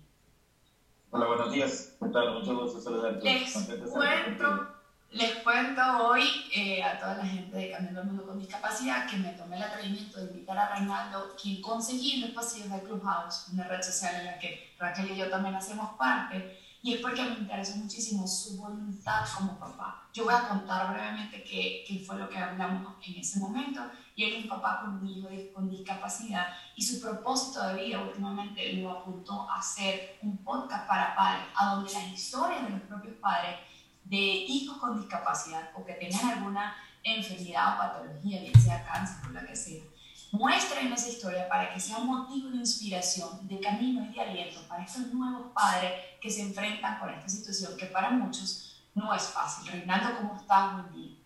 Hola, 1.11 1.27
buenos 1.27 1.53
días. 1.53 1.97
¿Qué 2.01 2.09
tal? 2.09 2.35
Mucho 2.35 2.57
gusto 2.57 2.81
saludarte. 2.81 3.25
Les 3.25 3.53
cuento 3.91 4.77
les 5.11 5.37
cuento 5.37 5.81
hoy 6.05 6.25
eh, 6.55 6.83
a 6.83 6.99
toda 6.99 7.17
la 7.17 7.25
gente 7.25 7.57
de 7.57 7.71
Camino 7.71 8.01
al 8.01 8.07
Mundo 8.07 8.27
con 8.27 8.39
Discapacidad 8.39 9.09
que 9.09 9.17
me 9.17 9.31
tomé 9.31 9.57
el 9.57 9.63
atrevimiento 9.63 10.19
de 10.19 10.27
invitar 10.27 10.59
a 10.59 10.75
Reinaldo, 10.75 11.35
quien 11.41 11.63
conseguí 11.63 12.17
en 12.17 12.21
los 12.23 12.31
pasillos 12.31 12.71
de 12.71 12.83
Clubhouse, 12.83 13.49
una 13.53 13.65
red 13.65 13.83
social 13.83 14.15
en 14.17 14.27
la 14.27 14.39
que 14.39 14.75
Raquel 14.79 15.11
y 15.13 15.17
yo 15.17 15.31
también 15.31 15.55
hacemos 15.55 15.97
parte, 15.97 16.59
y 16.87 16.95
es 16.95 17.01
porque 17.01 17.21
me 17.21 17.39
interesó 17.39 17.79
muchísimo 17.79 18.29
su 18.29 18.59
voluntad 18.59 19.27
como 19.37 19.59
papá. 19.59 20.09
Yo 20.15 20.25
voy 20.25 20.35
a 20.35 20.49
contar 20.49 20.95
brevemente 20.95 21.43
qué, 21.43 21.85
qué 21.85 21.99
fue 21.99 22.17
lo 22.17 22.29
que 22.29 22.39
hablamos 22.39 22.95
en 23.05 23.17
ese 23.17 23.41
momento, 23.41 23.81
y 24.15 24.23
él 24.23 24.35
es 24.35 24.45
un 24.45 24.49
papá 24.49 24.83
con 24.83 24.99
un 24.99 25.09
hijo 25.09 25.29
con 25.53 25.69
discapacidad, 25.69 26.47
y 26.77 26.83
su 26.83 27.01
propósito 27.01 27.67
de 27.67 27.87
vida 27.87 28.01
últimamente 28.01 28.75
lo 28.75 28.93
apuntó 28.93 29.51
a 29.51 29.59
hacer 29.59 30.17
un 30.23 30.39
podcast 30.45 30.87
para 30.87 31.17
padres, 31.17 31.47
a 31.57 31.75
donde 31.75 31.93
las 31.93 32.13
historias 32.13 32.63
de 32.63 32.71
los 32.71 32.83
propios 32.83 33.17
padres 33.17 33.57
de 34.05 34.17
hijos 34.17 34.77
con 34.77 34.97
discapacidad 34.97 35.71
o 35.75 35.85
que 35.85 35.95
tengan 35.95 36.39
alguna 36.39 36.77
enfermedad 37.03 37.75
o 37.75 37.79
patología, 37.79 38.43
bien 38.43 38.61
sea 38.61 38.85
cáncer 38.85 39.29
o 39.29 39.33
la 39.33 39.45
que 39.45 39.57
sea, 39.57 39.83
muestren 40.33 40.93
esa 40.93 41.09
historia 41.09 41.49
para 41.49 41.73
que 41.73 41.81
sea 41.81 41.99
un 41.99 42.09
motivo 42.09 42.51
de 42.51 42.57
inspiración, 42.57 43.47
de 43.49 43.61
camino 43.61 44.05
y 44.05 44.15
de 44.15 44.21
aliento 44.21 44.61
para 44.69 44.85
estos 44.85 45.13
nuevos 45.13 45.53
padres 45.53 45.93
que 46.21 46.31
se 46.31 46.43
enfrentan 46.43 46.99
con 46.99 47.11
esta 47.11 47.29
situación 47.29 47.77
que 47.77 47.87
para 47.87 48.11
muchos 48.11 48.83
no 48.95 49.15
es 49.15 49.25
fácil. 49.25 49.71
Reinaldo, 49.71 50.19
¿cómo 50.19 50.37
estás? 50.37 50.75
Buen 50.75 50.93
día. 50.95 51.17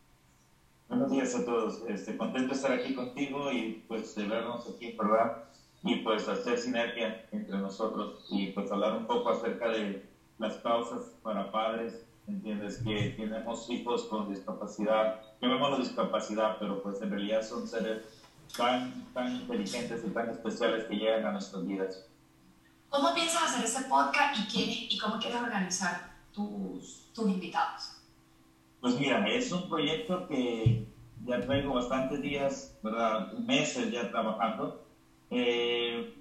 Buenos 0.88 1.10
días 1.10 1.34
a 1.34 1.44
todos. 1.44 1.82
Este, 1.88 2.16
contento 2.16 2.48
de 2.48 2.54
estar 2.54 2.72
aquí 2.72 2.94
contigo 2.94 3.52
y 3.52 3.84
pues 3.86 4.14
de 4.14 4.26
vernos 4.26 4.66
aquí 4.68 4.88
en 4.88 4.96
programa 4.96 5.44
y 5.82 5.96
pues 5.96 6.28
hacer 6.28 6.58
sinergia 6.58 7.26
entre 7.32 7.58
nosotros 7.58 8.26
y 8.30 8.48
pues 8.48 8.70
hablar 8.70 8.96
un 8.96 9.06
poco 9.06 9.30
acerca 9.30 9.68
de 9.68 10.08
las 10.38 10.56
causas 10.56 11.12
para 11.22 11.50
padres 11.50 12.04
¿entiendes? 12.30 12.78
Que 12.78 13.14
tenemos 13.16 13.68
hijos 13.70 14.04
con 14.04 14.28
discapacidad, 14.28 15.20
la 15.40 15.76
discapacidad, 15.76 16.56
pero 16.58 16.82
pues 16.82 17.00
en 17.02 17.10
realidad 17.10 17.42
son 17.42 17.66
seres 17.66 18.02
tan, 18.56 19.04
tan 19.12 19.36
inteligentes 19.36 20.02
y 20.04 20.10
tan 20.10 20.30
especiales 20.30 20.84
que 20.84 20.96
llegan 20.96 21.26
a 21.26 21.32
nuestras 21.32 21.66
vidas. 21.66 22.06
¿Cómo 22.88 23.14
piensas 23.14 23.44
hacer 23.44 23.64
ese 23.64 23.84
podcast 23.84 24.38
y, 24.38 24.46
quién, 24.52 24.68
y 24.90 24.98
cómo 24.98 25.18
quieres 25.18 25.40
organizar 25.40 26.10
tus, 26.32 27.06
tus 27.14 27.28
invitados? 27.28 27.96
Pues 28.80 28.98
mira, 28.98 29.26
es 29.28 29.52
un 29.52 29.68
proyecto 29.68 30.26
que 30.26 30.86
ya 31.24 31.40
traigo 31.40 31.74
bastantes 31.74 32.20
días, 32.22 32.76
¿verdad? 32.82 33.32
Meses 33.34 33.92
ya 33.92 34.10
trabajando. 34.10 34.82
Eh, 35.30 36.16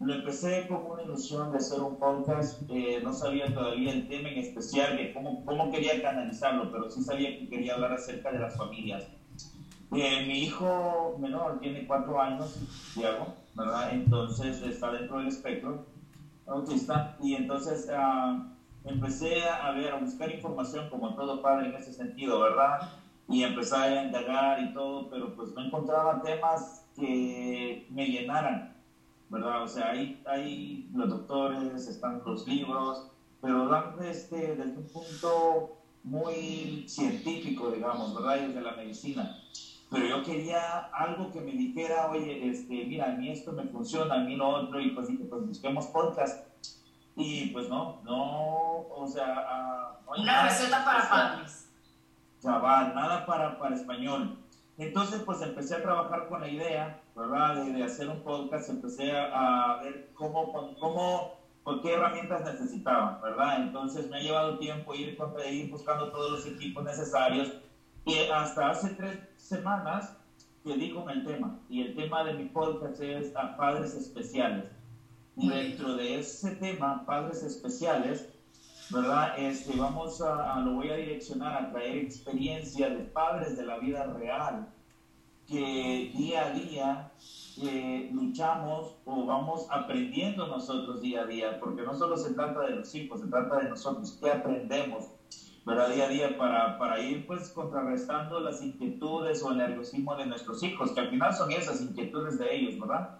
lo 0.00 0.14
empecé 0.14 0.66
como 0.68 0.88
una 0.94 1.02
ilusión 1.02 1.52
de 1.52 1.58
hacer 1.58 1.80
un 1.80 1.98
podcast, 1.98 2.62
eh, 2.68 3.00
no 3.02 3.12
sabía 3.12 3.52
todavía 3.54 3.92
el 3.92 4.08
tema 4.08 4.28
en 4.28 4.38
especial 4.38 4.96
de 4.96 5.12
cómo, 5.14 5.44
cómo 5.44 5.70
quería 5.70 6.02
canalizarlo, 6.02 6.70
pero 6.70 6.90
sí 6.90 7.02
sabía 7.02 7.38
que 7.38 7.48
quería 7.48 7.74
hablar 7.74 7.92
acerca 7.92 8.30
de 8.30 8.40
las 8.40 8.56
familias. 8.56 9.06
Eh, 9.92 10.24
mi 10.26 10.44
hijo 10.44 11.16
menor 11.18 11.58
tiene 11.60 11.86
cuatro 11.86 12.20
años, 12.20 12.58
Diego, 12.94 13.34
¿verdad? 13.54 13.92
Entonces 13.92 14.60
está 14.62 14.90
dentro 14.90 15.18
del 15.18 15.28
espectro 15.28 15.84
autista 16.46 17.16
y 17.20 17.34
entonces 17.34 17.88
uh, 17.90 18.42
empecé 18.84 19.48
a 19.48 19.70
ver, 19.72 19.92
a 19.92 19.98
buscar 19.98 20.30
información 20.30 20.88
como 20.90 21.14
todo 21.14 21.40
padre 21.42 21.68
en 21.68 21.76
ese 21.76 21.92
sentido, 21.92 22.40
¿verdad? 22.40 22.80
Y 23.28 23.42
empecé 23.42 23.76
a 23.76 24.04
indagar 24.04 24.60
y 24.60 24.72
todo, 24.72 25.08
pero 25.08 25.34
pues 25.34 25.52
no 25.54 25.62
encontraba 25.62 26.20
temas 26.22 26.84
que 26.94 27.86
me 27.90 28.06
llenaran 28.06 28.76
¿verdad? 29.28 29.62
O 29.62 29.68
sea, 29.68 29.90
hay, 29.90 30.22
hay 30.26 30.88
los 30.92 31.08
doctores, 31.08 31.86
están 31.86 32.22
los 32.24 32.46
libros, 32.46 33.08
pero 33.40 33.68
dan 33.68 33.94
este, 34.02 34.54
desde 34.54 34.76
un 34.78 34.86
punto 34.86 35.76
muy 36.04 36.84
científico, 36.86 37.70
digamos, 37.70 38.14
¿verdad? 38.14 38.36
Y 38.36 38.46
desde 38.46 38.60
la 38.60 38.76
medicina. 38.76 39.36
Pero 39.90 40.06
yo 40.06 40.22
quería 40.24 40.90
algo 40.92 41.30
que 41.30 41.40
me 41.40 41.52
dijera, 41.52 42.10
oye, 42.10 42.48
este, 42.50 42.84
mira, 42.86 43.06
a 43.06 43.12
mí 43.12 43.30
esto 43.30 43.52
me 43.52 43.64
funciona, 43.64 44.16
a 44.16 44.18
mí 44.18 44.34
lo 44.34 44.48
otro, 44.48 44.80
y 44.80 44.90
pues 44.90 45.08
dije, 45.08 45.24
pues 45.24 45.46
busquemos 45.46 45.86
podcast. 45.86 46.44
Y 47.14 47.50
pues 47.50 47.68
no, 47.68 48.00
no, 48.04 48.88
o 48.90 49.06
sea... 49.06 49.98
Una 50.06 50.42
receta 50.44 50.84
para 50.84 51.08
padres. 51.08 51.68
Chaval, 52.42 52.94
nada 52.94 53.24
para, 53.26 53.58
para 53.58 53.76
español. 53.76 54.36
Entonces, 54.78 55.22
pues 55.24 55.40
empecé 55.40 55.76
a 55.76 55.82
trabajar 55.82 56.28
con 56.28 56.40
la 56.40 56.48
idea, 56.48 57.00
¿verdad? 57.14 57.64
De, 57.64 57.82
hacer 57.82 58.08
un 58.08 58.20
podcast, 58.20 58.68
empecé 58.68 59.12
a, 59.16 59.80
ver 59.82 60.10
cómo, 60.14 60.52
cómo, 60.78 61.34
por 61.64 61.80
qué 61.80 61.94
herramientas 61.94 62.44
necesitaba, 62.44 63.18
¿verdad? 63.22 63.62
Entonces 63.62 64.10
me 64.10 64.18
ha 64.18 64.20
llevado 64.20 64.58
tiempo 64.58 64.94
ir, 64.94 65.16
ir 65.50 65.70
buscando 65.70 66.10
todos 66.10 66.32
los 66.32 66.46
equipos 66.46 66.84
necesarios 66.84 67.52
y 68.06 68.18
hasta 68.32 68.70
hace 68.70 68.90
tres 68.90 69.18
semanas 69.36 70.16
que 70.64 70.76
di 70.76 70.92
con 70.92 71.10
el 71.10 71.24
tema. 71.24 71.58
Y 71.68 71.82
el 71.82 71.96
tema 71.96 72.22
de 72.22 72.34
mi 72.34 72.44
podcast 72.44 73.00
es 73.00 73.34
a 73.34 73.56
padres 73.56 73.94
especiales. 73.94 74.70
Y 75.36 75.48
dentro 75.48 75.96
de 75.96 76.20
ese 76.20 76.54
tema, 76.54 77.04
padres 77.04 77.42
especiales, 77.42 78.28
¿verdad? 78.90 79.36
Este, 79.36 79.76
vamos 79.76 80.22
a, 80.22 80.60
lo 80.60 80.74
voy 80.74 80.90
a 80.90 80.96
direccionar 80.96 81.60
a 81.60 81.70
traer 81.72 81.98
experiencia 81.98 82.88
de 82.88 83.02
padres 83.04 83.56
de 83.56 83.66
la 83.66 83.78
vida 83.78 84.04
real 84.04 84.68
que 85.48 86.12
día 86.16 86.46
a 86.46 86.50
día 86.50 87.12
eh, 87.62 88.10
luchamos 88.12 88.96
o 89.04 89.26
vamos 89.26 89.66
aprendiendo 89.70 90.46
nosotros 90.46 91.00
día 91.00 91.22
a 91.22 91.26
día, 91.26 91.60
porque 91.60 91.82
no 91.82 91.94
solo 91.94 92.16
se 92.16 92.34
trata 92.34 92.60
de 92.62 92.76
los 92.76 92.94
hijos, 92.94 93.20
se 93.20 93.26
trata 93.26 93.58
de 93.58 93.70
nosotros, 93.70 94.12
que 94.20 94.30
aprendemos 94.30 95.10
¿verdad? 95.66 95.92
día 95.92 96.04
a 96.04 96.08
día 96.08 96.38
para, 96.38 96.78
para 96.78 97.00
ir 97.00 97.26
pues 97.26 97.50
contrarrestando 97.50 98.38
las 98.38 98.62
inquietudes 98.62 99.42
o 99.42 99.50
el 99.50 99.58
nerviosismo 99.58 100.14
de 100.14 100.26
nuestros 100.26 100.62
hijos, 100.62 100.92
que 100.92 101.00
al 101.00 101.10
final 101.10 101.34
son 101.34 101.50
esas 101.50 101.82
inquietudes 101.82 102.38
de 102.38 102.54
ellos, 102.54 102.78
¿verdad? 102.78 103.18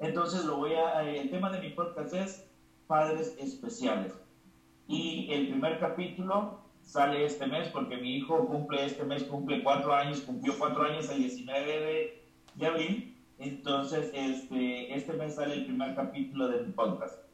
Entonces 0.00 0.44
lo 0.44 0.56
voy 0.56 0.72
a, 0.74 1.08
el 1.08 1.30
tema 1.30 1.50
de 1.50 1.60
mi 1.60 1.70
podcast 1.70 2.12
es 2.14 2.46
padres 2.88 3.36
especiales. 3.38 4.12
Y 4.88 5.32
el 5.32 5.48
primer 5.48 5.78
capítulo 5.78 6.58
sale 6.82 7.24
este 7.24 7.46
mes 7.46 7.68
porque 7.68 7.96
mi 7.96 8.16
hijo 8.16 8.44
cumple 8.44 8.84
este 8.84 9.04
mes, 9.04 9.22
cumple 9.22 9.62
cuatro 9.62 9.94
años, 9.94 10.20
cumplió 10.22 10.58
cuatro 10.58 10.82
años 10.82 11.08
el 11.10 11.18
19 11.18 11.64
de, 11.64 12.24
de 12.56 12.66
abril. 12.66 13.16
Entonces, 13.38 14.10
este, 14.12 14.94
este 14.94 15.12
mes 15.12 15.36
sale 15.36 15.54
el 15.54 15.64
primer 15.64 15.94
capítulo 15.94 16.48
de 16.48 16.62
mi 16.64 16.72
podcast. 16.72 17.24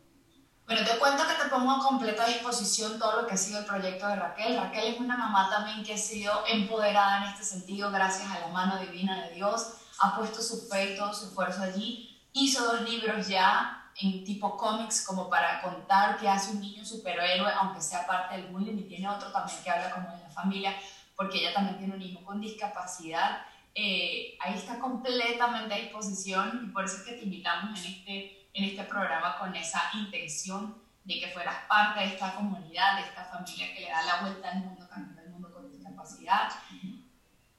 Bueno, 0.71 0.87
te 0.87 0.99
cuento 1.01 1.25
que 1.27 1.35
te 1.35 1.51
pongo 1.51 1.73
a 1.73 1.81
completa 1.81 2.29
disposición 2.29 2.97
todo 3.01 3.23
lo 3.23 3.27
que 3.27 3.35
ha 3.35 3.37
sido 3.37 3.59
el 3.59 3.65
proyecto 3.65 4.07
de 4.07 4.15
Raquel. 4.15 4.57
Raquel 4.57 4.95
es 4.95 5.01
una 5.01 5.17
mamá 5.17 5.51
también 5.51 5.83
que 5.83 5.95
ha 5.95 5.99
sido 5.99 6.45
empoderada 6.47 7.25
en 7.25 7.33
este 7.33 7.43
sentido 7.43 7.91
gracias 7.91 8.31
a 8.31 8.39
la 8.39 8.47
mano 8.53 8.79
divina 8.79 9.21
de 9.21 9.35
Dios. 9.35 9.67
Ha 9.99 10.17
puesto 10.17 10.41
su 10.41 10.69
fe 10.69 10.97
su 10.97 11.27
esfuerzo 11.27 11.63
allí. 11.63 12.17
Hizo 12.35 12.65
dos 12.65 12.89
libros 12.89 13.27
ya 13.27 13.91
en 14.01 14.23
tipo 14.23 14.57
cómics 14.57 15.05
como 15.05 15.29
para 15.29 15.61
contar 15.61 16.19
qué 16.19 16.29
hace 16.29 16.53
un 16.53 16.61
niño 16.61 16.85
superhéroe, 16.85 17.51
aunque 17.61 17.81
sea 17.81 18.07
parte 18.07 18.37
del 18.37 18.47
bullying, 18.53 18.79
y 18.79 18.85
tiene 18.85 19.09
otro 19.09 19.33
también 19.33 19.59
que 19.65 19.71
habla 19.71 19.91
como 19.91 20.09
de 20.17 20.23
la 20.23 20.31
familia, 20.31 20.77
porque 21.17 21.39
ella 21.39 21.53
también 21.53 21.79
tiene 21.79 21.97
un 21.97 22.03
hijo 22.03 22.25
con 22.25 22.41
discapacidad. 22.41 23.45
Eh, 23.75 24.39
ahí 24.39 24.55
está 24.55 24.79
completamente 24.79 25.75
a 25.75 25.79
disposición 25.79 26.61
y 26.65 26.73
por 26.73 26.85
eso 26.85 26.99
es 26.99 27.03
que 27.03 27.15
te 27.15 27.25
invitamos 27.25 27.77
en 27.81 27.93
este, 27.93 28.40
en 28.53 28.65
este 28.65 28.85
programa 28.85 29.39
con 29.39 29.55
esa 29.55 29.91
intención 29.95 30.77
de 31.05 31.21
que 31.21 31.29
fueras 31.29 31.57
parte 31.69 32.01
de 32.01 32.07
esta 32.07 32.35
comunidad, 32.35 32.97
de 32.97 33.03
esta 33.03 33.25
familia 33.25 33.75
que 33.75 33.81
le 33.81 33.91
da 33.91 34.03
la 34.03 34.21
vuelta 34.23 34.51
al 34.51 34.61
mundo, 34.61 34.87
cambiando 34.89 35.23
el 35.23 35.31
mundo 35.31 35.53
con 35.53 35.71
discapacidad. 35.71 36.51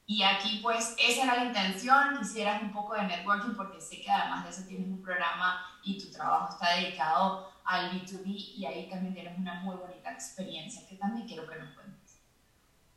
Y 0.06 0.24
aquí 0.24 0.60
pues 0.62 0.96
esa 1.00 1.24
era 1.24 1.36
la 1.38 1.46
intención, 1.46 2.18
quisieras 2.20 2.62
un 2.62 2.72
poco 2.72 2.96
de 2.96 3.04
networking 3.04 3.56
porque 3.56 3.80
sé 3.80 4.02
que 4.02 4.12
además 4.12 4.44
de 4.44 4.50
eso 4.50 4.68
tienes 4.68 4.88
un 4.88 5.02
programa 5.02 5.66
y 5.84 5.98
tu 5.98 6.12
trabajo 6.12 6.54
está 6.54 6.76
dedicado 6.76 7.52
al 7.64 7.92
B2B 7.92 8.26
y 8.26 8.66
ahí 8.66 8.90
también 8.90 9.14
tienes 9.14 9.38
una 9.38 9.56
muy 9.62 9.76
bonita 9.76 10.12
experiencia 10.12 10.88
que 10.88 10.96
también 10.96 11.28
quiero 11.28 11.48
que 11.48 11.56
nos 11.56 11.74
cuentes. 11.74 12.20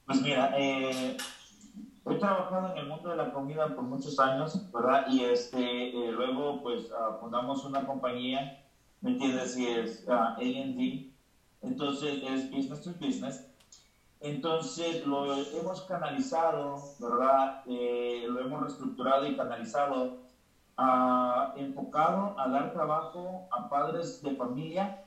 Pues 0.07 0.21
mira, 0.21 0.51
eh, 0.57 1.17
he 2.07 2.15
trabajado 2.17 2.73
en 2.73 2.79
el 2.79 2.89
mundo 2.89 3.11
de 3.11 3.17
la 3.17 3.33
comida 3.33 3.75
por 3.75 3.85
muchos 3.85 4.19
años, 4.19 4.71
¿verdad? 4.73 5.07
Y 5.09 5.25
este, 5.25 5.89
eh, 5.89 6.13
luego 6.13 6.63
pues 6.63 6.91
uh, 6.91 7.19
fundamos 7.21 7.65
una 7.65 7.87
compañía, 7.87 8.63
¿me 9.01 9.11
entiendes? 9.13 9.57
Y 9.57 9.67
es 9.67 10.05
uh, 10.07 10.13
ah, 10.13 10.35
A&D, 10.37 11.11
entonces 11.63 12.23
es 12.23 12.51
Business 12.51 12.83
to 12.83 12.91
Business 13.01 13.55
entonces 14.25 15.05
lo 15.05 15.35
hemos 15.35 15.83
canalizado, 15.83 16.77
¿verdad? 16.99 17.61
Eh, 17.67 18.25
lo 18.27 18.41
hemos 18.41 18.63
reestructurado 18.63 19.27
y 19.27 19.37
canalizado, 19.37 20.17
enfocado 21.57 22.35
a 22.41 22.49
dar 22.49 22.73
trabajo 22.73 23.47
a 23.51 23.69
padres 23.69 24.23
de 24.23 24.35
familia 24.35 25.05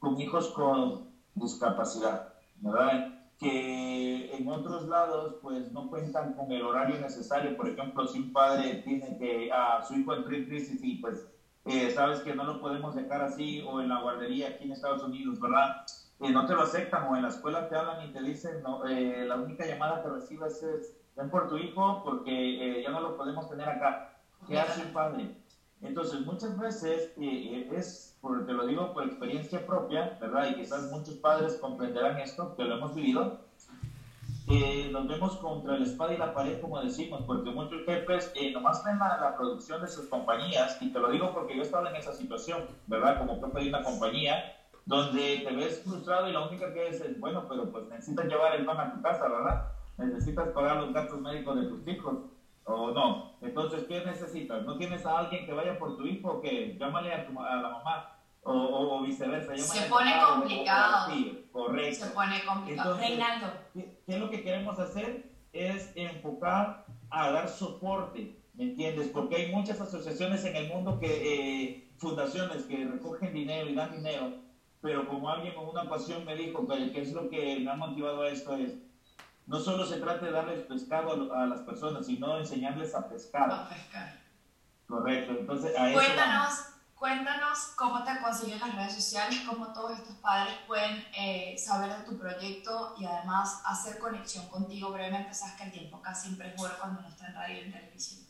con 0.00 0.20
hijos 0.20 0.48
con 0.48 1.08
discapacidad, 1.36 2.34
¿verdad? 2.56 3.11
Que 3.42 4.36
en 4.36 4.48
otros 4.48 4.88
lados 4.88 5.36
pues 5.42 5.72
no 5.72 5.90
cuentan 5.90 6.34
con 6.34 6.50
el 6.52 6.62
horario 6.62 7.00
necesario. 7.00 7.56
Por 7.56 7.68
ejemplo, 7.68 8.06
si 8.06 8.20
un 8.20 8.32
padre 8.32 8.82
tiene 8.84 9.18
que 9.18 9.50
a 9.52 9.82
su 9.82 9.94
hijo 9.94 10.14
entró 10.14 10.34
en 10.34 10.46
crisis 10.46 10.82
y 10.82 10.96
pues 10.96 11.26
eh, 11.64 11.90
sabes 11.90 12.20
que 12.20 12.34
no 12.34 12.44
lo 12.44 12.60
podemos 12.60 12.94
dejar 12.94 13.22
así 13.22 13.62
o 13.62 13.80
en 13.80 13.88
la 13.88 14.00
guardería 14.00 14.48
aquí 14.48 14.64
en 14.64 14.72
Estados 14.72 15.02
Unidos, 15.02 15.40
¿verdad? 15.40 15.84
no 16.30 16.46
te 16.46 16.54
lo 16.54 16.62
aceptan 16.62 17.04
o 17.08 17.16
en 17.16 17.22
la 17.22 17.28
escuela 17.28 17.68
te 17.68 17.76
hablan 17.76 18.08
y 18.08 18.12
te 18.12 18.22
dicen, 18.22 18.62
no, 18.62 18.86
eh, 18.86 19.24
la 19.26 19.36
única 19.36 19.66
llamada 19.66 20.02
que 20.02 20.08
recibes 20.08 20.62
es, 20.62 20.94
ven 21.16 21.30
por 21.30 21.48
tu 21.48 21.56
hijo 21.56 22.02
porque 22.04 22.78
eh, 22.78 22.82
ya 22.82 22.90
no 22.90 23.00
lo 23.00 23.16
podemos 23.16 23.48
tener 23.48 23.68
acá. 23.68 24.20
¿Qué 24.46 24.58
hace 24.58 24.82
un 24.82 24.92
padre? 24.92 25.36
Entonces, 25.80 26.20
muchas 26.20 26.56
veces, 26.58 27.12
eh, 27.16 27.68
es, 27.72 28.11
por, 28.22 28.46
te 28.46 28.54
lo 28.54 28.64
digo 28.64 28.92
por 28.94 29.04
experiencia 29.04 29.66
propia, 29.66 30.16
¿verdad? 30.18 30.46
Y 30.46 30.54
quizás 30.54 30.88
muchos 30.90 31.16
padres 31.16 31.58
comprenderán 31.60 32.18
esto, 32.18 32.54
que 32.56 32.64
lo 32.64 32.76
hemos 32.76 32.94
vivido, 32.94 33.36
nos 34.92 35.06
vemos 35.08 35.36
contra 35.36 35.76
la 35.76 35.84
espada 35.84 36.14
y 36.14 36.18
la 36.18 36.32
pared, 36.32 36.60
como 36.60 36.80
decimos, 36.80 37.24
porque 37.26 37.50
muchos 37.50 37.84
jefes 37.84 38.32
nomás 38.52 38.82
ven 38.84 38.98
la, 38.98 39.18
la, 39.18 39.34
producción 39.36 39.80
de 39.82 39.88
sus 39.88 40.06
compañías, 40.06 40.76
y 40.80 40.90
te 40.90 41.00
lo 41.00 41.10
digo 41.10 41.32
porque 41.32 41.54
yo 41.54 41.62
he 41.62 41.64
estado 41.64 41.86
en 41.88 41.96
esa 41.96 42.12
situación, 42.12 42.64
¿verdad? 42.86 43.18
Como 43.18 43.40
jefe 43.40 43.60
de 43.60 43.68
una 43.68 43.82
compañía, 43.82 44.36
donde 44.84 45.42
te 45.44 45.52
ves 45.52 45.80
frustrado 45.82 46.28
y 46.28 46.32
la 46.32 46.44
única 46.44 46.72
que 46.72 46.88
es, 46.88 47.18
bueno, 47.18 47.44
pero 47.48 47.70
pues 47.70 47.88
necesitas 47.88 48.26
llevar 48.26 48.54
el 48.54 48.64
pan 48.64 48.80
a 48.80 48.90
tu 48.90 49.00
casa, 49.00 49.28
¿verdad? 49.28 49.64
Necesitas 49.96 50.48
pagar 50.50 50.76
los 50.76 50.92
gastos 50.92 51.20
médicos 51.20 51.56
de 51.56 51.66
tus 51.66 51.86
hijos, 51.86 52.18
o 52.64 52.92
no. 52.92 53.32
Entonces, 53.40 53.84
¿qué 53.88 54.04
necesitas? 54.04 54.64
¿No 54.64 54.76
tienes 54.76 55.04
a 55.04 55.18
alguien 55.18 55.44
que 55.44 55.52
vaya 55.52 55.76
por 55.78 55.96
tu 55.96 56.06
hijo 56.06 56.40
que 56.40 56.76
llámale 56.78 57.12
a, 57.12 57.24
tu, 57.24 57.40
a 57.40 57.56
la 57.56 57.68
mamá? 57.68 58.11
O, 58.42 58.52
o, 58.52 59.02
viceversa. 59.02 59.56
Se 59.56 59.88
pone 59.88 60.12
complicado. 60.20 61.10
sí, 61.10 61.48
correcto. 61.52 62.06
Se 62.06 62.10
pone 62.10 62.44
complicado. 62.44 62.96
Reinaldo. 62.96 63.52
¿qué, 63.72 64.02
es 64.06 64.18
lo 64.18 64.30
que 64.30 64.42
queremos 64.42 64.78
hacer? 64.78 65.30
Es 65.52 65.92
enfocar 65.94 66.86
a 67.10 67.30
dar 67.30 67.48
soporte, 67.48 68.42
¿me 68.54 68.64
entiendes? 68.64 69.08
Porque 69.08 69.36
hay 69.36 69.52
muchas 69.52 69.80
asociaciones 69.80 70.44
en 70.44 70.56
el 70.56 70.68
mundo 70.68 70.98
que, 70.98 71.06
eh, 71.06 71.92
fundaciones 72.02 72.64
que 72.64 72.84
recogen 72.84 73.32
dinero 73.32 73.68
y 73.68 73.74
dan 73.74 73.92
dinero, 73.92 74.32
pero 74.80 75.06
como 75.06 75.30
alguien 75.30 75.54
con 75.54 75.68
una 75.68 75.88
pasión 75.88 76.24
me 76.24 76.34
dijo 76.34 76.66
que, 76.66 77.00
es 77.00 77.12
lo 77.12 77.30
que 77.30 77.60
me 77.60 77.70
ha 77.70 77.76
motivado 77.76 78.22
a 78.22 78.28
esto 78.28 78.56
es, 78.56 78.74
no 79.46 79.60
solo 79.60 79.86
se 79.86 79.98
trata 79.98 80.26
de 80.26 80.32
darles 80.32 80.62
pescado 80.62 81.32
a, 81.32 81.46
las 81.46 81.60
personas, 81.60 82.06
sino 82.06 82.36
enseñarles 82.36 82.94
a 82.94 83.08
pescar. 83.08 83.50
A 83.50 83.68
pescar. 83.68 84.20
Correcto, 84.88 85.32
entonces 85.38 85.78
a 85.78 85.92
Cuéntanos, 85.92 86.52
cuéntanos 87.02 87.74
cómo 87.76 88.04
te 88.04 88.12
consiguen 88.22 88.60
las 88.60 88.76
redes 88.76 88.94
sociales, 88.94 89.42
cómo 89.44 89.72
todos 89.72 89.98
estos 89.98 90.14
padres 90.18 90.54
pueden 90.68 91.04
eh, 91.18 91.56
saber 91.58 91.90
de 91.98 92.04
tu 92.04 92.16
proyecto 92.16 92.94
y 92.96 93.04
además 93.04 93.60
hacer 93.66 93.98
conexión 93.98 94.46
contigo 94.46 94.92
brevemente, 94.92 95.34
sabes 95.34 95.56
que 95.56 95.64
el 95.64 95.72
tiempo 95.72 95.96
acá 95.96 96.14
siempre 96.14 96.50
es 96.50 96.56
bueno 96.56 96.76
cuando 96.80 97.00
no 97.00 97.08
está 97.08 97.26
en 97.26 97.34
radio 97.34 97.56
y 97.56 97.64
en 97.64 97.72
televisión. 97.72 98.20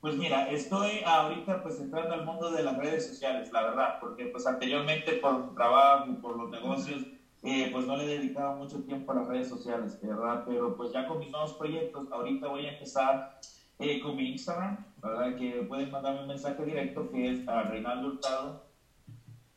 Pues 0.00 0.14
mira, 0.16 0.48
estoy 0.48 1.02
ahorita 1.04 1.62
pues 1.62 1.78
entrando 1.78 2.14
al 2.14 2.24
mundo 2.24 2.50
de 2.52 2.62
las 2.62 2.78
redes 2.78 3.06
sociales, 3.06 3.52
la 3.52 3.64
verdad, 3.64 3.98
porque 4.00 4.24
pues 4.28 4.46
anteriormente 4.46 5.12
por 5.16 5.54
trabajo, 5.54 6.06
por 6.22 6.38
los 6.38 6.48
negocios, 6.48 7.02
eh, 7.42 7.68
pues 7.70 7.86
no 7.86 7.98
le 7.98 8.04
he 8.04 8.18
dedicado 8.18 8.56
mucho 8.56 8.82
tiempo 8.82 9.12
a 9.12 9.16
las 9.16 9.26
redes 9.26 9.50
sociales, 9.50 9.98
¿verdad? 10.00 10.42
Pero 10.48 10.74
pues 10.74 10.90
ya 10.90 11.06
con 11.06 11.18
mis 11.18 11.30
nuevos 11.30 11.52
proyectos, 11.52 12.10
ahorita 12.10 12.46
voy 12.46 12.64
a 12.64 12.72
empezar 12.72 13.38
eh, 13.78 14.00
con 14.00 14.16
mi 14.16 14.30
Instagram, 14.30 14.86
¿verdad? 15.06 15.36
Que 15.36 15.64
pueden 15.68 15.90
mandarme 15.90 16.22
un 16.22 16.28
mensaje 16.28 16.64
directo 16.64 17.10
que 17.10 17.30
es 17.30 17.48
a 17.48 17.62
Reinaldo 17.62 18.08
Hurtado. 18.08 18.66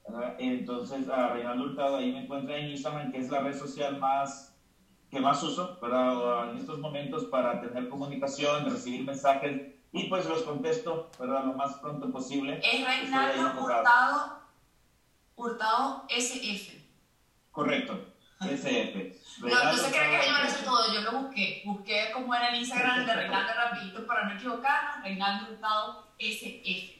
¿verdad? 0.07 0.35
Entonces 0.39 1.07
a 1.09 1.29
Reinaldo 1.29 1.65
Hurtado 1.65 1.97
ahí 1.97 2.11
me 2.11 2.23
encuentra 2.23 2.57
en 2.57 2.71
Instagram, 2.71 3.11
que 3.11 3.19
es 3.19 3.29
la 3.29 3.41
red 3.41 3.57
social 3.57 3.99
más 3.99 4.55
que 5.09 5.19
más 5.19 5.41
uso, 5.41 5.79
¿verdad? 5.81 6.51
En 6.51 6.57
estos 6.57 6.79
momentos 6.79 7.25
para 7.25 7.59
tener 7.59 7.89
comunicación, 7.89 8.69
recibir 8.69 9.03
mensajes 9.03 9.73
y 9.91 10.07
pues 10.07 10.27
los 10.27 10.43
contesto, 10.43 11.09
¿verdad? 11.19 11.45
Lo 11.45 11.53
más 11.53 11.75
pronto 11.77 12.11
posible. 12.11 12.61
Es 12.63 12.85
Reinaldo 12.85 13.63
Hurtado, 13.63 14.39
Hurtado 15.35 16.05
SF. 16.09 16.79
Correcto, 17.51 17.99
SF. 18.41 19.41
No, 19.41 19.63
no 19.63 19.73
se 19.73 19.91
que 19.91 19.97
yo 19.97 20.33
me 20.33 20.65
todo, 20.65 20.93
yo 20.93 21.01
lo 21.01 21.21
busqué. 21.21 21.61
Busqué 21.65 22.11
cómo 22.13 22.33
era 22.33 22.49
el 22.49 22.59
Instagram 22.59 23.05
de 23.05 23.13
Reinaldo 23.13 23.53
rapidito 23.53 24.05
para 24.05 24.27
no 24.27 24.35
equivocarnos, 24.35 25.03
Reinaldo 25.03 25.51
Hurtado 25.51 26.07
SF. 26.17 26.99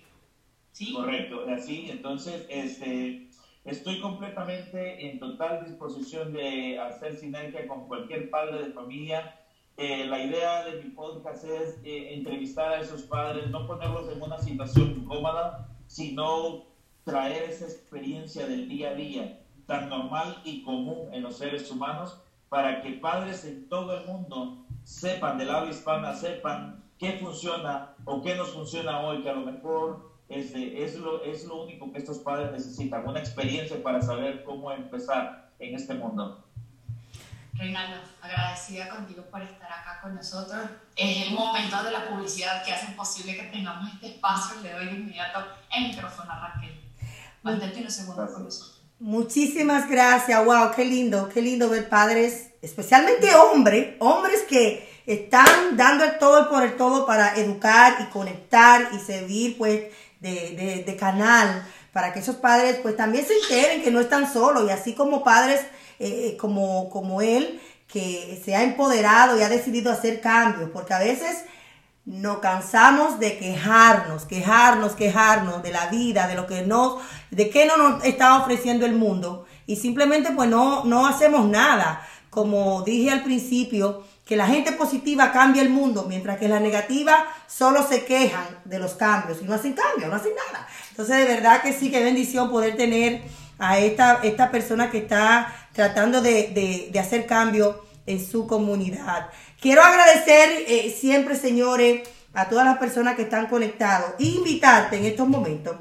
¿Sí? 0.71 0.93
Correcto, 0.93 1.45
así, 1.49 1.89
entonces, 1.89 2.45
este, 2.49 3.27
estoy 3.65 3.99
completamente 3.99 5.09
en 5.09 5.19
total 5.19 5.65
disposición 5.65 6.31
de 6.31 6.79
hacer 6.79 7.17
sinergia 7.17 7.67
con 7.67 7.87
cualquier 7.87 8.29
padre 8.29 8.65
de 8.65 8.71
familia 8.71 9.35
eh, 9.81 10.05
la 10.07 10.21
idea 10.21 10.65
de 10.65 10.83
mi 10.83 10.89
podcast 10.89 11.45
es 11.45 11.79
eh, 11.85 12.13
entrevistar 12.13 12.73
a 12.73 12.81
esos 12.81 13.03
padres, 13.03 13.49
no 13.49 13.65
ponerlos 13.65 14.11
en 14.11 14.21
una 14.21 14.37
situación 14.37 14.89
incómoda, 14.89 15.69
sino 15.87 16.65
traer 17.05 17.43
esa 17.43 17.63
experiencia 17.63 18.45
del 18.45 18.67
día 18.67 18.89
a 18.89 18.93
día 18.95 19.39
tan 19.69 19.87
normal 19.87 20.41
y 20.43 20.63
común 20.63 21.13
en 21.13 21.21
los 21.21 21.37
seres 21.37 21.69
humanos 21.69 22.17
para 22.49 22.81
que 22.81 22.93
padres 22.93 23.45
en 23.45 23.69
todo 23.69 23.95
el 23.95 24.07
mundo 24.07 24.65
sepan 24.83 25.37
del 25.37 25.51
habla 25.51 25.69
hispana, 25.69 26.15
sepan 26.15 26.83
qué 26.97 27.13
funciona 27.13 27.93
o 28.03 28.19
qué 28.23 28.33
nos 28.33 28.49
funciona 28.49 28.99
hoy, 29.01 29.21
que 29.21 29.29
a 29.29 29.33
lo 29.33 29.41
mejor 29.41 30.11
este, 30.27 30.83
es, 30.83 30.97
lo, 30.97 31.23
es 31.23 31.45
lo 31.45 31.61
único 31.61 31.91
que 31.91 31.99
estos 31.99 32.17
padres 32.17 32.51
necesitan, 32.51 33.07
una 33.07 33.19
experiencia 33.19 33.81
para 33.83 34.01
saber 34.01 34.43
cómo 34.43 34.71
empezar 34.71 35.51
en 35.59 35.75
este 35.75 35.93
mundo. 35.93 36.43
Reinaldo, 37.53 37.97
agradecida 38.23 38.89
contigo 38.89 39.23
por 39.29 39.43
estar 39.43 39.71
acá 39.71 39.99
con 40.01 40.15
nosotros. 40.15 40.61
Es 40.95 41.27
el 41.27 41.33
momento 41.35 41.83
de 41.83 41.91
la 41.91 42.09
publicidad 42.09 42.65
que 42.65 42.71
hace 42.71 42.93
posible 42.93 43.37
que 43.37 43.43
tengamos 43.43 43.93
este 43.93 44.07
espacio. 44.07 44.61
Le 44.63 44.73
doy 44.73 44.85
de 44.85 44.91
inmediato 44.93 45.45
el 45.75 45.89
micrófono 45.89 46.31
a 46.31 46.47
Raquel. 46.47 46.81
Mantente 47.43 47.81
unos 47.81 47.93
segundos 47.93 48.31
con 48.31 48.45
nosotros. 48.45 48.78
Muchísimas 48.99 49.89
gracias. 49.89 50.43
Wow, 50.43 50.71
qué 50.75 50.83
lindo, 50.83 51.29
qué 51.29 51.41
lindo 51.41 51.69
ver 51.69 51.87
padres, 51.87 52.49
especialmente 52.61 53.33
hombres, 53.33 53.95
hombres 53.99 54.41
que 54.41 54.89
están 55.05 55.77
dando 55.77 56.03
el 56.03 56.17
todo 56.19 56.49
por 56.49 56.63
el 56.63 56.75
todo 56.75 57.05
para 57.05 57.35
educar 57.35 57.95
y 58.01 58.11
conectar 58.11 58.89
y 58.93 58.99
servir 58.99 59.57
pues 59.57 59.83
de, 60.19 60.83
de, 60.85 60.95
canal 60.97 61.65
para 61.93 62.11
que 62.11 62.19
esos 62.19 62.35
padres 62.35 62.79
pues 62.81 62.97
también 62.97 63.25
se 63.25 63.33
enteren 63.33 63.81
que 63.81 63.89
no 63.89 64.01
están 64.01 64.31
solos 64.31 64.67
y 64.67 64.71
así 64.71 64.93
como 64.93 65.23
padres 65.23 65.61
eh, 65.99 66.35
como, 66.37 66.89
como 66.89 67.21
él 67.21 67.61
que 67.87 68.39
se 68.43 68.53
ha 68.53 68.63
empoderado 68.63 69.39
y 69.39 69.43
ha 69.43 69.49
decidido 69.49 69.91
hacer 69.91 70.19
cambios, 70.19 70.69
porque 70.71 70.93
a 70.93 70.99
veces 70.99 71.45
nos 72.05 72.39
cansamos 72.39 73.19
de 73.19 73.37
quejarnos, 73.37 74.25
quejarnos, 74.25 74.93
quejarnos 74.93 75.61
de 75.61 75.71
la 75.71 75.87
vida, 75.87 76.27
de 76.27 76.35
lo 76.35 76.47
que 76.47 76.63
nos, 76.63 77.01
de 77.31 77.49
qué 77.49 77.65
no 77.65 77.77
nos 77.77 78.03
está 78.03 78.37
ofreciendo 78.37 78.85
el 78.85 78.93
mundo 78.93 79.45
y 79.67 79.75
simplemente 79.75 80.31
pues 80.31 80.49
no, 80.49 80.83
no 80.85 81.05
hacemos 81.07 81.47
nada. 81.47 82.05
Como 82.29 82.83
dije 82.83 83.09
al 83.09 83.23
principio, 83.23 84.03
que 84.29 84.35
la 84.35 84.45
gente 84.45 84.71
positiva 84.73 85.31
cambia 85.31 85.63
el 85.63 85.71
mundo, 85.71 86.05
mientras 86.07 86.37
que 86.37 86.47
la 86.47 86.59
negativa 86.59 87.25
solo 87.47 87.81
se 87.81 88.05
quejan 88.05 88.45
de 88.63 88.77
los 88.77 88.93
cambios 88.93 89.41
y 89.41 89.45
no 89.45 89.55
hacen 89.55 89.73
cambio, 89.73 90.07
no 90.07 90.15
hacen 90.15 90.33
nada. 90.35 90.67
Entonces, 90.91 91.17
de 91.17 91.25
verdad 91.25 91.63
que 91.63 91.73
sí, 91.73 91.89
qué 91.89 92.03
bendición 92.03 92.51
poder 92.51 92.77
tener 92.77 93.23
a 93.57 93.79
esta, 93.79 94.19
esta 94.21 94.51
persona 94.51 94.91
que 94.91 94.99
está 94.99 95.51
tratando 95.73 96.21
de, 96.21 96.91
hacer 96.99 97.25
cambio 97.25 97.83
en 98.05 98.23
su 98.23 98.45
comunidad. 98.45 99.29
Quiero 99.61 99.81
agradecer 99.81 100.63
eh, 100.67 100.95
siempre, 100.97 101.35
señores, 101.35 102.07
a 102.33 102.47
todas 102.47 102.65
las 102.65 102.77
personas 102.77 103.15
que 103.15 103.23
están 103.23 103.47
conectados 103.47 104.13
e 104.17 104.23
invitarte 104.23 104.95
en 104.95 105.03
estos 105.03 105.27
momentos 105.27 105.75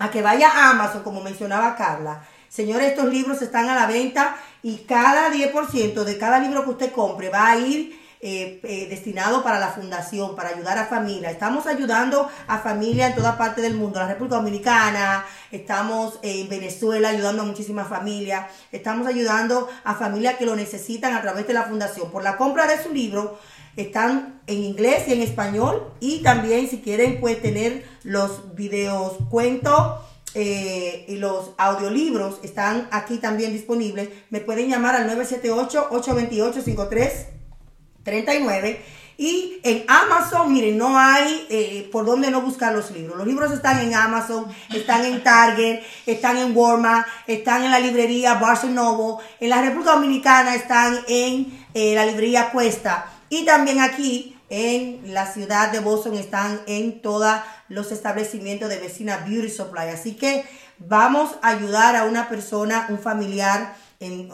a 0.00 0.10
que 0.10 0.20
vaya 0.20 0.48
a 0.50 0.70
Amazon, 0.70 1.04
como 1.04 1.22
mencionaba 1.22 1.76
Carla. 1.76 2.26
Señores, 2.48 2.88
estos 2.88 3.06
libros 3.06 3.40
están 3.40 3.68
a 3.68 3.76
la 3.76 3.86
venta 3.86 4.36
y 4.64 4.78
cada 4.78 5.30
10% 5.30 6.02
de 6.02 6.18
cada 6.18 6.40
libro 6.40 6.64
que 6.64 6.70
usted 6.70 6.92
compre 6.92 7.28
va 7.28 7.50
a 7.50 7.56
ir 7.56 8.03
eh, 8.26 8.58
eh, 8.62 8.86
destinado 8.88 9.42
para 9.42 9.60
la 9.60 9.68
fundación, 9.68 10.34
para 10.34 10.48
ayudar 10.48 10.78
a 10.78 10.86
familias. 10.86 11.30
Estamos 11.30 11.66
ayudando 11.66 12.26
a 12.46 12.58
familias 12.60 13.10
en 13.10 13.16
toda 13.16 13.36
parte 13.36 13.60
del 13.60 13.74
mundo, 13.74 14.00
la 14.00 14.08
República 14.08 14.36
Dominicana, 14.36 15.26
estamos 15.52 16.18
en 16.22 16.48
Venezuela 16.48 17.10
ayudando 17.10 17.42
a 17.42 17.44
muchísimas 17.44 17.86
familias, 17.86 18.46
estamos 18.72 19.06
ayudando 19.06 19.68
a 19.84 19.94
familias 19.94 20.36
que 20.36 20.46
lo 20.46 20.56
necesitan 20.56 21.12
a 21.12 21.20
través 21.20 21.46
de 21.46 21.52
la 21.52 21.64
fundación. 21.64 22.10
Por 22.10 22.22
la 22.22 22.38
compra 22.38 22.66
de 22.66 22.82
su 22.82 22.94
libro, 22.94 23.38
están 23.76 24.40
en 24.46 24.64
inglés 24.64 25.06
y 25.06 25.12
en 25.12 25.20
español 25.20 25.92
y 26.00 26.22
también 26.22 26.66
si 26.70 26.78
quieren 26.78 27.20
pueden 27.20 27.42
tener 27.42 27.84
los 28.04 28.54
videos 28.54 29.18
cuentos 29.28 30.00
eh, 30.34 31.04
y 31.08 31.16
los 31.16 31.50
audiolibros 31.58 32.40
están 32.42 32.88
aquí 32.90 33.18
también 33.18 33.52
disponibles. 33.52 34.08
Me 34.30 34.40
pueden 34.40 34.70
llamar 34.70 34.96
al 34.96 35.06
978-828-5339. 38.04 38.78
Y 39.16 39.60
en 39.62 39.84
Amazon, 39.86 40.52
miren, 40.52 40.76
no 40.76 40.98
hay 40.98 41.46
eh, 41.48 41.88
por 41.92 42.04
dónde 42.04 42.32
no 42.32 42.40
buscar 42.40 42.74
los 42.74 42.90
libros. 42.90 43.16
Los 43.16 43.26
libros 43.26 43.52
están 43.52 43.78
en 43.78 43.94
Amazon, 43.94 44.46
están 44.74 45.04
en 45.04 45.22
Target, 45.22 45.82
están 46.04 46.36
en 46.36 46.56
Walmart, 46.56 47.06
están 47.28 47.62
en 47.62 47.70
la 47.70 47.78
librería 47.78 48.34
Barnes 48.34 48.64
Noble. 48.64 49.24
En 49.38 49.50
la 49.50 49.62
República 49.62 49.92
Dominicana 49.92 50.56
están 50.56 50.98
en 51.06 51.66
eh, 51.74 51.94
la 51.94 52.06
librería 52.06 52.50
Cuesta. 52.50 53.06
Y 53.28 53.44
también 53.44 53.80
aquí 53.80 54.36
en 54.50 55.14
la 55.14 55.32
ciudad 55.32 55.70
de 55.70 55.78
Boston 55.78 56.14
están 56.16 56.60
en 56.66 57.00
todos 57.00 57.36
los 57.68 57.92
establecimientos 57.92 58.68
de 58.68 58.78
vecina 58.78 59.18
Beauty 59.18 59.48
Supply. 59.48 59.90
Así 59.90 60.16
que 60.16 60.44
vamos 60.78 61.36
a 61.40 61.50
ayudar 61.50 61.94
a 61.94 62.04
una 62.04 62.28
persona, 62.28 62.86
un 62.88 62.98
familiar 62.98 63.76
en, 64.00 64.28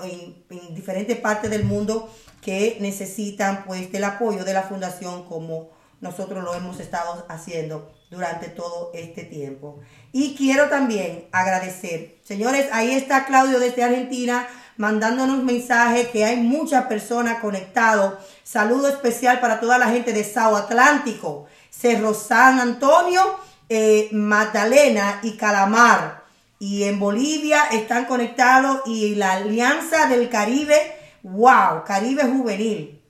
diferentes 0.74 1.18
partes 1.18 1.50
del 1.50 1.64
mundo 1.64 2.12
que 2.42 2.78
necesitan 2.80 3.64
pues 3.64 3.92
del 3.92 4.04
apoyo 4.04 4.44
de 4.44 4.54
la 4.54 4.62
fundación 4.62 5.24
como 5.24 5.70
nosotros 6.00 6.42
lo 6.42 6.54
hemos 6.54 6.80
estado 6.80 7.26
haciendo 7.28 7.92
durante 8.10 8.48
todo 8.48 8.90
este 8.94 9.24
tiempo. 9.24 9.80
Y 10.12 10.34
quiero 10.34 10.68
también 10.68 11.28
agradecer, 11.30 12.16
señores, 12.24 12.68
ahí 12.72 12.92
está 12.92 13.26
Claudio 13.26 13.60
desde 13.60 13.84
Argentina 13.84 14.48
mandándonos 14.80 15.42
mensajes 15.42 16.08
que 16.08 16.24
hay 16.24 16.36
muchas 16.38 16.86
personas 16.86 17.38
conectadas. 17.40 18.14
Saludo 18.42 18.88
especial 18.88 19.38
para 19.38 19.60
toda 19.60 19.76
la 19.76 19.90
gente 19.90 20.14
de 20.14 20.24
Sao 20.24 20.56
Atlántico, 20.56 21.46
Cerro 21.68 22.14
San 22.14 22.58
Antonio, 22.58 23.20
eh, 23.68 24.08
Magdalena 24.12 25.20
y 25.22 25.36
Calamar. 25.36 26.19
Y 26.62 26.84
en 26.84 27.00
Bolivia 27.00 27.64
están 27.72 28.04
conectados 28.04 28.82
y 28.84 29.14
la 29.14 29.32
Alianza 29.32 30.08
del 30.08 30.28
Caribe, 30.28 30.76
wow, 31.22 31.84
Caribe 31.86 32.24
Juvenil. 32.24 33.00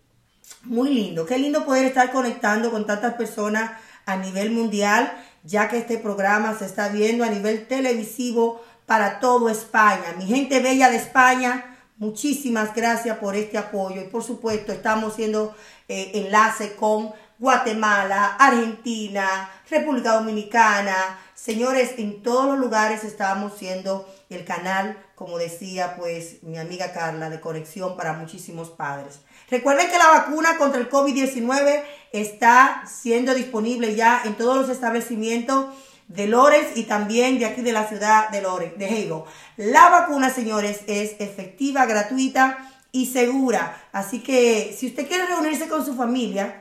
Muy 0.63 0.95
lindo, 0.95 1.27
qué 1.27 1.37
lindo 1.37 1.65
poder 1.65 1.85
estar 1.87 2.13
conectando 2.13 2.71
con 2.71 2.87
tantas 2.87 3.15
personas 3.15 3.73
a 4.07 4.17
nivel 4.17 4.53
mundial, 4.53 5.13
ya 5.43 5.69
que 5.69 5.79
este 5.79 5.99
programa 5.99 6.57
se 6.57 6.65
está 6.65 6.91
viendo 6.91 7.25
a 7.25 7.29
nivel 7.29 7.67
televisivo 7.67 8.63
para 8.87 9.19
todo 9.19 9.49
España. 9.49 10.15
Mi 10.17 10.27
gente 10.27 10.61
bella 10.61 10.89
de 10.89 10.99
España, 10.99 11.77
muchísimas 11.97 12.73
gracias 12.73 13.19
por 13.19 13.35
este 13.35 13.59
apoyo 13.59 14.01
y 14.01 14.07
por 14.07 14.23
supuesto 14.23 14.71
estamos 14.71 15.15
haciendo 15.15 15.57
eh, 15.89 16.13
enlace 16.15 16.77
con 16.77 17.13
Guatemala, 17.41 18.37
Argentina, 18.39 19.51
República 19.71 20.13
Dominicana. 20.13 21.19
Señores, 21.35 21.95
en 21.97 22.23
todos 22.23 22.45
los 22.45 22.59
lugares 22.59 23.03
estamos 23.03 23.57
siendo 23.57 24.07
el 24.29 24.45
canal, 24.45 25.03
como 25.15 25.39
decía 25.39 25.97
pues 25.97 26.43
mi 26.43 26.59
amiga 26.59 26.93
Carla, 26.93 27.31
de 27.31 27.41
conexión 27.41 27.97
para 27.97 28.13
muchísimos 28.13 28.69
padres. 28.69 29.21
Recuerden 29.51 29.91
que 29.91 29.97
la 29.97 30.09
vacuna 30.09 30.59
contra 30.59 30.79
el 30.79 30.91
COVID-19 30.91 31.83
está 32.13 32.83
siendo 32.87 33.33
disponible 33.33 33.95
ya 33.95 34.21
en 34.27 34.35
todos 34.35 34.59
los 34.59 34.69
establecimientos 34.69 35.75
de 36.09 36.27
Lores 36.27 36.77
y 36.77 36.83
también 36.83 37.39
de 37.39 37.47
aquí 37.47 37.63
de 37.63 37.73
la 37.73 37.89
ciudad 37.89 38.29
de 38.29 38.43
Lores, 38.43 38.77
de 38.77 38.87
Hego. 38.87 39.25
La 39.57 39.89
vacuna, 39.89 40.29
señores, 40.29 40.81
es 40.87 41.15
efectiva, 41.21 41.87
gratuita 41.87 42.71
y 42.93 43.07
segura. 43.07 43.83
Así 43.93 44.21
que 44.21 44.77
si 44.79 44.89
usted 44.89 45.09
quiere 45.09 45.25
reunirse 45.25 45.69
con 45.69 45.87
su 45.87 45.95
familia 45.95 46.60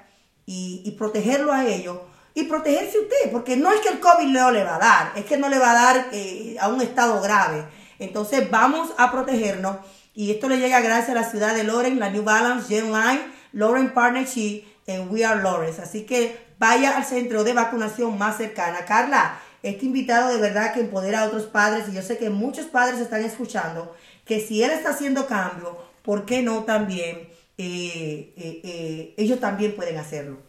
y, 0.51 0.91
protegerlo 0.97 1.53
a 1.53 1.67
ellos, 1.67 1.99
y 2.33 2.43
protegerse 2.45 2.97
usted, 2.97 3.31
porque 3.31 3.55
no 3.55 3.71
es 3.71 3.81
que 3.81 3.89
el 3.89 3.99
COVID 3.99 4.25
no 4.25 4.49
le 4.49 4.63
va 4.63 4.77
a 4.77 4.79
dar, 4.79 5.11
es 5.15 5.25
que 5.25 5.37
no 5.37 5.47
le 5.47 5.59
va 5.59 5.71
a 5.71 5.73
dar 5.73 6.07
eh, 6.11 6.57
a 6.59 6.69
un 6.69 6.81
estado 6.81 7.21
grave. 7.21 7.65
Entonces 7.99 8.49
vamos 8.49 8.89
a 8.97 9.11
protegernos 9.11 9.77
y 10.15 10.31
esto 10.31 10.49
le 10.49 10.57
llega 10.57 10.81
gracias 10.81 11.09
a 11.09 11.21
la 11.21 11.29
ciudad 11.29 11.53
de 11.53 11.63
Loren, 11.63 11.99
la 11.99 12.09
New 12.09 12.23
Balance, 12.23 12.67
Gen 12.67 12.91
Line, 12.91 13.21
Loren 13.51 13.93
Partnership 13.93 14.63
en 14.87 15.11
We 15.11 15.23
Are 15.23 15.39
Lawrence. 15.43 15.83
Así 15.83 16.03
que 16.07 16.39
vaya 16.57 16.97
al 16.97 17.05
centro 17.05 17.43
de 17.43 17.53
vacunación 17.53 18.17
más 18.17 18.37
cercana. 18.37 18.85
Carla, 18.85 19.39
este 19.61 19.85
invitado 19.85 20.29
de 20.29 20.41
verdad 20.41 20.73
que 20.73 20.79
empodera 20.79 21.21
a 21.21 21.25
otros 21.27 21.43
padres 21.43 21.87
y 21.89 21.93
yo 21.93 22.01
sé 22.01 22.17
que 22.17 22.31
muchos 22.31 22.65
padres 22.65 22.99
están 22.99 23.23
escuchando 23.23 23.95
que 24.25 24.39
si 24.39 24.63
él 24.63 24.71
está 24.71 24.91
haciendo 24.91 25.27
cambio, 25.27 25.77
¿por 26.01 26.25
qué 26.25 26.41
no 26.41 26.63
también 26.63 27.29
eh, 27.61 28.33
eh, 28.37 28.61
eh, 28.63 29.13
ellos 29.17 29.37
también 29.37 29.75
pueden 29.75 29.97
hacerlo? 29.97 30.41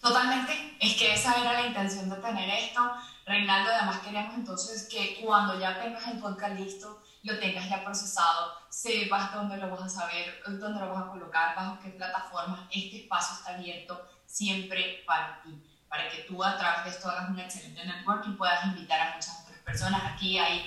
Totalmente, 0.00 0.76
es 0.80 0.96
que 0.96 1.14
esa 1.14 1.40
era 1.40 1.52
la 1.52 1.68
intención 1.68 2.10
de 2.10 2.16
tener 2.16 2.50
esto. 2.58 2.80
Reinaldo, 3.24 3.70
además 3.70 4.00
queremos 4.00 4.34
entonces 4.34 4.88
que 4.90 5.20
cuando 5.24 5.58
ya 5.60 5.80
tengas 5.80 6.08
el 6.08 6.18
podcast 6.18 6.58
listo, 6.58 7.00
lo 7.22 7.38
tengas 7.38 7.68
ya 7.70 7.84
procesado, 7.84 8.52
sepas 8.68 9.32
dónde 9.32 9.56
lo 9.58 9.70
vas 9.70 9.82
a 9.82 9.88
saber, 9.88 10.42
dónde 10.44 10.80
lo 10.80 10.92
vas 10.92 11.04
a 11.04 11.10
colocar, 11.10 11.54
bajo 11.54 11.78
qué 11.80 11.90
plataforma, 11.90 12.68
este 12.72 13.02
espacio 13.02 13.36
está 13.36 13.54
abierto 13.54 14.08
siempre 14.26 15.04
para 15.06 15.40
ti, 15.40 15.56
para 15.88 16.10
que 16.10 16.22
tú 16.22 16.42
a 16.42 16.58
través 16.58 16.84
de 16.84 16.90
esto 16.90 17.08
hagas 17.08 17.30
un 17.30 17.38
excelente 17.38 17.86
networking, 17.86 18.36
puedas 18.36 18.64
invitar 18.66 19.00
a 19.00 19.14
muchas 19.14 19.44
otras 19.44 19.60
personas. 19.60 20.02
Aquí 20.04 20.36
hay 20.36 20.64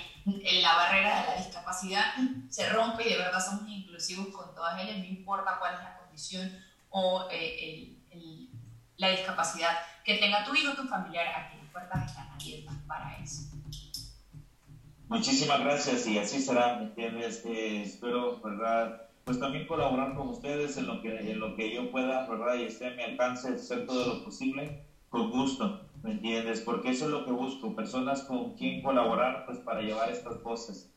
la 0.62 0.74
barrera 0.74 1.20
de 1.20 1.26
la 1.26 1.36
discapacidad, 1.36 2.04
se 2.48 2.68
rompe 2.70 3.06
y 3.06 3.12
de 3.12 3.18
verdad 3.18 3.44
somos 3.44 3.68
inclusivos 3.68 4.28
con 4.28 4.54
todas 4.54 4.80
ellas, 4.82 4.98
no 4.98 5.04
importa 5.04 5.58
cuál 5.58 5.74
es 5.74 5.80
la 5.80 5.98
condición 5.98 6.50
o 6.90 7.28
eh, 7.30 7.94
la 8.96 9.10
discapacidad 9.10 9.78
que 10.04 10.14
tenga 10.14 10.44
tu 10.44 10.54
hijo 10.54 10.74
tu 10.74 10.86
familiar, 10.88 11.26
aquí 11.28 11.56
las 11.62 11.70
puertas 11.70 12.06
están 12.06 12.28
abiertas 12.30 12.76
para 12.86 13.16
eso. 13.18 13.42
Muchísimas 15.08 15.60
gracias 15.60 16.06
y 16.06 16.18
así 16.18 16.38
será, 16.38 16.76
¿me 16.76 16.84
entiendes? 16.84 17.42
Eh, 17.46 17.82
espero, 17.82 18.40
¿verdad? 18.42 19.08
Pues 19.24 19.40
también 19.40 19.66
colaborar 19.66 20.14
con 20.14 20.28
ustedes 20.28 20.76
en 20.76 20.86
lo 20.86 21.00
que, 21.00 21.30
en 21.30 21.40
lo 21.40 21.56
que 21.56 21.74
yo 21.74 21.90
pueda, 21.90 22.26
¿verdad? 22.26 22.56
Y 22.56 22.64
esté 22.64 22.88
a 22.88 22.90
mi 22.90 23.02
alcance, 23.02 23.54
hacer 23.54 23.86
todo 23.86 24.06
lo 24.06 24.24
posible, 24.24 24.84
con 25.08 25.30
gusto. 25.30 25.87
¿Me 26.02 26.12
entiendes? 26.12 26.60
Porque 26.60 26.90
eso 26.90 27.06
es 27.06 27.10
lo 27.10 27.24
que 27.24 27.32
busco, 27.32 27.74
personas 27.74 28.22
con 28.22 28.54
quien 28.54 28.82
colaborar 28.82 29.44
pues 29.46 29.58
para 29.58 29.80
llevar 29.80 30.10
estas 30.10 30.42
voces 30.42 30.90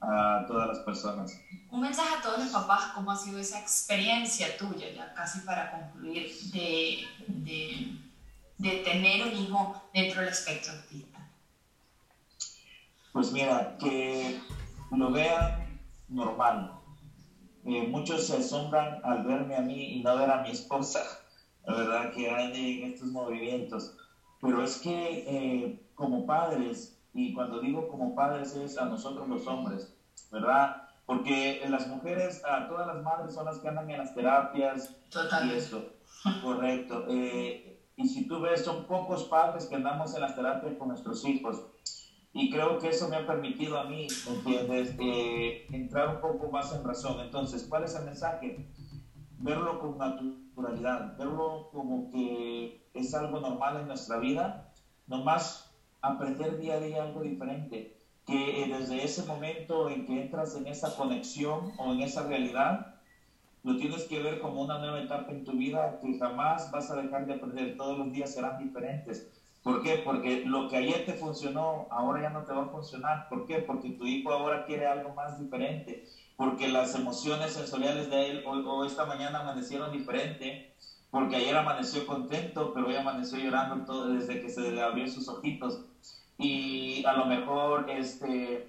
a 0.00 0.44
todas 0.46 0.68
las 0.68 0.78
personas. 0.80 1.40
Un 1.70 1.80
mensaje 1.80 2.16
a 2.16 2.22
todos 2.22 2.38
los 2.38 2.48
papás, 2.48 2.92
¿cómo 2.94 3.12
ha 3.12 3.16
sido 3.16 3.38
esa 3.38 3.60
experiencia 3.60 4.56
tuya, 4.56 4.90
ya 4.94 5.14
casi 5.14 5.40
para 5.40 5.70
concluir, 5.70 6.30
de, 6.52 7.04
de, 7.28 7.96
de 8.58 8.70
tener 8.78 9.26
un 9.28 9.32
hijo 9.32 9.82
dentro 9.94 10.20
del 10.20 10.30
espectro 10.30 10.72
autista? 10.72 11.30
Pues 13.12 13.30
mira, 13.30 13.76
que 13.78 14.40
lo 14.90 15.10
vean 15.10 15.80
normal. 16.08 16.72
Eh, 17.64 17.86
muchos 17.88 18.26
se 18.26 18.38
asombran 18.38 19.00
al 19.04 19.24
verme 19.24 19.54
a 19.54 19.60
mí 19.60 19.98
y 19.98 20.02
no 20.02 20.16
ver 20.16 20.30
a 20.30 20.42
mi 20.42 20.50
esposa, 20.50 21.00
la 21.64 21.74
verdad 21.74 22.12
que 22.12 22.28
hay 22.28 22.82
en 22.82 22.92
estos 22.92 23.08
movimientos. 23.08 23.96
Pero 24.42 24.62
es 24.64 24.78
que 24.78 25.24
eh, 25.26 25.80
como 25.94 26.26
padres, 26.26 27.00
y 27.14 27.32
cuando 27.32 27.60
digo 27.60 27.88
como 27.88 28.16
padres 28.16 28.56
es 28.56 28.76
a 28.76 28.86
nosotros 28.86 29.28
los 29.28 29.46
hombres, 29.46 29.96
¿verdad? 30.32 30.82
Porque 31.06 31.64
las 31.68 31.86
mujeres, 31.86 32.42
a 32.44 32.66
todas 32.66 32.88
las 32.88 33.04
madres 33.04 33.34
son 33.34 33.46
las 33.46 33.60
que 33.60 33.68
andan 33.68 33.88
en 33.88 33.98
las 33.98 34.14
terapias 34.14 34.96
y 35.44 35.50
eso, 35.52 35.92
correcto. 36.42 37.06
Eh, 37.08 37.86
y 37.96 38.08
si 38.08 38.26
tú 38.26 38.40
ves, 38.40 38.64
son 38.64 38.86
pocos 38.86 39.24
padres 39.24 39.66
que 39.66 39.76
andamos 39.76 40.12
en 40.14 40.22
las 40.22 40.34
terapias 40.34 40.74
con 40.74 40.88
nuestros 40.88 41.24
hijos. 41.24 41.62
Y 42.32 42.50
creo 42.50 42.78
que 42.78 42.88
eso 42.88 43.08
me 43.08 43.16
ha 43.16 43.26
permitido 43.26 43.78
a 43.78 43.84
mí, 43.84 44.08
¿me 44.26 44.36
entiendes?, 44.36 44.96
eh, 44.98 45.66
entrar 45.70 46.16
un 46.16 46.20
poco 46.20 46.50
más 46.50 46.74
en 46.74 46.82
razón. 46.82 47.20
Entonces, 47.20 47.66
¿cuál 47.68 47.84
es 47.84 47.94
el 47.94 48.06
mensaje? 48.06 48.66
Verlo 49.44 49.76
con 49.76 49.98
naturalidad, 49.98 51.16
verlo 51.16 51.66
como 51.72 52.08
que 52.08 52.78
es 52.94 53.12
algo 53.12 53.40
normal 53.40 53.76
en 53.76 53.88
nuestra 53.88 54.16
vida, 54.16 54.64
nomás 55.08 55.68
aprender 56.00 56.56
día 56.56 56.74
a 56.74 56.78
día 56.78 57.02
algo 57.02 57.20
diferente, 57.20 57.90
que 58.24 58.68
desde 58.70 59.02
ese 59.02 59.24
momento 59.24 59.88
en 59.88 60.04
que 60.04 60.20
entras 60.20 60.54
en 60.54 60.68
esa 60.68 60.94
conexión 60.94 61.72
o 61.76 61.92
en 61.92 62.00
esa 62.02 62.22
realidad, 62.22 62.86
lo 63.64 63.76
tienes 63.76 64.04
que 64.06 64.20
ver 64.20 64.38
como 64.38 64.62
una 64.62 64.76
nueva 64.76 65.00
etapa 65.00 65.32
en 65.32 65.42
tu 65.42 65.56
vida 65.56 65.96
que 66.00 66.14
jamás 66.14 66.70
vas 66.70 66.88
a 66.90 66.94
dejar 66.94 67.24
de 67.24 67.32
aprender, 67.32 67.74
todos 67.76 67.96
los 67.96 68.12
días 68.12 68.30
serán 68.30 68.56
diferentes. 68.56 69.24
¿Por 69.64 69.80
qué? 69.80 69.96
Porque 69.96 70.40
lo 70.44 70.68
que 70.68 70.76
ayer 70.76 71.04
te 71.04 71.14
funcionó, 71.14 71.86
ahora 71.88 72.20
ya 72.20 72.30
no 72.30 72.42
te 72.42 72.52
va 72.52 72.62
a 72.62 72.66
funcionar. 72.66 73.24
¿Por 73.28 73.44
qué? 73.44 73.58
Porque 73.58 73.90
tu 73.90 74.06
hijo 74.06 74.30
ahora 74.32 74.62
quiere 74.64 74.86
algo 74.86 75.10
más 75.10 75.36
diferente. 75.36 76.00
Porque 76.42 76.66
las 76.66 76.92
emociones 76.96 77.52
sensoriales 77.52 78.10
de 78.10 78.30
él 78.30 78.44
hoy, 78.44 78.64
o 78.66 78.84
esta 78.84 79.04
mañana 79.04 79.42
amanecieron 79.42 79.92
diferente. 79.92 80.74
Porque 81.08 81.36
ayer 81.36 81.56
amaneció 81.56 82.04
contento, 82.04 82.72
pero 82.74 82.88
hoy 82.88 82.96
amaneció 82.96 83.38
llorando 83.38 83.84
todo 83.84 84.08
desde 84.08 84.40
que 84.40 84.48
se 84.48 84.72
le 84.72 84.82
abrió 84.82 85.06
sus 85.06 85.28
ojitos 85.28 85.78
y 86.38 87.04
a 87.04 87.12
lo 87.12 87.26
mejor 87.26 87.88
este, 87.88 88.66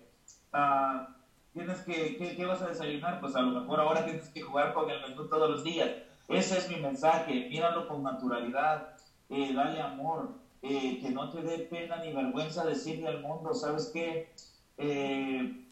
uh, 0.54 1.12
tienes 1.52 1.82
que, 1.82 2.16
¿qué, 2.38 2.46
vas 2.46 2.62
a 2.62 2.68
desayunar? 2.68 3.20
Pues 3.20 3.36
a 3.36 3.42
lo 3.42 3.60
mejor 3.60 3.80
ahora 3.80 4.06
tienes 4.06 4.30
que 4.30 4.42
jugar 4.42 4.74
con 4.74 4.88
el 4.92 5.02
menú 5.02 5.28
todos 5.28 5.50
los 5.50 5.64
días. 5.64 5.90
Ese 6.28 6.60
es 6.60 6.70
mi 6.70 6.76
mensaje, 6.76 7.48
míralo 7.50 7.88
con 7.88 8.04
naturalidad, 8.04 8.94
eh, 9.30 9.52
dale 9.52 9.82
amor, 9.82 10.30
eh, 10.62 11.00
que 11.02 11.10
no 11.10 11.32
te 11.32 11.42
dé 11.42 11.58
pena 11.58 11.98
ni 11.98 12.14
vergüenza 12.14 12.64
decirle 12.66 13.08
al 13.08 13.22
mundo, 13.22 13.56
¿sabes 13.56 13.90
qué? 13.92 14.32
Eh, 14.78 15.63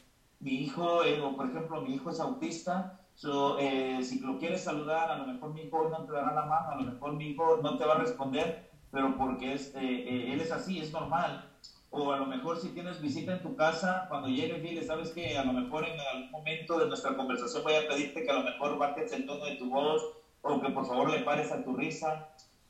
mi 0.42 0.62
hijo, 0.64 1.04
eh, 1.04 1.22
o 1.22 1.36
por 1.36 1.50
ejemplo, 1.50 1.82
mi 1.82 1.94
hijo 1.96 2.10
es 2.10 2.20
autista, 2.20 3.00
so, 3.14 3.58
si 4.02 4.20
lo 4.20 4.38
quieres 4.40 4.64
saludar, 4.64 5.12
a 5.12 5.16
lo 5.16 5.26
mejor 5.26 5.54
mi 5.54 5.62
hijo 5.62 5.88
no 5.90 6.06
te 6.06 6.12
dará 6.12 6.34
la 6.34 6.46
mano, 6.46 6.72
a 6.72 6.76
lo 6.76 6.84
mejor 6.84 7.14
mi 7.14 7.28
hijo 7.28 7.60
no 7.62 7.78
te 7.78 7.86
va 7.86 7.94
a 7.94 7.98
responder, 8.00 8.58
pero 8.92 9.16
porque 9.18 9.54
es, 9.54 9.72
él 9.76 10.42
es 10.42 10.52
así, 10.52 10.80
es 10.80 10.92
normal. 10.92 11.48
O 11.92 12.12
a 12.12 12.18
lo 12.18 12.26
mejor 12.26 12.58
si 12.58 12.70
tienes 12.70 13.00
visita 13.02 13.34
en 13.34 13.42
tu 13.42 13.54
casa, 13.56 14.06
cuando 14.08 14.30
llegues 14.30 14.62
dile, 14.62 14.82
sabes 14.84 15.12
que 15.12 15.38
a 15.38 15.44
lo 15.44 15.54
mejor 15.54 15.86
en 15.86 16.00
algún 16.00 16.32
momento 16.32 16.78
de 16.80 16.88
nuestra 16.88 17.16
conversación 17.16 17.64
voy 17.64 17.74
a 17.74 17.86
pedirte 17.86 18.24
que 18.24 18.32
a 18.32 18.36
lo 18.36 18.44
mejor 18.44 18.78
bajes 18.78 19.12
el 19.12 19.26
tono 19.26 19.46
de 19.46 19.58
tu 19.58 19.70
voz 19.70 20.10
o 20.42 20.60
que 20.60 20.70
por 20.70 20.86
favor 20.86 21.10
le 21.10 21.20
pares 21.20 21.52
a 21.52 21.62
tu 21.64 21.74
risa, 21.74 22.24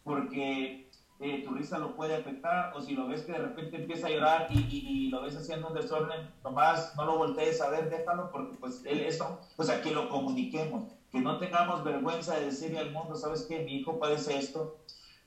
porque 0.03 0.90
eh, 1.21 1.43
tu 1.45 1.53
risa 1.53 1.77
lo 1.77 1.95
puede 1.95 2.15
afectar, 2.15 2.73
o 2.75 2.81
si 2.81 2.95
lo 2.95 3.07
ves 3.07 3.21
que 3.21 3.33
de 3.33 3.37
repente 3.37 3.77
empieza 3.77 4.07
a 4.07 4.09
llorar 4.09 4.47
y, 4.49 4.57
y, 4.57 5.09
lo 5.09 5.21
ves 5.21 5.37
haciendo 5.37 5.67
un 5.67 5.75
desorden, 5.75 6.31
nomás 6.43 6.95
no 6.95 7.05
lo 7.05 7.17
voltees 7.17 7.61
a 7.61 7.69
ver, 7.69 7.91
déjalo, 7.91 8.31
porque 8.31 8.57
pues 8.59 8.81
él, 8.85 9.01
eso, 9.01 9.39
o 9.55 9.63
sea, 9.63 9.81
que 9.81 9.91
lo 9.91 10.09
comuniquemos, 10.09 10.85
que 11.11 11.21
no 11.21 11.37
tengamos 11.37 11.83
vergüenza 11.83 12.35
de 12.35 12.45
decirle 12.45 12.79
al 12.79 12.91
mundo, 12.91 13.15
sabes 13.15 13.43
que 13.43 13.59
mi 13.59 13.75
hijo 13.75 13.99
padece 13.99 14.37
esto, 14.37 14.77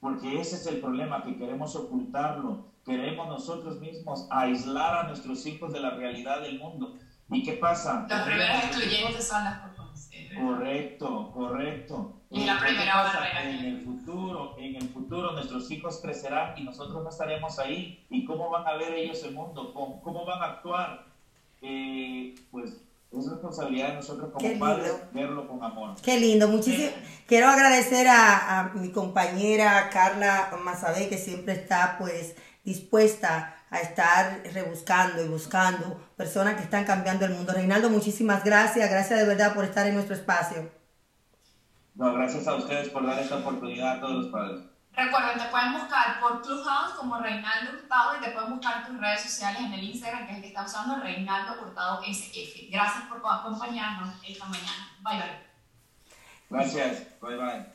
porque 0.01 0.41
ese 0.41 0.57
es 0.57 0.67
el 0.67 0.81
problema, 0.81 1.23
que 1.23 1.37
queremos 1.39 1.77
ocultarlo, 1.77 2.67
queremos 2.85 3.29
nosotros 3.29 3.79
mismos 3.81 4.27
aislar 4.31 4.99
a 4.99 5.09
nuestros 5.09 5.47
hijos 5.47 5.73
de 5.73 5.81
la 5.81 5.91
realidad 5.91 6.41
del 6.43 6.59
mundo. 6.59 6.99
¿Y 7.31 7.43
qué 7.43 7.53
pasa? 7.53 8.07
Los 8.09 8.23
primeros 8.23 8.65
excluyentes 8.65 9.29
son 9.29 9.45
las 9.45 9.61
Correcto, 10.41 11.31
correcto. 11.33 12.13
Y 12.31 12.45
la 12.45 12.59
primera 12.59 13.43
En 13.45 13.65
el 13.65 13.85
futuro, 13.85 14.57
en 14.59 14.77
el 14.77 14.89
futuro 14.89 15.33
nuestros 15.33 15.71
hijos 15.71 16.01
crecerán 16.03 16.59
y 16.59 16.65
nosotros 16.65 17.03
no 17.03 17.09
estaremos 17.09 17.59
ahí. 17.59 18.05
¿Y 18.11 18.25
cómo 18.25 18.51
van 18.51 18.67
a 18.67 18.75
ver 18.75 18.93
ellos 18.95 19.23
el 19.25 19.33
mundo? 19.33 19.73
¿Cómo, 19.73 20.03
cómo 20.03 20.25
van 20.25 20.43
a 20.43 20.47
actuar? 20.47 21.07
Eh, 21.63 22.35
pues 22.51 22.83
es 23.13 23.31
responsabilidad 23.31 23.89
de 23.89 23.95
nosotros 23.95 24.33
como 24.33 24.59
padres 24.59 24.93
verlo 25.13 25.47
con 25.47 25.63
amor. 25.63 25.95
Qué 26.03 26.19
lindo, 26.19 26.49
muchísimo. 26.49 26.91
Quiero 27.27 27.47
agradecer 27.49 28.09
a, 28.09 28.61
a, 28.61 28.75
mi 28.75 28.91
compañera 28.91 29.89
Carla 29.91 30.51
Mazabé, 30.63 31.09
que 31.09 31.17
siempre 31.17 31.55
está 31.55 31.97
pues 31.99 32.35
dispuesta 32.65 33.54
a 33.75 33.81
estar 33.81 34.41
rebuscando 34.53 35.25
y 35.25 35.29
buscando 35.29 36.01
personas 36.17 36.55
que 36.55 36.63
están 36.63 36.85
cambiando 36.85 37.25
el 37.25 37.33
mundo. 37.33 37.53
Reinaldo, 37.53 37.91
muchísimas 37.91 38.45
gracias, 38.45 38.89
gracias 38.89 39.19
de 39.19 39.27
verdad 39.27 39.53
por 39.53 39.65
estar 39.65 39.87
en 39.87 39.95
nuestro 39.95 40.15
espacio. 40.15 40.71
No, 41.97 42.13
gracias 42.15 42.47
a 42.47 42.55
ustedes 42.55 42.89
por 42.91 43.05
dar 43.05 43.19
esta 43.19 43.37
oportunidad 43.37 43.99
a 43.99 44.01
todos 44.01 44.25
los 44.25 44.33
padres. 44.33 44.61
Recuerden, 44.93 45.39
te 45.39 45.47
pueden 45.47 45.73
buscar 45.73 46.21
por 46.21 46.41
Clubhouse 46.41 46.93
como 46.97 47.19
Reinaldo 47.19 47.73
Hurtado 47.73 48.17
y 48.17 48.25
te 48.25 48.31
pueden 48.31 48.51
buscar 48.51 48.77
en 48.79 48.87
tus 48.87 49.01
redes 49.01 49.23
sociales 49.23 49.61
en 49.61 49.73
el 49.73 49.83
Instagram, 49.83 50.25
que 50.25 50.31
es 50.31 50.37
el 50.37 50.43
que 50.43 50.49
está 50.49 50.65
usando 50.65 51.03
Reinaldo 51.03 51.61
Hurtado 51.61 52.01
SF. 52.03 52.71
Gracias 52.71 53.05
por 53.09 53.19
acompañarnos 53.19 54.15
esta 54.25 54.45
mañana. 54.45 54.93
Bye 55.03 55.17
bye. 55.17 55.54
Gracias. 56.51 57.03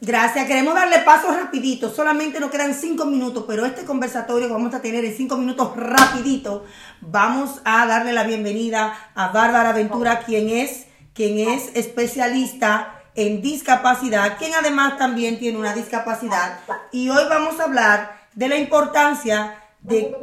Gracias. 0.02 0.48
Queremos 0.48 0.74
darle 0.74 1.00
paso 1.00 1.32
rapidito. 1.32 1.90
Solamente 1.90 2.40
nos 2.40 2.52
quedan 2.52 2.74
cinco 2.74 3.06
minutos, 3.06 3.46
pero 3.48 3.66
este 3.66 3.84
conversatorio 3.84 4.48
que 4.48 4.54
vamos 4.54 4.74
a 4.74 4.82
tener 4.82 5.04
en 5.04 5.16
cinco 5.16 5.38
minutos 5.38 5.76
rapidito, 5.76 6.66
vamos 7.02 7.62
a 7.66 7.86
darle 7.86 8.14
la 8.14 8.24
bienvenida 8.24 9.12
a 9.16 9.30
Bárbara 9.30 9.74
Ventura, 9.74 10.20
quien 10.20 10.50
es, 10.50 10.88
quien 11.14 11.50
es 11.50 11.72
especialista 11.76 13.02
en 13.16 13.42
discapacidad, 13.42 14.38
quien 14.38 14.54
además 14.54 14.98
también 14.98 15.40
tiene 15.40 15.58
una 15.58 15.74
discapacidad. 15.74 16.60
Y 16.92 17.10
hoy 17.10 17.24
vamos 17.28 17.60
a 17.60 17.64
hablar 17.64 18.20
de 18.34 18.48
la 18.48 18.58
importancia 18.58 19.62
de, 19.82 20.16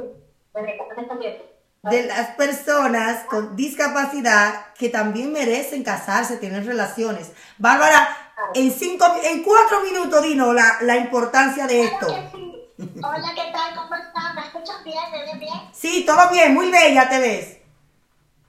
de 1.83 2.07
las 2.07 2.31
personas 2.37 3.25
con 3.25 3.57
discapacidad 3.57 4.73
que 4.79 4.89
también 4.89 5.33
merecen 5.33 5.83
casarse, 5.83 6.37
tener 6.37 6.65
relaciones. 6.65 7.33
Bárbara, 7.59 8.26
en, 8.55 8.71
cinco, 8.71 9.05
en 9.23 9.43
cuatro 9.43 9.81
minutos, 9.81 10.23
dinos 10.23 10.55
la, 10.55 10.79
la 10.83 10.97
importancia 10.97 11.67
de 11.67 11.85
esto. 11.85 12.07
Hola, 12.07 13.33
¿qué 13.35 13.53
tal? 13.53 13.75
¿Cómo 13.75 13.95
están? 13.95 14.35
¿Me 14.35 14.43
escuchan 14.43 14.85
bien? 14.85 15.11
¿Me 15.11 15.25
ven 15.25 15.39
bien? 15.39 15.71
Sí, 15.73 16.05
todo 16.05 16.29
bien, 16.31 16.55
muy 16.55 16.71
bella 16.71 17.09
te 17.09 17.19
ves. 17.19 17.59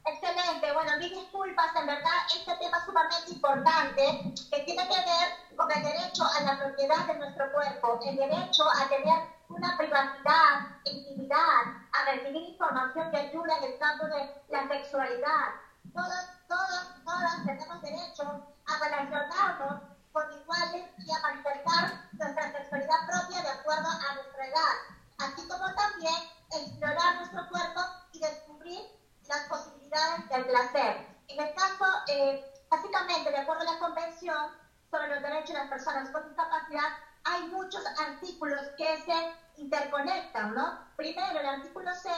Excelente. 0.06 0.72
Bueno, 0.74 0.98
mil 1.00 1.10
disculpas, 1.10 1.76
en 1.76 1.88
verdad 1.88 2.12
este 2.36 2.56
tema 2.58 2.78
es 2.78 2.86
sumamente 2.86 3.32
importante 3.32 4.34
que 4.52 4.60
tiene 4.64 4.88
que 4.88 4.96
ver 4.96 5.56
con 5.56 5.72
el 5.72 5.84
derecho 5.84 6.24
a 6.24 6.42
la 6.44 6.60
propiedad 6.60 7.06
de 7.08 7.16
nuestro 7.16 7.52
cuerpo, 7.52 8.00
el 8.06 8.16
derecho 8.16 8.64
a 8.64 8.88
tener 8.88 9.20
una 9.50 9.78
privacidad, 9.78 10.80
intimidad, 10.86 11.62
a 11.92 12.12
recibir 12.12 12.50
información 12.50 13.12
que 13.12 13.18
ayuda 13.18 13.58
en 13.58 13.64
el 13.64 13.80
campo 13.80 14.06
de 14.06 14.30
la 14.50 14.68
sexualidad. 14.68 15.48
Todos, 15.94 16.30
todos, 16.48 17.04
todas 17.06 17.46
tenemos 17.46 17.82
derecho 17.82 18.44
relacionarnos 18.80 19.82
con 20.11 20.32
iguales 20.32 20.86
y 20.97 21.11
a 21.11 21.19
manifestar 21.21 21.99
nuestra 22.11 22.51
sexualidad 22.51 23.05
propia 23.05 23.41
de 23.41 23.49
acuerdo 23.49 23.88
a 23.88 24.13
nuestra 24.15 24.47
edad, 24.47 24.75
así 25.19 25.47
como 25.47 25.73
también 25.73 26.15
explorar 26.51 27.15
nuestro 27.17 27.47
cuerpo 27.49 27.82
y 28.11 28.19
descubrir 28.19 28.80
las 29.28 29.43
posibilidades 29.47 30.28
del 30.30 30.45
placer. 30.45 31.05
En 31.28 31.39
el 31.39 31.53
caso, 31.53 31.86
eh, 32.07 32.41
básicamente, 32.69 33.32
de 33.32 33.38
acuerdo 33.38 33.61
a 33.61 33.73
la 33.73 33.78
Convención 33.78 34.51
sobre 34.89 35.07
los 35.07 35.21
Derechos 35.21 35.49
de 35.49 35.59
las 35.59 35.67
Personas 35.69 36.09
con 36.09 36.23
Discapacidad, 36.23 36.89
hay 37.23 37.43
muchos 37.43 37.84
artículos 37.99 38.61
que 38.78 38.97
se 38.97 39.13
interconectan, 39.57 40.53
¿no? 40.53 40.73
Primero, 40.95 41.39
el 41.39 41.45
artículo 41.45 41.93
6, 41.93 42.13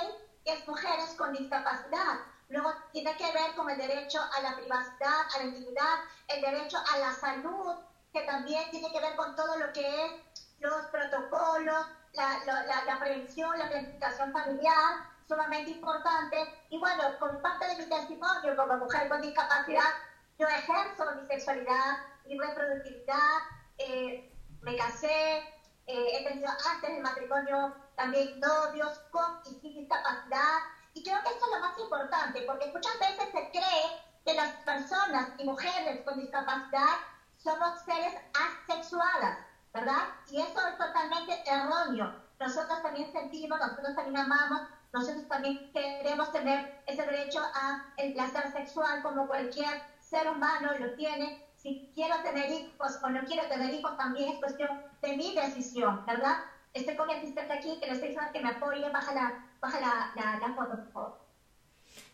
que 0.46 0.54
es 0.54 0.68
mujeres 0.68 1.16
con 1.16 1.32
discapacidad. 1.32 2.20
Luego 2.50 2.70
tiene 2.92 3.16
que 3.16 3.32
ver 3.32 3.56
con 3.56 3.70
el 3.70 3.78
derecho 3.78 4.20
a 4.20 4.42
la 4.42 4.56
privacidad, 4.56 5.22
a 5.36 5.38
la 5.38 5.46
intimidad, 5.46 6.00
el 6.28 6.42
derecho 6.42 6.78
a 6.94 6.98
la 6.98 7.14
salud, 7.14 7.76
que 8.12 8.22
también 8.24 8.70
tiene 8.72 8.92
que 8.92 9.00
ver 9.00 9.16
con 9.16 9.36
todo 9.36 9.56
lo 9.58 9.72
que 9.72 10.06
es 10.06 10.12
los 10.60 10.86
protocolos, 10.88 11.88
la, 12.14 12.40
la, 12.44 12.84
la 12.86 13.00
prevención, 13.00 13.58
la 13.58 13.70
planificación 13.70 14.32
familiar, 14.32 14.96
sumamente 15.28 15.70
importante. 15.70 16.38
Y 16.70 16.80
bueno, 16.80 17.04
con 17.20 17.40
parte 17.42 17.68
de 17.68 17.76
mi 17.76 17.88
testimonio 17.88 18.56
como 18.56 18.78
mujer 18.78 19.08
con 19.08 19.22
discapacidad, 19.22 19.92
yo 20.40 20.48
ejerzo 20.48 21.12
mi 21.14 21.24
sexualidad, 21.26 22.00
mi 22.26 22.36
reproductividad, 22.38 23.44
eh, 23.78 24.20
me 24.62 24.76
casé, 24.76 25.38
eh, 25.86 26.08
he 26.16 26.22
tenido 26.24 26.50
antes 26.72 26.92
del 26.92 27.02
matrimonio 27.02 27.72
también 27.96 28.40
novios 28.40 29.00
con 29.12 29.36
y 29.44 29.54
sin 29.56 29.74
discapacidad. 29.76 30.64
Y 30.94 31.04
creo 31.04 31.22
que 31.24 31.30
esto 31.30 31.46
es 31.46 31.52
lo 31.52 31.60
más 31.60 31.78
importante, 31.78 32.44
porque 32.46 32.72
muchas 32.74 32.98
veces 33.00 33.30
se 33.32 33.50
cree 33.52 33.86
que 34.26 34.34
las 34.34 34.52
personas 34.64 35.28
y 35.38 35.46
mujeres 35.46 36.02
con 36.04 36.18
discapacidad 36.18 36.98
somos 37.38 37.80
seres 37.86 38.14
asexuadas, 38.34 39.40
¿verdad? 39.74 40.04
Y 40.28 40.40
eso 40.42 40.60
es 40.68 40.78
totalmente 40.78 41.40
erróneo. 41.46 42.12
Nosotros 42.40 42.82
también 42.82 43.12
sentimos, 43.12 43.60
nosotros 43.60 43.96
también 43.96 44.18
amamos, 44.18 44.62
nosotros 44.92 45.26
también 45.28 45.60
queremos 45.74 46.32
tener 46.32 46.66
ese 46.86 47.06
derecho 47.06 47.40
a 47.54 47.80
el 47.98 48.12
placer 48.12 48.50
sexual 48.52 49.02
como 49.02 49.28
cualquier 49.28 49.80
ser 50.00 50.28
humano 50.28 50.74
lo 50.74 50.90
tiene. 50.92 51.36
Si 51.56 51.78
quiero 51.94 52.20
tener 52.22 52.50
hijos 52.50 52.98
o 53.02 53.10
no 53.10 53.24
quiero 53.24 53.46
tener 53.48 53.72
hijos 53.74 53.96
también 53.96 54.30
es 54.30 54.40
cuestión 54.40 54.70
de 55.02 55.14
mi 55.14 55.34
decisión, 55.34 56.02
¿verdad? 56.06 56.36
Estoy 56.74 56.96
con 56.96 57.08
mi 57.08 57.14
asistente 57.14 57.54
aquí 57.54 57.78
que 57.80 57.88
le 57.88 57.94
estoy 57.94 58.10
diciendo 58.10 58.30
que 58.32 58.40
me 58.40 58.50
apoye, 58.50 58.90
baja 58.90 59.12
la, 59.14 59.36
baja 59.62 59.80
la, 59.80 60.12
la, 60.16 60.40
la 60.40 60.54
foto, 60.56 60.76
por 60.76 60.92
favor. 60.92 61.20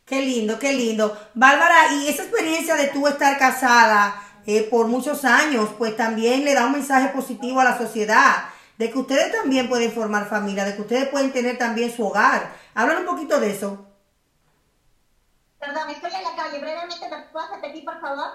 Qué 0.06 0.22
lindo, 0.22 0.60
qué 0.60 0.74
lindo. 0.74 1.18
Bárbara, 1.34 1.94
y 1.94 2.08
esa 2.08 2.24
experiencia 2.24 2.76
de 2.76 2.88
tú 2.90 3.08
estar 3.08 3.38
casada 3.40 4.22
eh, 4.46 4.68
por 4.70 4.88
muchos 4.88 5.26
años, 5.26 5.70
pues 5.78 5.98
también 5.98 6.46
le 6.46 6.54
da 6.54 6.66
un 6.68 6.74
mensaje 6.74 7.10
positivo 7.10 7.60
a 7.60 7.64
la 7.64 7.78
sociedad, 7.78 8.46
de 8.78 8.92
que 8.92 9.00
ustedes 9.00 9.32
también 9.32 9.68
pueden 9.68 9.92
formar 9.92 10.30
familia, 10.30 10.66
de 10.66 10.76
que 10.76 10.82
ustedes 10.82 11.08
pueden 11.10 11.32
tener 11.32 11.58
también 11.58 11.96
su 11.96 12.06
hogar. 12.06 12.54
Hablan 12.76 13.00
un 13.00 13.06
poquito 13.06 13.40
de 13.40 13.52
eso. 13.52 13.88
Perdón, 15.60 15.90
estoy 15.90 16.12
en 16.14 16.24
la 16.24 16.36
calle. 16.36 16.60
Brevemente, 16.60 17.10
¿me 17.10 17.24
puedes 17.32 17.50
repetir, 17.50 17.84
por 17.84 18.00
favor? 18.00 18.28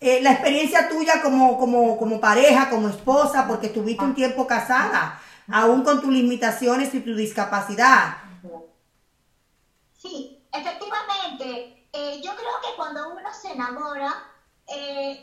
Eh, 0.00 0.20
la 0.22 0.32
experiencia 0.32 0.88
tuya 0.88 1.22
como, 1.22 1.56
como, 1.58 1.96
como 1.96 2.20
pareja, 2.20 2.68
como 2.68 2.88
esposa, 2.88 3.46
porque 3.46 3.68
estuviste 3.68 4.02
un 4.04 4.14
tiempo 4.14 4.46
casada, 4.46 5.20
aún 5.52 5.84
con 5.84 6.00
tus 6.00 6.10
limitaciones 6.10 6.92
y 6.94 7.00
tu 7.00 7.14
discapacidad. 7.14 8.16
Sí, 9.92 10.28
efectivamente. 10.52 11.66
Eh, 11.92 12.20
yo 12.20 12.34
creo 12.34 12.52
que 12.60 12.74
cuando 12.76 13.08
uno 13.08 13.32
se 13.32 13.50
enamora, 13.50 14.12
eh, 14.66 15.22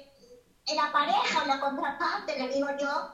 la 0.76 0.91
pareja 0.91 1.43
la 1.45 1.59
contraparte, 1.59 2.36
le 2.36 2.47
digo 2.47 2.67
yo, 2.78 3.05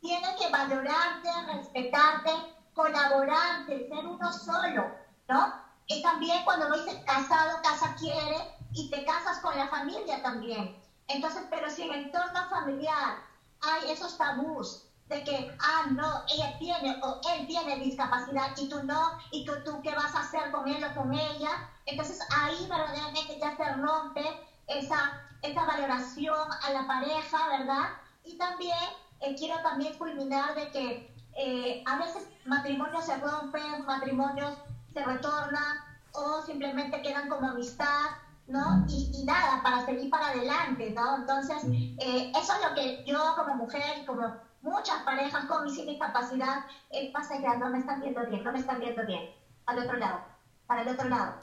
tiene 0.00 0.34
que 0.36 0.48
valorarte, 0.48 1.28
respetarte, 1.46 2.30
colaborarte, 2.72 3.86
ser 3.88 4.06
uno 4.06 4.32
solo, 4.32 4.92
¿no? 5.28 5.42
Y 5.86 6.00
también 6.00 6.42
cuando 6.44 6.66
lo 6.66 6.74
dices 6.74 6.96
casado, 7.04 7.60
casa 7.62 7.92
quiere, 7.94 8.36
y 8.72 8.88
te 8.88 9.02
casas 9.04 9.38
con 9.38 9.56
la 9.56 9.66
familia 9.68 10.20
también. 10.20 10.70
Entonces, 11.08 11.44
pero 11.48 11.70
si 11.70 11.82
en 11.82 11.92
el 11.92 12.00
entorno 12.02 12.44
familiar 12.48 13.16
hay 13.60 13.88
esos 13.88 14.16
tabús 14.16 14.80
de 15.08 15.22
que, 15.22 15.56
ah, 15.60 15.84
no, 15.90 16.24
ella 16.34 16.58
tiene 16.58 16.98
o 17.02 17.20
él 17.34 17.46
tiene 17.46 17.78
discapacidad 17.78 18.56
y 18.56 18.68
tú 18.68 18.82
no, 18.82 19.18
y 19.30 19.44
tú, 19.44 19.52
tú 19.64 19.80
qué 19.82 19.94
vas 19.94 20.14
a 20.14 20.20
hacer 20.20 20.50
con 20.50 20.66
él 20.66 20.82
o 20.84 20.94
con 20.94 21.14
ella, 21.14 21.68
entonces 21.86 22.18
ahí 22.36 22.66
verdaderamente 22.68 23.38
ya 23.40 23.56
se 23.56 23.72
rompe 23.74 24.24
esa, 24.66 25.20
esa 25.42 25.64
valoración 25.64 26.48
a 26.62 26.70
la 26.70 26.86
pareja, 26.86 27.48
¿verdad? 27.58 27.90
Y 28.24 28.36
también 28.36 28.76
eh, 29.20 29.34
quiero 29.38 29.60
también 29.62 29.96
culminar 29.96 30.54
de 30.56 30.70
que 30.70 31.16
eh, 31.36 31.84
a 31.86 31.98
veces 31.98 32.26
matrimonios 32.44 33.06
se 33.06 33.16
rompen, 33.18 33.84
matrimonios 33.86 34.54
se 34.92 35.04
retornan 35.04 35.76
o 36.12 36.42
simplemente 36.42 37.02
quedan 37.02 37.28
como 37.28 37.46
amistad, 37.48 38.10
¿no? 38.48 38.84
Y, 38.88 39.24
nada, 39.24 39.62
para 39.62 39.84
seguir 39.84 40.08
para 40.08 40.28
adelante, 40.28 40.90
¿no? 40.90 41.16
Entonces, 41.16 41.62
eh, 41.64 42.32
eso 42.34 42.52
es 42.54 42.68
lo 42.68 42.74
que 42.74 43.04
yo 43.06 43.18
como 43.36 43.54
mujer 43.54 43.98
y 44.00 44.06
como 44.06 44.34
muchas 44.66 45.02
parejas 45.04 45.44
con 45.46 45.66
y 45.66 45.70
sin 45.70 45.86
discapacidad, 45.86 46.58
eh, 46.90 47.08
pasa 47.12 47.38
que 47.40 47.46
no 47.56 47.70
me 47.70 47.78
están 47.78 48.00
viendo 48.00 48.24
bien, 48.26 48.42
no 48.42 48.52
me 48.52 48.58
están 48.58 48.80
viendo 48.80 49.04
bien. 49.06 49.24
Al 49.66 49.78
otro 49.78 49.96
lado, 49.96 50.20
para 50.66 50.82
el 50.82 50.88
otro 50.88 51.08
lado. 51.08 51.34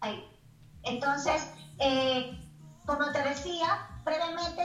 Ahí. 0.00 0.22
Entonces, 0.82 1.48
como 2.86 3.10
te 3.10 3.22
decía, 3.22 3.66
brevemente, 4.04 4.62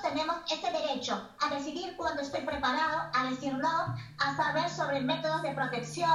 todos 0.00 0.14
tenemos 0.14 0.36
ese 0.50 0.70
derecho 0.70 1.28
a 1.40 1.54
decidir 1.54 1.96
cuando 1.96 2.22
estoy 2.22 2.42
preparado, 2.42 3.10
a 3.14 3.30
decir 3.30 3.54
no, 3.54 3.94
a 4.18 4.36
saber 4.36 4.68
sobre 4.68 5.00
métodos 5.00 5.42
de 5.42 5.52
protección, 5.52 6.10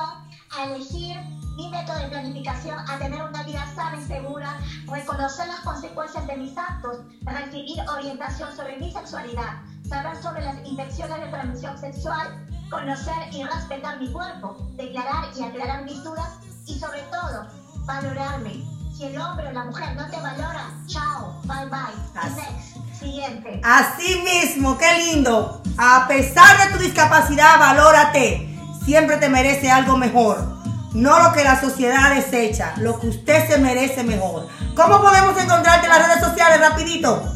a 0.57 0.65
elegir 0.65 1.17
mi 1.55 1.69
método 1.69 1.97
de 1.99 2.07
planificación, 2.07 2.77
a 2.89 2.97
tener 2.97 3.21
una 3.21 3.43
vida 3.43 3.65
sana 3.75 3.97
y 3.97 4.05
segura, 4.05 4.57
reconocer 4.87 5.47
las 5.47 5.59
consecuencias 5.61 6.27
de 6.27 6.37
mis 6.37 6.57
actos, 6.57 6.99
recibir 7.23 7.81
orientación 7.89 8.55
sobre 8.55 8.77
mi 8.77 8.91
sexualidad, 8.91 9.61
saber 9.87 10.21
sobre 10.21 10.43
las 10.43 10.57
infecciones 10.65 11.19
de 11.19 11.27
transmisión 11.27 11.77
sexual, 11.77 12.47
conocer 12.69 13.33
y 13.33 13.43
respetar 13.43 13.99
mi 13.99 14.11
cuerpo, 14.11 14.57
declarar 14.73 15.25
y 15.35 15.43
aclarar 15.43 15.83
mis 15.83 16.03
dudas 16.03 16.29
y 16.65 16.77
sobre 16.77 17.01
todo, 17.03 17.47
valorarme. 17.85 18.63
Si 18.95 19.05
el 19.05 19.19
hombre 19.19 19.49
o 19.49 19.51
la 19.51 19.65
mujer 19.65 19.95
no 19.95 20.09
te 20.09 20.17
valora, 20.21 20.71
chao, 20.87 21.41
bye 21.43 21.65
bye, 21.65 22.31
next. 22.35 22.74
Siguiente. 22.99 23.61
Así 23.63 24.21
mismo, 24.23 24.77
qué 24.77 24.93
lindo. 25.05 25.61
A 25.77 26.07
pesar 26.07 26.57
de 26.57 26.73
tu 26.77 26.83
discapacidad, 26.83 27.59
valórate. 27.59 28.49
Siempre 28.85 29.17
te 29.17 29.29
merece 29.29 29.71
algo 29.71 29.97
mejor. 29.97 30.55
No 30.93 31.19
lo 31.21 31.33
que 31.33 31.43
la 31.43 31.59
sociedad 31.59 32.15
desecha, 32.15 32.73
lo 32.77 32.99
que 32.99 33.07
usted 33.07 33.47
se 33.47 33.57
merece 33.57 34.03
mejor. 34.03 34.47
¿Cómo 34.75 35.01
podemos 35.01 35.37
encontrarte 35.37 35.87
en 35.87 35.91
las 35.91 36.07
redes 36.07 36.23
sociales 36.23 36.61
rapidito? 36.61 37.34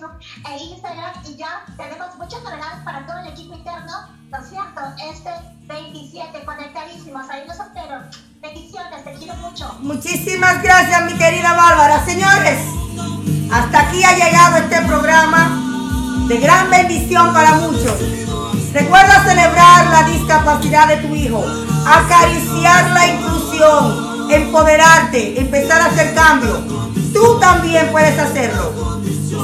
Facebook 0.00 0.18
e 0.48 0.64
Instagram 0.64 1.12
y 1.28 1.36
ya 1.36 1.64
tenemos 1.76 2.16
muchas 2.16 2.42
novedades 2.42 2.82
para 2.84 3.06
todo 3.06 3.18
el 3.18 3.28
equipo 3.28 3.54
interno, 3.54 3.92
¿no 4.30 4.38
es 4.38 4.48
cierto? 4.48 4.80
Este 5.12 5.30
27, 5.66 6.44
conectadísimos, 6.44 7.28
ahí 7.28 7.42
los 7.46 7.58
espero. 7.58 8.00
Bendiciones, 8.40 9.04
te 9.04 9.14
quiero 9.14 9.34
mucho. 9.36 9.76
Muchísimas 9.80 10.62
gracias, 10.62 11.04
mi 11.04 11.18
querida 11.18 11.52
Bárbara. 11.52 12.04
Señores, 12.04 12.58
hasta 13.52 13.80
aquí 13.80 14.02
ha 14.02 14.14
llegado 14.14 14.56
este 14.56 14.80
programa 14.86 16.24
de 16.28 16.38
gran 16.38 16.70
bendición 16.70 17.32
para 17.34 17.54
muchos. 17.54 18.00
Recuerda 18.72 19.24
celebrar 19.24 19.86
la 19.86 20.02
discapacidad 20.04 20.88
de 20.88 20.96
tu 20.98 21.14
hijo, 21.14 21.44
acariciar 21.86 22.90
la 22.90 23.06
inclusión, 23.06 24.30
empoderarte, 24.30 25.40
empezar 25.40 25.82
a 25.82 25.86
hacer 25.86 26.14
cambio. 26.14 26.58
Tú 27.12 27.38
también 27.40 27.90
puedes 27.90 28.18
hacerlo. 28.18 28.89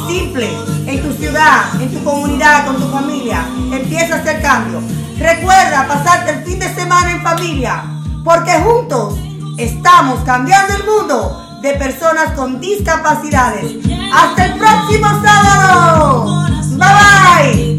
Simple, 0.09 0.49
en 0.87 1.03
tu 1.03 1.13
ciudad, 1.13 1.81
en 1.81 1.93
tu 1.93 2.03
comunidad, 2.05 2.67
con 2.67 2.77
tu 2.77 2.89
familia. 2.89 3.47
Empieza 3.73 4.17
a 4.17 4.19
hacer 4.19 4.41
cambio. 4.43 4.81
Recuerda 5.19 5.87
pasarte 5.89 6.33
el 6.33 6.45
fin 6.45 6.59
de 6.59 6.75
semana 6.75 7.11
en 7.13 7.23
familia 7.23 7.85
porque 8.27 8.53
juntos 8.61 9.15
estamos 9.57 10.21
cambiando 10.25 10.75
el 10.75 10.85
mundo 10.85 11.61
de 11.63 11.75
personas 11.75 12.33
con 12.33 12.61
discapacidades. 12.61 13.77
Hasta 14.13 14.47
el 14.47 14.55
próximo 14.59 15.07
sábado. 15.23 16.47
Bye 16.77 16.89
bye. 16.89 17.77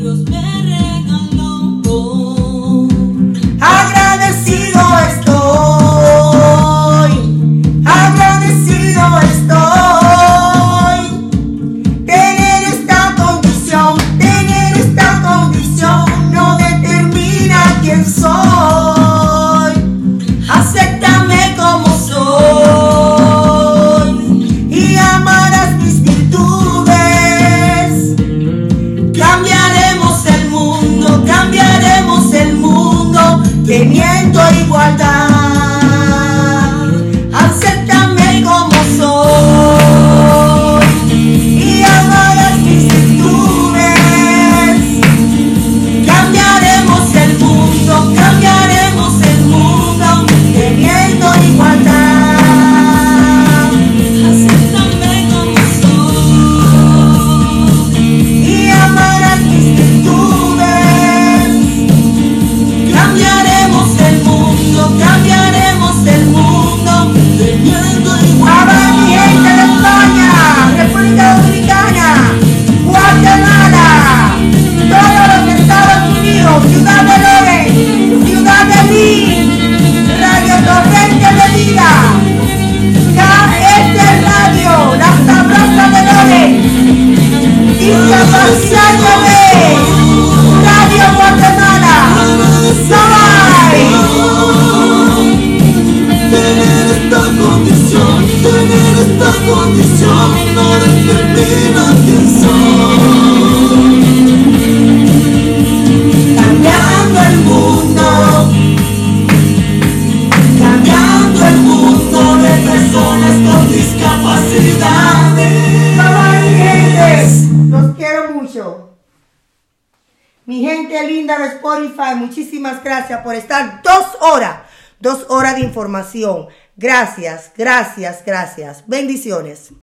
Por 123.27 123.35
estar 123.35 123.81
dos 123.81 124.05
horas, 124.21 124.59
dos 125.01 125.25
horas 125.27 125.55
de 125.55 125.59
información. 125.59 126.47
Gracias, 126.77 127.51
gracias, 127.57 128.23
gracias. 128.25 128.85
Bendiciones. 128.87 129.73